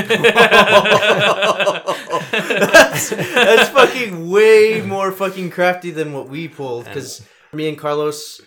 that's, 2.32 3.10
that's 3.10 3.68
fucking 3.70 4.30
way 4.30 4.82
more 4.82 5.10
fucking 5.12 5.50
crafty 5.50 5.90
than 5.90 6.12
what 6.12 6.28
we 6.28 6.48
pulled. 6.48 6.84
Because 6.84 7.24
me 7.52 7.68
and 7.68 7.76
Carlos, 7.78 8.40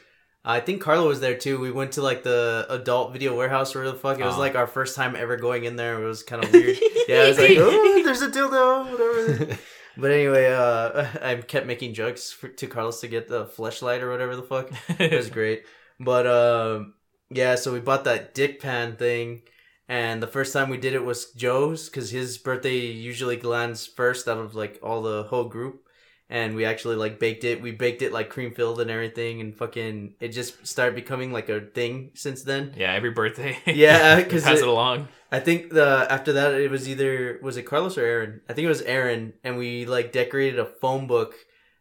I 0.43 0.59
think 0.59 0.81
Carlo 0.81 1.07
was 1.07 1.19
there 1.19 1.35
too. 1.37 1.59
We 1.59 1.71
went 1.71 1.93
to 1.93 2.01
like 2.01 2.23
the 2.23 2.65
adult 2.69 3.11
video 3.13 3.35
warehouse 3.35 3.75
or 3.75 3.85
the 3.85 3.93
fuck. 3.93 4.19
It 4.19 4.25
was 4.25 4.35
Oh. 4.35 4.39
like 4.39 4.55
our 4.55 4.67
first 4.67 4.95
time 4.95 5.15
ever 5.15 5.37
going 5.37 5.65
in 5.65 5.75
there. 5.75 6.01
It 6.01 6.05
was 6.05 6.23
kind 6.23 6.43
of 6.43 6.51
weird. 6.53 6.77
yeah, 7.07 7.23
I 7.23 7.27
was 7.27 7.37
like, 7.37 7.57
oh, 7.57 8.03
there's 8.03 8.21
a 8.21 8.29
dildo, 8.29 8.89
whatever. 8.91 9.57
But 9.97 10.11
anyway, 10.11 10.51
uh, 10.51 11.07
I 11.21 11.35
kept 11.35 11.67
making 11.67 11.93
jokes 11.93 12.31
for, 12.31 12.49
to 12.49 12.67
Carlos 12.67 13.01
to 13.01 13.07
get 13.07 13.27
the 13.27 13.45
fleshlight 13.45 14.01
or 14.01 14.11
whatever 14.11 14.35
the 14.35 14.43
fuck. 14.43 14.71
It 14.99 15.13
was 15.13 15.29
great. 15.31 15.63
But 15.99 16.27
um, 16.27 16.95
yeah, 17.29 17.55
so 17.55 17.71
we 17.73 17.79
bought 17.79 18.03
that 18.05 18.33
dick 18.33 18.61
pan 18.61 18.97
thing, 18.97 19.43
and 19.87 20.21
the 20.21 20.27
first 20.27 20.53
time 20.53 20.69
we 20.69 20.77
did 20.77 20.93
it 20.93 21.05
was 21.05 21.31
Joe's 21.31 21.89
because 21.89 22.11
his 22.11 22.37
birthday 22.37 22.77
usually 22.77 23.39
lands 23.39 23.87
first 23.87 24.27
out 24.27 24.37
of 24.37 24.55
like 24.55 24.79
all 24.83 25.01
the 25.01 25.23
whole 25.23 25.45
group. 25.45 25.84
And 26.27 26.55
we 26.55 26.65
actually 26.65 26.95
like 26.95 27.19
baked 27.19 27.43
it. 27.43 27.61
We 27.61 27.71
baked 27.71 28.01
it 28.01 28.11
like 28.11 28.29
cream 28.29 28.53
filled 28.55 28.81
and 28.81 28.89
everything, 28.89 29.41
and 29.41 29.55
fucking 29.55 30.15
it 30.19 30.29
just 30.29 30.65
started 30.65 30.95
becoming 30.95 31.31
like 31.31 31.49
a 31.49 31.61
thing 31.61 32.11
since 32.15 32.41
then. 32.41 32.73
yeah, 32.75 32.93
every 32.93 33.11
birthday. 33.11 33.57
Yeah, 33.67 34.21
'cause 34.23 34.43
pass 34.43 34.57
it- 34.59 34.63
it 34.63 34.67
along. 34.67 35.07
I 35.31 35.39
think 35.39 35.69
the 35.71 36.07
after 36.09 36.33
that 36.33 36.53
it 36.55 36.71
was 36.71 36.89
either 36.89 37.39
was 37.43 37.57
it 37.57 37.63
Carlos 37.63 37.97
or 37.97 38.05
Aaron? 38.05 38.41
I 38.49 38.53
think 38.53 38.65
it 38.65 38.69
was 38.69 38.81
Aaron, 38.81 39.33
and 39.43 39.57
we 39.57 39.85
like 39.85 40.11
decorated 40.11 40.57
a 40.59 40.65
phone 40.65 41.05
book. 41.07 41.35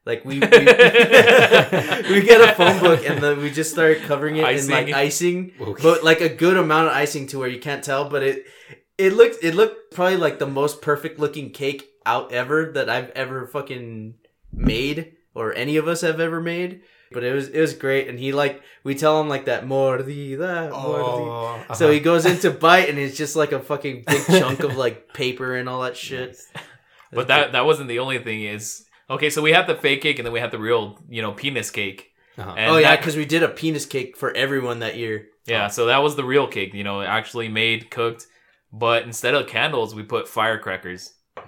Like 0.05 0.25
we 0.27 0.35
we, 0.41 0.41
we 0.51 2.23
get 2.23 2.41
a 2.41 2.53
phone 2.57 2.79
book 2.81 3.09
and 3.09 3.23
then 3.23 3.41
we 3.41 3.51
just 3.51 3.71
started 3.73 4.03
covering 4.03 4.37
it 4.37 4.41
in 4.47 4.69
like 4.69 4.89
Icing. 4.89 4.95
icing, 4.95 5.53
Okay. 5.59 5.83
but 5.83 6.05
like 6.05 6.21
a 6.21 6.29
good 6.29 6.57
amount 6.59 6.89
of 6.89 6.93
icing 6.95 7.27
to 7.29 7.39
where 7.39 7.49
you 7.49 7.59
can't 7.61 7.83
tell. 7.83 8.09
But 8.11 8.23
it 8.23 8.45
it 8.99 9.13
looked 9.15 9.43
it 9.43 9.55
looked 9.55 9.95
probably 9.95 10.19
like 10.19 10.39
the 10.39 10.47
most 10.47 10.83
perfect 10.83 11.19
looking 11.19 11.51
cake 11.51 11.89
out 12.05 12.33
ever 12.33 12.73
that 12.75 12.91
I've 12.91 13.09
ever 13.11 13.47
fucking 13.47 14.15
made 14.57 15.13
or 15.35 15.55
any 15.55 15.77
of 15.77 15.89
us 15.89 16.03
have 16.03 16.21
ever 16.21 16.41
made. 16.41 16.83
But 17.13 17.23
it 17.23 17.33
was 17.33 17.49
it 17.49 17.61
was 17.61 17.75
great, 17.75 18.09
and 18.09 18.19
he 18.19 18.33
like 18.33 18.61
we 18.83 18.97
tell 18.97 19.21
him 19.21 19.29
like 19.29 19.45
that 19.45 19.65
mordida, 19.65 20.71
mordida. 20.73 20.73
Oh, 20.73 21.75
So 21.75 21.91
he 21.91 21.99
uh-huh. 21.99 22.05
goes 22.05 22.27
into 22.27 22.51
bite, 22.67 22.89
and 22.89 22.99
it's 22.99 23.17
just 23.17 23.37
like 23.37 23.53
a 23.53 23.61
fucking 23.61 24.03
big 24.07 24.27
chunk 24.27 24.61
of 24.65 24.77
like 24.77 25.09
paper 25.15 25.55
and 25.55 25.69
all 25.69 25.83
that 25.83 25.97
shit. 25.97 26.37
But 27.13 27.29
that 27.29 27.53
that 27.53 27.65
wasn't 27.65 27.89
the 27.89 28.01
only 28.01 28.19
thing. 28.19 28.43
Is 28.43 28.85
okay. 29.09 29.31
So 29.31 29.43
we 29.43 29.53
had 29.53 29.69
the 29.69 29.77
fake 29.77 30.03
cake 30.03 30.19
and 30.19 30.27
then 30.27 30.33
we 30.33 30.41
had 30.41 30.51
the 30.51 30.59
real, 30.59 30.99
you 31.09 31.23
know, 31.23 31.31
penis 31.31 31.71
cake. 31.71 32.11
Uh-huh. 32.37 32.53
And 32.57 32.73
oh 32.73 32.77
yeah, 32.79 32.97
because 32.97 33.15
we 33.15 33.25
did 33.25 33.45
a 33.45 33.49
penis 33.49 33.87
cake 33.87 34.17
for 34.17 34.33
everyone 34.35 34.81
that 34.81 34.97
year. 34.97 35.29
yeah. 35.47 35.69
So 35.69 35.87
that 35.87 35.99
was 35.99 36.17
the 36.17 36.25
real 36.25 36.49
cake. 36.49 36.75
You 36.75 36.83
know, 36.83 37.01
actually 37.01 37.49
made, 37.49 37.93
cooked. 37.93 38.27
But 38.73 39.05
instead 39.05 39.35
of 39.35 39.47
candles, 39.47 39.95
we 39.95 40.03
put 40.03 40.27
firecrackers. 40.27 41.13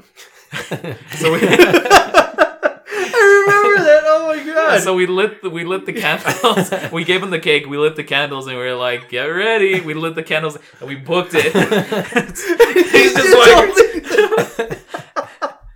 So 1.17 1.33
we, 1.33 1.41
I 1.43 3.45
remember 3.47 3.85
that. 3.85 4.03
Oh 4.07 4.27
my 4.29 4.43
god. 4.69 4.83
so 4.83 4.95
we 4.95 5.07
lit 5.07 5.43
the, 5.43 5.51
we 5.51 5.65
lit 5.65 5.87
the 5.87 5.93
candles. 6.05 6.73
we 6.93 7.05
gave 7.05 7.23
him 7.23 7.31
the 7.31 7.39
cake. 7.39 7.67
We 7.67 7.79
lit 7.79 7.97
the 7.97 8.05
candles, 8.05 8.47
and 8.47 8.57
we 8.57 8.63
were 8.63 8.75
like, 8.75 9.09
"Get 9.09 9.25
ready!" 9.25 9.81
We 9.81 9.95
lit 9.95 10.15
the 10.15 10.23
candles, 10.23 10.59
and 10.81 10.89
we 10.89 10.97
booked 10.97 11.33
it. 11.35 11.53
He's 12.93 13.15
just 13.15 13.37
like, 13.37 14.83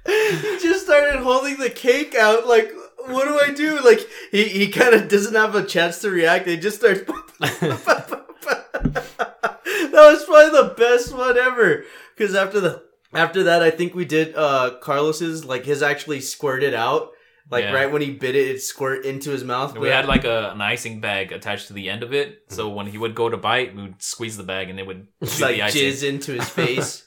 he 0.06 0.58
just 0.60 0.84
started 0.84 1.20
holding 1.22 1.58
the 1.58 1.70
cake 1.70 2.14
out. 2.14 2.46
Like, 2.46 2.72
what 3.06 3.26
do 3.26 3.38
I 3.40 3.52
do? 3.54 3.80
Like, 3.84 4.00
he 4.30 4.44
he 4.44 4.68
kind 4.68 4.94
of 4.94 5.08
doesn't 5.08 5.34
have 5.34 5.54
a 5.54 5.64
chance 5.64 6.00
to 6.00 6.10
react. 6.10 6.46
He 6.46 6.56
just 6.56 6.78
starts. 6.78 7.02
that 7.40 8.20
was 9.92 10.24
probably 10.24 10.50
the 10.50 10.74
best 10.76 11.14
one 11.14 11.36
ever. 11.38 11.84
Because 12.16 12.34
after 12.34 12.60
the 12.60 12.82
after 13.12 13.42
that, 13.44 13.62
I 13.62 13.70
think 13.70 13.94
we 13.94 14.04
did 14.04 14.34
uh 14.36 14.76
Carlos's. 14.80 15.44
Like 15.44 15.64
his 15.64 15.82
actually 15.82 16.20
squirted 16.20 16.74
out. 16.74 17.10
Like 17.50 17.64
Yeah. 17.64 17.72
right 17.72 17.90
when 17.90 18.00
he 18.02 18.10
bit 18.12 18.36
it, 18.36 18.48
it 18.48 18.62
squirt 18.62 19.04
into 19.04 19.30
his 19.30 19.42
mouth. 19.42 19.76
we 19.76 19.88
had 19.88 20.06
like 20.06 20.24
a, 20.24 20.50
an 20.52 20.60
icing 20.60 21.00
bag 21.00 21.32
attached 21.32 21.66
to 21.66 21.72
the 21.72 21.90
end 21.90 22.02
of 22.04 22.12
it. 22.14 22.48
Mhm. 22.48 22.52
So 22.54 22.68
when 22.68 22.86
he 22.86 22.96
would 22.98 23.14
go 23.14 23.28
to 23.28 23.36
bite, 23.36 23.74
we 23.74 23.82
would 23.82 24.00
squeeze 24.02 24.36
the 24.36 24.42
bag, 24.44 24.70
and 24.70 24.78
it 24.78 24.86
would 24.86 25.08
like 25.40 25.56
the 25.56 25.62
jizz 25.62 26.08
into 26.08 26.32
his 26.32 26.48
face. 26.60 27.06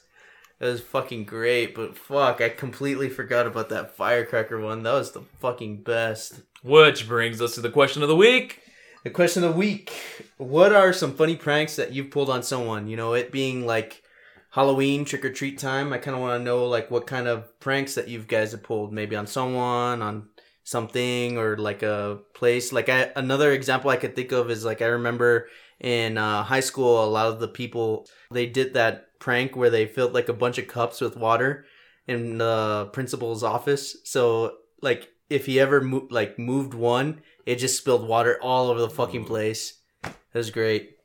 It 0.60 0.66
was 0.66 0.80
fucking 0.80 1.24
great, 1.24 1.74
but 1.74 1.96
fuck, 1.96 2.40
I 2.40 2.48
completely 2.48 3.08
forgot 3.08 3.46
about 3.46 3.70
that 3.70 3.96
firecracker 3.96 4.60
one. 4.60 4.82
That 4.84 4.92
was 4.94 5.12
the 5.12 5.22
fucking 5.40 5.82
best. 5.82 6.40
Which 6.62 7.08
brings 7.08 7.42
us 7.42 7.54
to 7.56 7.60
the 7.60 7.70
question 7.70 8.02
of 8.02 8.08
the 8.08 8.16
week. 8.16 8.60
The 9.02 9.10
question 9.10 9.44
of 9.44 9.52
the 9.52 9.58
week: 9.58 9.92
What 10.38 10.72
are 10.72 10.92
some 10.92 11.14
funny 11.14 11.36
pranks 11.36 11.76
that 11.76 11.92
you've 11.92 12.10
pulled 12.10 12.30
on 12.30 12.42
someone? 12.42 12.86
You 12.88 12.96
know, 12.96 13.12
it 13.14 13.32
being 13.32 13.66
like 13.66 14.02
Halloween 14.50 15.04
trick 15.04 15.24
or 15.24 15.30
treat 15.32 15.58
time. 15.58 15.92
I 15.92 15.98
kind 15.98 16.14
of 16.14 16.22
want 16.22 16.40
to 16.40 16.44
know 16.44 16.66
like 16.66 16.90
what 16.90 17.06
kind 17.06 17.26
of 17.28 17.58
pranks 17.60 17.94
that 17.96 18.08
you 18.08 18.20
guys 18.20 18.52
have 18.52 18.62
pulled, 18.62 18.92
maybe 18.92 19.16
on 19.16 19.26
someone, 19.26 20.00
on 20.00 20.28
something, 20.64 21.38
or 21.38 21.56
like 21.56 21.82
a 21.82 22.18
place. 22.34 22.72
Like 22.72 22.88
I, 22.88 23.12
another 23.14 23.52
example 23.52 23.90
I 23.90 23.96
could 23.96 24.16
think 24.16 24.32
of 24.32 24.50
is 24.50 24.64
like 24.64 24.82
I 24.82 24.86
remember 24.86 25.48
in 25.80 26.18
uh, 26.18 26.42
high 26.42 26.60
school, 26.60 27.04
a 27.04 27.06
lot 27.06 27.26
of 27.26 27.40
the 27.40 27.48
people 27.48 28.06
they 28.30 28.46
did 28.46 28.74
that 28.74 29.18
prank 29.18 29.54
where 29.54 29.70
they 29.70 29.86
filled 29.86 30.14
like 30.14 30.28
a 30.28 30.34
bunch 30.34 30.58
of 30.58 30.66
cups 30.66 31.00
with 31.00 31.16
water 31.16 31.64
in 32.06 32.38
the 32.38 32.90
principal's 32.92 33.42
office. 33.42 33.96
So 34.04 34.56
like 34.82 35.08
if 35.30 35.46
he 35.46 35.60
ever 35.60 35.80
mo- 35.80 36.08
like 36.10 36.38
moved 36.38 36.74
one, 36.74 37.22
it 37.46 37.56
just 37.56 37.78
spilled 37.78 38.08
water 38.08 38.38
all 38.42 38.70
over 38.70 38.80
the 38.80 38.90
fucking 38.90 39.24
place. 39.24 39.80
It 40.04 40.12
was 40.38 40.50
great. 40.50 40.96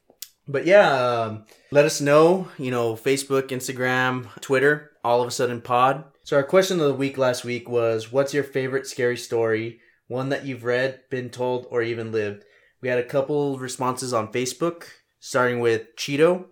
But 0.47 0.65
yeah, 0.65 0.91
um, 0.91 1.45
let 1.71 1.85
us 1.85 2.01
know. 2.01 2.47
You 2.57 2.71
know, 2.71 2.95
Facebook, 2.95 3.49
Instagram, 3.49 4.27
Twitter. 4.41 4.91
All 5.03 5.21
of 5.21 5.27
a 5.27 5.31
sudden, 5.31 5.61
pod. 5.61 6.05
So 6.29 6.37
our 6.37 6.43
question 6.43 6.79
of 6.79 6.85
the 6.85 6.93
week 6.93 7.17
last 7.17 7.43
week 7.43 7.67
was, 7.67 8.11
"What's 8.11 8.35
your 8.35 8.43
favorite 8.43 8.85
scary 8.85 9.17
story? 9.17 9.79
One 10.05 10.29
that 10.29 10.45
you've 10.45 10.63
read, 10.63 10.99
been 11.09 11.31
told, 11.31 11.65
or 11.71 11.81
even 11.81 12.11
lived?" 12.11 12.45
We 12.81 12.89
had 12.89 12.99
a 12.99 13.03
couple 13.03 13.57
responses 13.57 14.13
on 14.13 14.31
Facebook, 14.31 14.83
starting 15.19 15.59
with 15.59 15.95
Cheeto. 15.95 16.45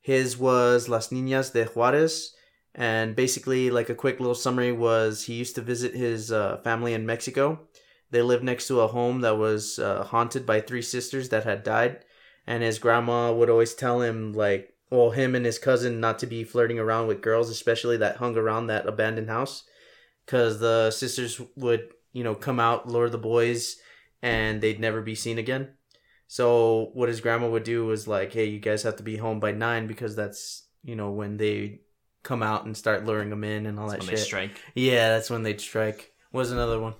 His 0.00 0.38
was 0.38 0.88
Las 0.88 1.08
Niñas 1.10 1.52
de 1.52 1.66
Juarez. 1.66 2.32
And 2.74 3.14
basically, 3.14 3.68
like 3.68 3.90
a 3.90 3.94
quick 3.94 4.20
little 4.20 4.34
summary 4.34 4.72
was 4.72 5.24
he 5.24 5.34
used 5.34 5.54
to 5.56 5.60
visit 5.60 5.94
his 5.94 6.32
uh, 6.32 6.56
family 6.64 6.94
in 6.94 7.04
Mexico. 7.04 7.68
They 8.10 8.22
lived 8.22 8.42
next 8.42 8.68
to 8.68 8.80
a 8.80 8.86
home 8.86 9.20
that 9.20 9.36
was 9.36 9.78
uh, 9.78 10.02
haunted 10.04 10.46
by 10.46 10.62
three 10.62 10.80
sisters 10.80 11.28
that 11.28 11.44
had 11.44 11.62
died. 11.62 12.06
And 12.46 12.62
his 12.62 12.78
grandma 12.78 13.34
would 13.34 13.50
always 13.50 13.74
tell 13.74 14.00
him, 14.00 14.32
like, 14.32 14.72
well, 14.90 15.10
him 15.10 15.34
and 15.34 15.46
his 15.46 15.58
cousin 15.58 16.00
not 16.00 16.18
to 16.20 16.26
be 16.26 16.44
flirting 16.44 16.78
around 16.78 17.06
with 17.06 17.22
girls, 17.22 17.48
especially 17.50 17.96
that 17.98 18.16
hung 18.16 18.36
around 18.36 18.66
that 18.66 18.86
abandoned 18.86 19.28
house. 19.30 19.64
Because 20.26 20.60
the 20.60 20.90
sisters 20.90 21.40
would, 21.56 21.88
you 22.12 22.22
know, 22.22 22.34
come 22.34 22.60
out, 22.60 22.88
lure 22.88 23.08
the 23.08 23.18
boys, 23.18 23.76
and 24.22 24.60
they'd 24.60 24.78
never 24.78 25.00
be 25.00 25.14
seen 25.14 25.38
again. 25.38 25.70
So 26.28 26.90
what 26.92 27.08
his 27.08 27.20
grandma 27.20 27.48
would 27.48 27.64
do 27.64 27.86
was 27.86 28.06
like, 28.06 28.32
hey, 28.32 28.44
you 28.44 28.60
guys 28.60 28.84
have 28.84 28.96
to 28.96 29.02
be 29.02 29.16
home 29.16 29.40
by 29.40 29.50
nine 29.50 29.86
because 29.88 30.14
that's 30.14 30.68
you 30.82 30.94
know 30.94 31.10
when 31.10 31.36
they 31.36 31.80
come 32.22 32.42
out 32.42 32.64
and 32.64 32.76
start 32.76 33.04
luring 33.04 33.30
them 33.30 33.44
in 33.44 33.66
and 33.66 33.78
all 33.78 33.88
That's 33.88 34.04
that 34.04 34.10
when 34.10 34.10
shit. 34.10 34.18
they 34.18 34.24
strike. 34.24 34.60
Yeah, 34.74 35.08
that's 35.10 35.30
when 35.30 35.42
they'd 35.42 35.60
strike. 35.60 36.12
What 36.30 36.40
was 36.40 36.52
another 36.52 36.78
one? 36.78 36.94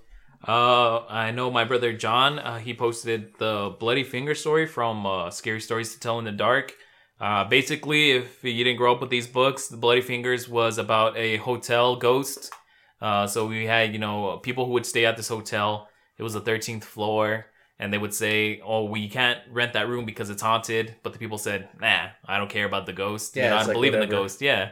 Uh, 0.45 1.05
I 1.05 1.31
know 1.31 1.51
my 1.51 1.63
brother 1.63 1.93
John. 1.93 2.39
Uh, 2.39 2.57
he 2.57 2.73
posted 2.73 3.37
the 3.37 3.75
bloody 3.79 4.03
finger 4.03 4.33
story 4.33 4.65
from 4.65 5.05
uh, 5.05 5.29
Scary 5.29 5.61
Stories 5.61 5.93
to 5.93 5.99
Tell 5.99 6.17
in 6.19 6.25
the 6.25 6.31
Dark. 6.31 6.73
Uh, 7.21 7.43
basically, 7.43 8.11
if 8.11 8.43
you 8.43 8.63
didn't 8.63 8.77
grow 8.77 8.93
up 8.93 8.99
with 8.99 9.11
these 9.11 9.27
books, 9.27 9.67
the 9.67 9.77
Bloody 9.77 10.01
Fingers 10.01 10.49
was 10.49 10.79
about 10.79 11.15
a 11.15 11.37
hotel 11.37 11.95
ghost. 11.95 12.51
Uh, 12.99 13.27
so 13.27 13.45
we 13.45 13.65
had 13.65 13.93
you 13.93 13.99
know 13.99 14.39
people 14.41 14.65
who 14.65 14.71
would 14.71 14.87
stay 14.87 15.05
at 15.05 15.17
this 15.17 15.27
hotel. 15.27 15.87
It 16.17 16.23
was 16.23 16.33
the 16.33 16.41
thirteenth 16.41 16.83
floor, 16.83 17.45
and 17.77 17.93
they 17.93 17.99
would 17.99 18.13
say, 18.13 18.59
"Oh, 18.65 18.85
we 18.85 19.07
can't 19.07 19.39
rent 19.51 19.73
that 19.73 19.87
room 19.87 20.03
because 20.03 20.31
it's 20.31 20.41
haunted." 20.41 20.95
But 21.03 21.13
the 21.13 21.19
people 21.19 21.37
said, 21.37 21.69
"Nah, 21.79 22.07
I 22.25 22.39
don't 22.39 22.49
care 22.49 22.65
about 22.65 22.87
the 22.87 22.93
ghost. 22.93 23.35
Yeah, 23.35 23.43
you 23.43 23.49
know, 23.51 23.55
I 23.55 23.59
don't 23.59 23.67
like 23.67 23.75
believe 23.75 23.93
in 23.93 23.99
the 23.99 24.07
ghost." 24.07 24.41
Yeah. 24.41 24.71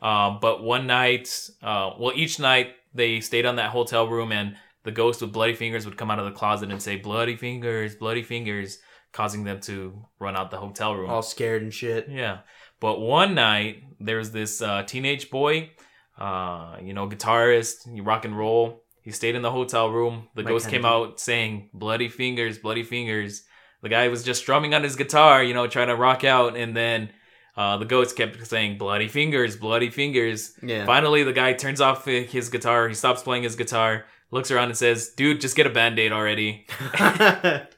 Um, 0.00 0.38
but 0.40 0.62
one 0.62 0.86
night, 0.86 1.50
uh, 1.64 1.90
well, 1.98 2.12
each 2.14 2.38
night 2.38 2.74
they 2.94 3.20
stayed 3.20 3.44
on 3.44 3.56
that 3.56 3.70
hotel 3.70 4.06
room, 4.06 4.30
and 4.30 4.56
the 4.84 4.92
ghost 4.92 5.20
with 5.20 5.32
bloody 5.32 5.54
fingers 5.54 5.84
would 5.84 5.96
come 5.96 6.12
out 6.12 6.20
of 6.20 6.26
the 6.26 6.30
closet 6.30 6.70
and 6.70 6.80
say, 6.80 6.94
"Bloody 6.94 7.34
fingers, 7.34 7.96
bloody 7.96 8.22
fingers," 8.22 8.78
causing 9.12 9.44
them 9.44 9.60
to 9.60 10.04
run 10.18 10.36
out 10.36 10.50
the 10.50 10.58
hotel 10.58 10.94
room. 10.94 11.10
All 11.10 11.22
scared 11.22 11.62
and 11.62 11.72
shit. 11.72 12.08
Yeah. 12.08 12.38
But 12.80 13.00
one 13.00 13.34
night, 13.34 13.82
there's 13.98 14.30
this 14.30 14.62
uh, 14.62 14.84
teenage 14.84 15.30
boy, 15.30 15.70
uh, 16.18 16.76
you 16.82 16.92
know, 16.92 17.08
guitarist, 17.08 17.76
rock 18.04 18.24
and 18.24 18.36
roll. 18.36 18.84
He 19.02 19.10
stayed 19.10 19.34
in 19.34 19.42
the 19.42 19.50
hotel 19.50 19.90
room. 19.90 20.28
The 20.34 20.42
Mike 20.42 20.52
ghost 20.52 20.68
came 20.68 20.84
out 20.84 21.18
saying, 21.18 21.70
bloody 21.72 22.08
fingers, 22.08 22.58
bloody 22.58 22.82
fingers. 22.82 23.42
The 23.82 23.88
guy 23.88 24.08
was 24.08 24.22
just 24.22 24.40
strumming 24.40 24.74
on 24.74 24.82
his 24.82 24.96
guitar, 24.96 25.42
you 25.42 25.54
know, 25.54 25.66
trying 25.66 25.88
to 25.88 25.96
rock 25.96 26.24
out. 26.24 26.56
And 26.56 26.76
then 26.76 27.10
uh, 27.56 27.78
the 27.78 27.84
ghost 27.84 28.16
kept 28.16 28.46
saying, 28.46 28.76
bloody 28.76 29.08
fingers, 29.08 29.56
bloody 29.56 29.90
fingers. 29.90 30.52
Yeah. 30.62 30.84
Finally, 30.84 31.24
the 31.24 31.32
guy 31.32 31.54
turns 31.54 31.80
off 31.80 32.04
his 32.04 32.50
guitar. 32.50 32.88
He 32.88 32.94
stops 32.94 33.22
playing 33.22 33.44
his 33.44 33.56
guitar, 33.56 34.04
looks 34.30 34.50
around 34.50 34.68
and 34.68 34.76
says, 34.76 35.10
dude, 35.16 35.40
just 35.40 35.56
get 35.56 35.66
a 35.66 35.70
band 35.70 35.98
aid 35.98 36.12
already. 36.12 36.66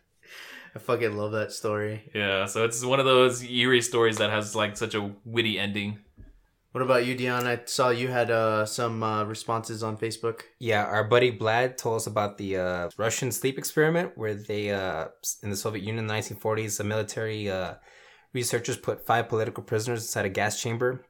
I 0.74 0.78
fucking 0.78 1.16
love 1.16 1.32
that 1.32 1.52
story. 1.52 2.10
Yeah, 2.14 2.46
so 2.46 2.64
it's 2.64 2.84
one 2.84 3.00
of 3.00 3.06
those 3.06 3.42
eerie 3.42 3.82
stories 3.82 4.18
that 4.18 4.30
has 4.30 4.54
like 4.54 4.76
such 4.76 4.94
a 4.94 5.12
witty 5.24 5.58
ending. 5.58 5.98
What 6.72 6.82
about 6.82 7.04
you, 7.04 7.16
Dion? 7.16 7.48
I 7.48 7.60
saw 7.64 7.90
you 7.90 8.06
had 8.06 8.30
uh, 8.30 8.64
some 8.64 9.02
uh, 9.02 9.24
responses 9.24 9.82
on 9.82 9.96
Facebook. 9.96 10.42
Yeah, 10.60 10.84
our 10.84 11.02
buddy 11.02 11.36
Vlad 11.36 11.76
told 11.76 11.96
us 11.96 12.06
about 12.06 12.38
the 12.38 12.58
uh, 12.58 12.90
Russian 12.96 13.32
sleep 13.32 13.58
experiment 13.58 14.16
where 14.16 14.34
they, 14.34 14.70
uh, 14.70 15.08
in 15.42 15.50
the 15.50 15.56
Soviet 15.56 15.82
Union 15.82 16.04
in 16.04 16.06
the 16.06 16.14
1940s, 16.14 16.78
the 16.78 16.84
military 16.84 17.50
uh, 17.50 17.74
researchers 18.32 18.76
put 18.76 19.04
five 19.04 19.28
political 19.28 19.64
prisoners 19.64 20.02
inside 20.02 20.26
a 20.26 20.28
gas 20.28 20.62
chamber 20.62 21.04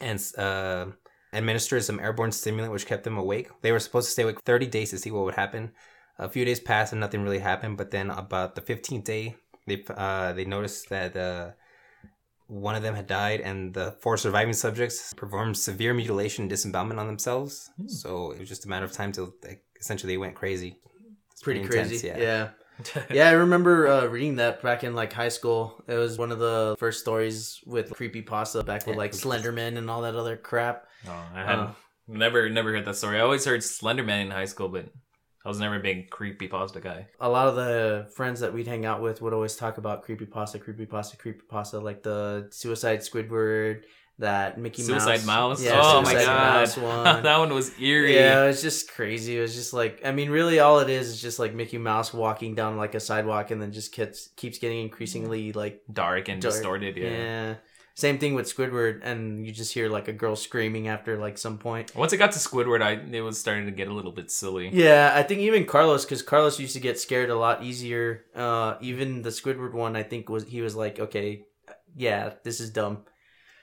and 0.00 0.20
uh, 0.36 0.86
administered 1.32 1.84
some 1.84 2.00
airborne 2.00 2.32
stimulant 2.32 2.72
which 2.72 2.86
kept 2.86 3.04
them 3.04 3.16
awake. 3.16 3.48
They 3.62 3.70
were 3.70 3.78
supposed 3.78 4.08
to 4.08 4.12
stay 4.12 4.24
awake 4.24 4.40
30 4.44 4.66
days 4.66 4.90
to 4.90 4.98
see 4.98 5.12
what 5.12 5.24
would 5.24 5.36
happen. 5.36 5.70
A 6.20 6.28
few 6.28 6.44
days 6.44 6.60
passed 6.60 6.92
and 6.92 7.00
nothing 7.00 7.22
really 7.22 7.38
happened, 7.38 7.76
but 7.78 7.90
then 7.90 8.10
about 8.10 8.54
the 8.54 8.60
15th 8.60 9.04
day, 9.04 9.36
they 9.66 9.82
uh, 9.96 10.32
they 10.34 10.44
noticed 10.44 10.88
that 10.90 11.16
uh, 11.16 11.50
one 12.46 12.74
of 12.74 12.82
them 12.82 12.94
had 12.94 13.06
died, 13.06 13.40
and 13.40 13.72
the 13.72 13.92
four 14.02 14.16
surviving 14.16 14.52
subjects 14.52 15.14
performed 15.14 15.56
severe 15.56 15.94
mutilation 15.94 16.42
and 16.42 16.50
disembowelment 16.50 17.00
on 17.00 17.06
themselves. 17.06 17.70
So 17.86 18.32
it 18.32 18.40
was 18.40 18.48
just 18.48 18.66
a 18.66 18.68
matter 18.68 18.84
of 18.84 18.92
time 18.92 19.12
till 19.12 19.32
like, 19.42 19.62
essentially 19.80 20.12
they 20.12 20.18
went 20.18 20.34
crazy. 20.34 20.76
It's 21.32 21.42
Pretty, 21.42 21.60
intense, 21.62 21.88
crazy. 21.88 22.08
yeah. 22.08 22.48
yeah, 23.10 23.28
I 23.28 23.32
remember 23.32 23.88
uh, 23.88 24.06
reading 24.06 24.36
that 24.36 24.62
back 24.62 24.84
in 24.84 24.94
like 24.94 25.12
high 25.12 25.28
school. 25.28 25.82
It 25.86 25.94
was 25.94 26.18
one 26.18 26.32
of 26.32 26.38
the 26.38 26.76
first 26.78 27.00
stories 27.00 27.60
with 27.66 27.90
creepy 27.94 28.22
pasta 28.22 28.62
back 28.62 28.86
with 28.86 28.94
Yeah, 28.96 28.98
like 28.98 29.12
creepypasta. 29.12 29.42
Slenderman 29.42 29.76
and 29.78 29.88
all 29.90 30.02
that 30.02 30.16
other 30.16 30.36
crap. 30.36 30.86
Oh, 31.06 31.22
I 31.34 31.44
had 31.44 31.58
Uh. 31.58 31.72
never 32.08 32.48
never 32.50 32.72
heard 32.72 32.84
that 32.86 32.96
story. 32.96 33.16
I 33.18 33.20
always 33.20 33.44
heard 33.44 33.60
Slenderman 33.60 34.22
in 34.26 34.30
high 34.30 34.46
school, 34.46 34.68
but 34.68 34.86
I 35.44 35.48
was 35.48 35.58
never 35.58 35.76
a 35.76 35.80
big 35.80 36.10
creepy 36.10 36.48
pasta 36.48 36.80
guy. 36.80 37.06
A 37.18 37.28
lot 37.28 37.48
of 37.48 37.56
the 37.56 38.08
friends 38.14 38.40
that 38.40 38.52
we'd 38.52 38.66
hang 38.66 38.84
out 38.84 39.00
with 39.00 39.22
would 39.22 39.32
always 39.32 39.56
talk 39.56 39.78
about 39.78 40.02
creepy 40.02 40.26
pasta, 40.26 40.58
creepy 40.58 40.84
pasta, 40.86 41.16
creepy 41.16 41.40
pasta, 41.48 41.78
like 41.78 42.02
the 42.02 42.48
Suicide 42.50 43.00
Squidward, 43.00 43.84
that 44.18 44.58
Mickey 44.58 44.82
Mouse. 44.82 45.04
Suicide 45.04 45.24
Mouse. 45.26 45.62
Yeah, 45.62 45.80
oh 45.82 46.02
my 46.02 46.12
god, 46.12 46.26
Mouse 46.26 46.76
one. 46.76 47.22
that 47.22 47.38
one 47.38 47.54
was 47.54 47.72
eerie. 47.80 48.16
Yeah, 48.16 48.44
it 48.44 48.48
was 48.48 48.60
just 48.60 48.90
crazy. 48.90 49.38
It 49.38 49.40
was 49.40 49.54
just 49.54 49.72
like, 49.72 50.02
I 50.04 50.12
mean, 50.12 50.28
really, 50.28 50.60
all 50.60 50.80
it 50.80 50.90
is 50.90 51.08
is 51.08 51.22
just 51.22 51.38
like 51.38 51.54
Mickey 51.54 51.78
Mouse 51.78 52.12
walking 52.12 52.54
down 52.54 52.76
like 52.76 52.94
a 52.94 53.00
sidewalk, 53.00 53.50
and 53.50 53.62
then 53.62 53.72
just 53.72 53.92
keeps 53.92 54.28
keeps 54.36 54.58
getting 54.58 54.80
increasingly 54.80 55.52
like 55.52 55.80
Dark 55.90 56.28
and 56.28 56.42
dark. 56.42 56.52
distorted. 56.54 56.96
Yeah. 56.98 57.08
yeah. 57.08 57.54
Same 57.94 58.18
thing 58.18 58.34
with 58.34 58.46
Squidward, 58.46 59.00
and 59.02 59.44
you 59.44 59.52
just 59.52 59.74
hear 59.74 59.88
like 59.88 60.08
a 60.08 60.12
girl 60.12 60.34
screaming 60.36 60.88
after 60.88 61.18
like 61.18 61.36
some 61.36 61.58
point. 61.58 61.94
Once 61.94 62.12
it 62.12 62.16
got 62.16 62.32
to 62.32 62.38
Squidward, 62.38 62.82
I 62.82 62.92
it 63.14 63.20
was 63.20 63.38
starting 63.38 63.66
to 63.66 63.72
get 63.72 63.88
a 63.88 63.92
little 63.92 64.12
bit 64.12 64.30
silly. 64.30 64.70
Yeah, 64.72 65.12
I 65.14 65.22
think 65.22 65.40
even 65.40 65.66
Carlos, 65.66 66.04
because 66.04 66.22
Carlos 66.22 66.58
used 66.58 66.72
to 66.74 66.80
get 66.80 66.98
scared 66.98 67.28
a 67.30 67.36
lot 67.36 67.62
easier. 67.62 68.24
Uh, 68.34 68.76
even 68.80 69.22
the 69.22 69.30
Squidward 69.30 69.72
one, 69.74 69.96
I 69.96 70.02
think 70.02 70.28
was 70.30 70.44
he 70.44 70.62
was 70.62 70.74
like, 70.74 70.98
okay, 70.98 71.42
yeah, 71.96 72.34
this 72.44 72.60
is 72.60 72.70
dumb. 72.70 73.04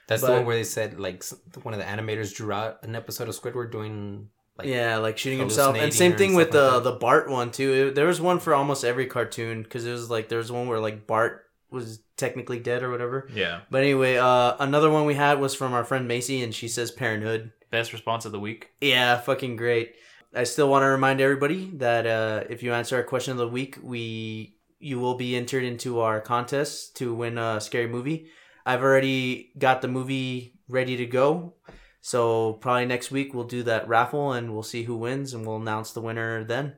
That's 0.06 0.22
But- 0.22 0.28
the 0.28 0.32
one 0.34 0.44
where 0.46 0.56
they 0.56 0.64
said 0.64 1.00
like 1.00 1.24
one 1.62 1.74
of 1.74 1.80
the 1.80 1.86
animators 1.86 2.34
drew 2.34 2.52
out 2.52 2.82
an 2.82 2.94
episode 2.94 3.28
of 3.28 3.34
Squidward 3.38 3.72
doing 3.72 4.28
like 4.56 4.66
yeah, 4.68 4.98
like 4.98 5.18
shooting 5.18 5.38
himself, 5.38 5.76
and 5.76 5.92
same 5.92 6.16
thing 6.16 6.34
with 6.34 6.50
stuff 6.50 6.70
the 6.70 6.74
like 6.76 6.84
the 6.84 6.98
Bart 6.98 7.28
one 7.30 7.50
too. 7.50 7.88
It- 7.88 7.94
there 7.94 8.06
was 8.06 8.20
one 8.20 8.38
for 8.38 8.54
almost 8.54 8.84
every 8.84 9.06
cartoon 9.06 9.62
because 9.62 9.84
it 9.84 9.92
was 9.92 10.10
like 10.10 10.28
there 10.28 10.38
was 10.38 10.52
one 10.52 10.68
where 10.68 10.80
like 10.80 11.06
Bart 11.06 11.44
was 11.70 12.00
technically 12.16 12.58
dead 12.58 12.82
or 12.82 12.90
whatever. 12.90 13.28
Yeah. 13.32 13.60
But 13.70 13.82
anyway, 13.82 14.16
uh, 14.16 14.56
another 14.58 14.90
one 14.90 15.04
we 15.04 15.14
had 15.14 15.40
was 15.40 15.54
from 15.54 15.72
our 15.72 15.84
friend 15.84 16.08
Macy, 16.08 16.42
and 16.42 16.54
she 16.54 16.68
says 16.68 16.90
Parenthood. 16.90 17.52
Best 17.70 17.92
response 17.92 18.24
of 18.24 18.32
the 18.32 18.40
week. 18.40 18.70
Yeah, 18.80 19.18
fucking 19.18 19.56
great. 19.56 19.94
I 20.34 20.44
still 20.44 20.68
want 20.68 20.82
to 20.82 20.88
remind 20.88 21.20
everybody 21.20 21.70
that 21.76 22.06
uh, 22.06 22.44
if 22.48 22.62
you 22.62 22.72
answer 22.72 22.96
our 22.96 23.02
question 23.02 23.32
of 23.32 23.38
the 23.38 23.48
week, 23.48 23.78
we 23.82 24.54
you 24.80 25.00
will 25.00 25.14
be 25.14 25.36
entered 25.36 25.64
into 25.64 26.00
our 26.00 26.20
contest 26.20 26.96
to 26.96 27.12
win 27.14 27.36
a 27.36 27.60
scary 27.60 27.88
movie. 27.88 28.28
I've 28.64 28.82
already 28.82 29.50
got 29.58 29.82
the 29.82 29.88
movie 29.88 30.54
ready 30.68 30.96
to 30.98 31.06
go, 31.06 31.54
so 32.00 32.54
probably 32.54 32.86
next 32.86 33.10
week 33.10 33.34
we'll 33.34 33.44
do 33.44 33.62
that 33.64 33.88
raffle 33.88 34.32
and 34.32 34.52
we'll 34.52 34.62
see 34.62 34.84
who 34.84 34.96
wins 34.96 35.34
and 35.34 35.44
we'll 35.44 35.56
announce 35.56 35.92
the 35.92 36.00
winner 36.00 36.44
then. 36.44 36.74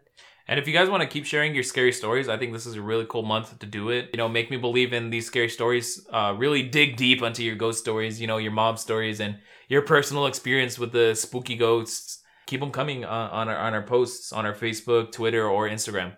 And 0.51 0.59
if 0.59 0.67
you 0.67 0.75
guys 0.75 0.91
want 0.91 1.01
to 1.01 1.09
keep 1.09 1.27
sharing 1.27 1.55
your 1.55 1.63
scary 1.63 1.93
stories, 1.93 2.29
I 2.29 2.37
think 2.37 2.53
this 2.53 2.67
is 2.67 2.75
a 2.75 2.83
really 2.83 3.07
cool 3.09 3.23
month 3.23 3.57
to 3.61 3.67
do 3.67 3.91
it. 3.91 4.11
You 4.13 4.17
know, 4.17 4.29
make 4.29 4.51
me 4.51 4.57
believe 4.57 4.93
in 4.93 5.09
these 5.09 5.25
scary 5.25 5.49
stories. 5.49 6.05
Uh, 6.13 6.35
really 6.37 6.65
dig 6.65 6.97
deep 6.97 7.23
into 7.23 7.45
your 7.45 7.55
ghost 7.55 7.79
stories, 7.79 8.21
you 8.21 8.27
know, 8.27 8.39
your 8.39 8.51
mob 8.51 8.81
stories 8.81 9.21
and 9.21 9.39
your 9.69 9.83
personal 9.83 10.27
experience 10.27 10.77
with 10.77 10.91
the 10.91 11.15
spooky 11.15 11.55
ghosts. 11.55 12.21
Keep 12.47 12.59
them 12.59 12.73
coming 12.73 13.05
uh, 13.05 13.29
on 13.31 13.49
our 13.49 13.57
on 13.57 13.75
our 13.75 13.83
posts 13.83 14.33
on 14.33 14.45
our 14.45 14.53
Facebook, 14.53 15.13
Twitter, 15.13 15.49
or 15.49 15.69
Instagram. 15.69 16.17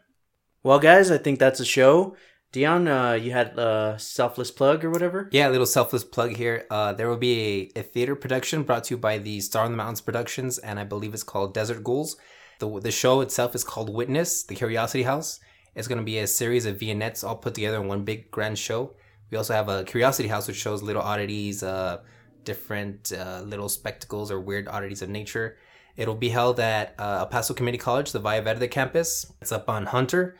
Well, 0.62 0.78
guys, 0.78 1.10
I 1.10 1.18
think 1.18 1.38
that's 1.38 1.60
a 1.60 1.66
show. 1.66 2.16
Dion, 2.52 2.88
uh, 2.88 3.12
you 3.12 3.32
had 3.32 3.58
a 3.58 3.96
selfless 3.98 4.50
plug 4.50 4.82
or 4.82 4.90
whatever. 4.90 5.28
Yeah, 5.30 5.48
a 5.48 5.50
little 5.50 5.66
selfless 5.66 6.04
plug 6.04 6.36
here. 6.36 6.64
Uh, 6.70 6.94
there 6.94 7.10
will 7.10 7.18
be 7.18 7.70
a, 7.76 7.80
a 7.80 7.82
theater 7.82 8.16
production 8.16 8.62
brought 8.62 8.84
to 8.84 8.94
you 8.94 8.98
by 8.98 9.18
the 9.18 9.40
Star 9.40 9.66
on 9.66 9.72
the 9.72 9.76
Mountains 9.76 10.00
Productions, 10.00 10.56
and 10.56 10.80
I 10.80 10.84
believe 10.84 11.12
it's 11.12 11.22
called 11.22 11.52
Desert 11.52 11.84
Ghouls. 11.84 12.16
The, 12.62 12.78
the 12.78 12.92
show 12.92 13.22
itself 13.22 13.56
is 13.56 13.64
called 13.64 13.92
Witness, 13.92 14.44
the 14.44 14.54
Curiosity 14.54 15.02
House. 15.02 15.40
It's 15.74 15.88
going 15.88 15.98
to 15.98 16.04
be 16.04 16.18
a 16.18 16.28
series 16.28 16.64
of 16.64 16.78
vignettes 16.78 17.24
all 17.24 17.34
put 17.34 17.56
together 17.56 17.80
in 17.80 17.88
one 17.88 18.04
big 18.04 18.30
grand 18.30 18.56
show. 18.56 18.94
We 19.32 19.36
also 19.36 19.52
have 19.52 19.68
a 19.68 19.82
Curiosity 19.82 20.28
House, 20.28 20.46
which 20.46 20.58
shows 20.58 20.80
little 20.80 21.02
oddities, 21.02 21.64
uh, 21.64 22.02
different 22.44 23.10
uh, 23.12 23.42
little 23.44 23.68
spectacles 23.68 24.30
or 24.30 24.40
weird 24.40 24.68
oddities 24.68 25.02
of 25.02 25.08
nature. 25.08 25.56
It'll 25.96 26.14
be 26.14 26.28
held 26.28 26.60
at 26.60 26.94
uh, 27.00 27.16
El 27.18 27.26
Paso 27.26 27.52
Community 27.52 27.82
College, 27.82 28.12
the 28.12 28.20
Valle 28.20 28.42
Verde 28.42 28.68
campus. 28.68 29.32
It's 29.40 29.50
up 29.50 29.68
on 29.68 29.86
Hunter. 29.86 30.36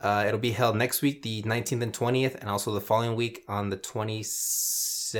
Uh, 0.00 0.26
it'll 0.28 0.38
be 0.38 0.52
held 0.52 0.76
next 0.76 1.02
week, 1.02 1.22
the 1.22 1.42
19th 1.42 1.82
and 1.82 1.92
20th, 1.92 2.36
and 2.36 2.48
also 2.48 2.72
the 2.72 2.80
following 2.80 3.16
week 3.16 3.42
on 3.48 3.70
the 3.70 3.76
26th, 3.76 5.16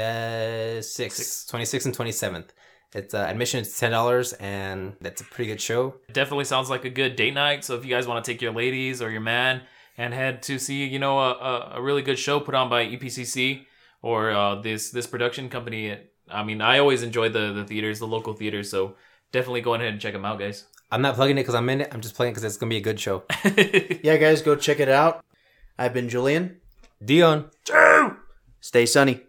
26th 1.50 1.86
and 1.86 1.96
27th. 1.96 2.50
It's 2.95 3.12
uh, 3.12 3.18
admission 3.18 3.61
is 3.61 3.76
ten 3.76 3.90
dollars, 3.90 4.32
and 4.34 4.95
that's 5.01 5.20
a 5.20 5.24
pretty 5.24 5.51
good 5.51 5.61
show. 5.61 5.95
Definitely 6.12 6.45
sounds 6.45 6.70
like 6.70 6.84
a 6.84 6.90
good 6.90 7.16
date 7.16 7.34
night. 7.34 7.64
So 7.64 7.74
if 7.74 7.84
you 7.84 7.90
guys 7.90 8.07
want 8.07 8.24
to 8.24 8.30
take 8.30 8.40
your 8.40 8.53
ladies 8.53 9.03
or 9.03 9.11
your 9.11 9.20
man 9.20 9.62
and 9.99 10.14
head 10.14 10.42
to 10.45 10.59
see, 10.59 10.84
you 10.84 10.99
know, 10.99 11.18
a, 11.18 11.32
a, 11.32 11.72
a 11.76 11.82
really 11.82 12.03
good 12.03 12.18
show 12.18 12.38
put 12.40 12.55
on 12.55 12.68
by 12.70 12.86
EPCC 12.86 13.66
or 14.01 14.30
uh, 14.30 14.55
this 14.61 14.90
this 14.90 15.07
production 15.07 15.49
company. 15.49 15.97
I 16.30 16.45
mean, 16.45 16.61
I 16.61 16.78
always 16.78 17.03
enjoy 17.03 17.30
the 17.30 17.53
the 17.53 17.64
theaters, 17.64 17.99
the 17.99 18.07
local 18.07 18.32
theaters. 18.32 18.70
So 18.70 18.95
definitely 19.32 19.62
go 19.62 19.74
ahead 19.74 19.88
and 19.88 20.01
check 20.01 20.12
them 20.12 20.24
out, 20.24 20.38
guys. 20.38 20.64
I'm 20.92 21.03
not 21.03 21.16
plugging 21.16 21.36
it 21.36 21.40
because 21.42 21.57
I'm 21.57 21.68
in 21.68 21.80
it. 21.80 21.88
I'm 21.92 22.01
just 22.01 22.14
playing 22.14 22.32
because 22.32 22.45
it's 22.45 22.57
gonna 22.57 22.70
be 22.70 22.76
a 22.76 22.80
good 22.80 23.01
show. 23.01 23.24
Yeah, 24.05 24.18
guys, 24.18 24.42
go 24.42 24.55
check 24.55 24.78
it 24.78 24.88
out. 24.88 25.24
I've 25.78 25.92
been 25.95 26.09
Julian. 26.09 26.61
Dion. 27.05 27.51
Stay 28.61 28.86
sunny. 28.86 29.22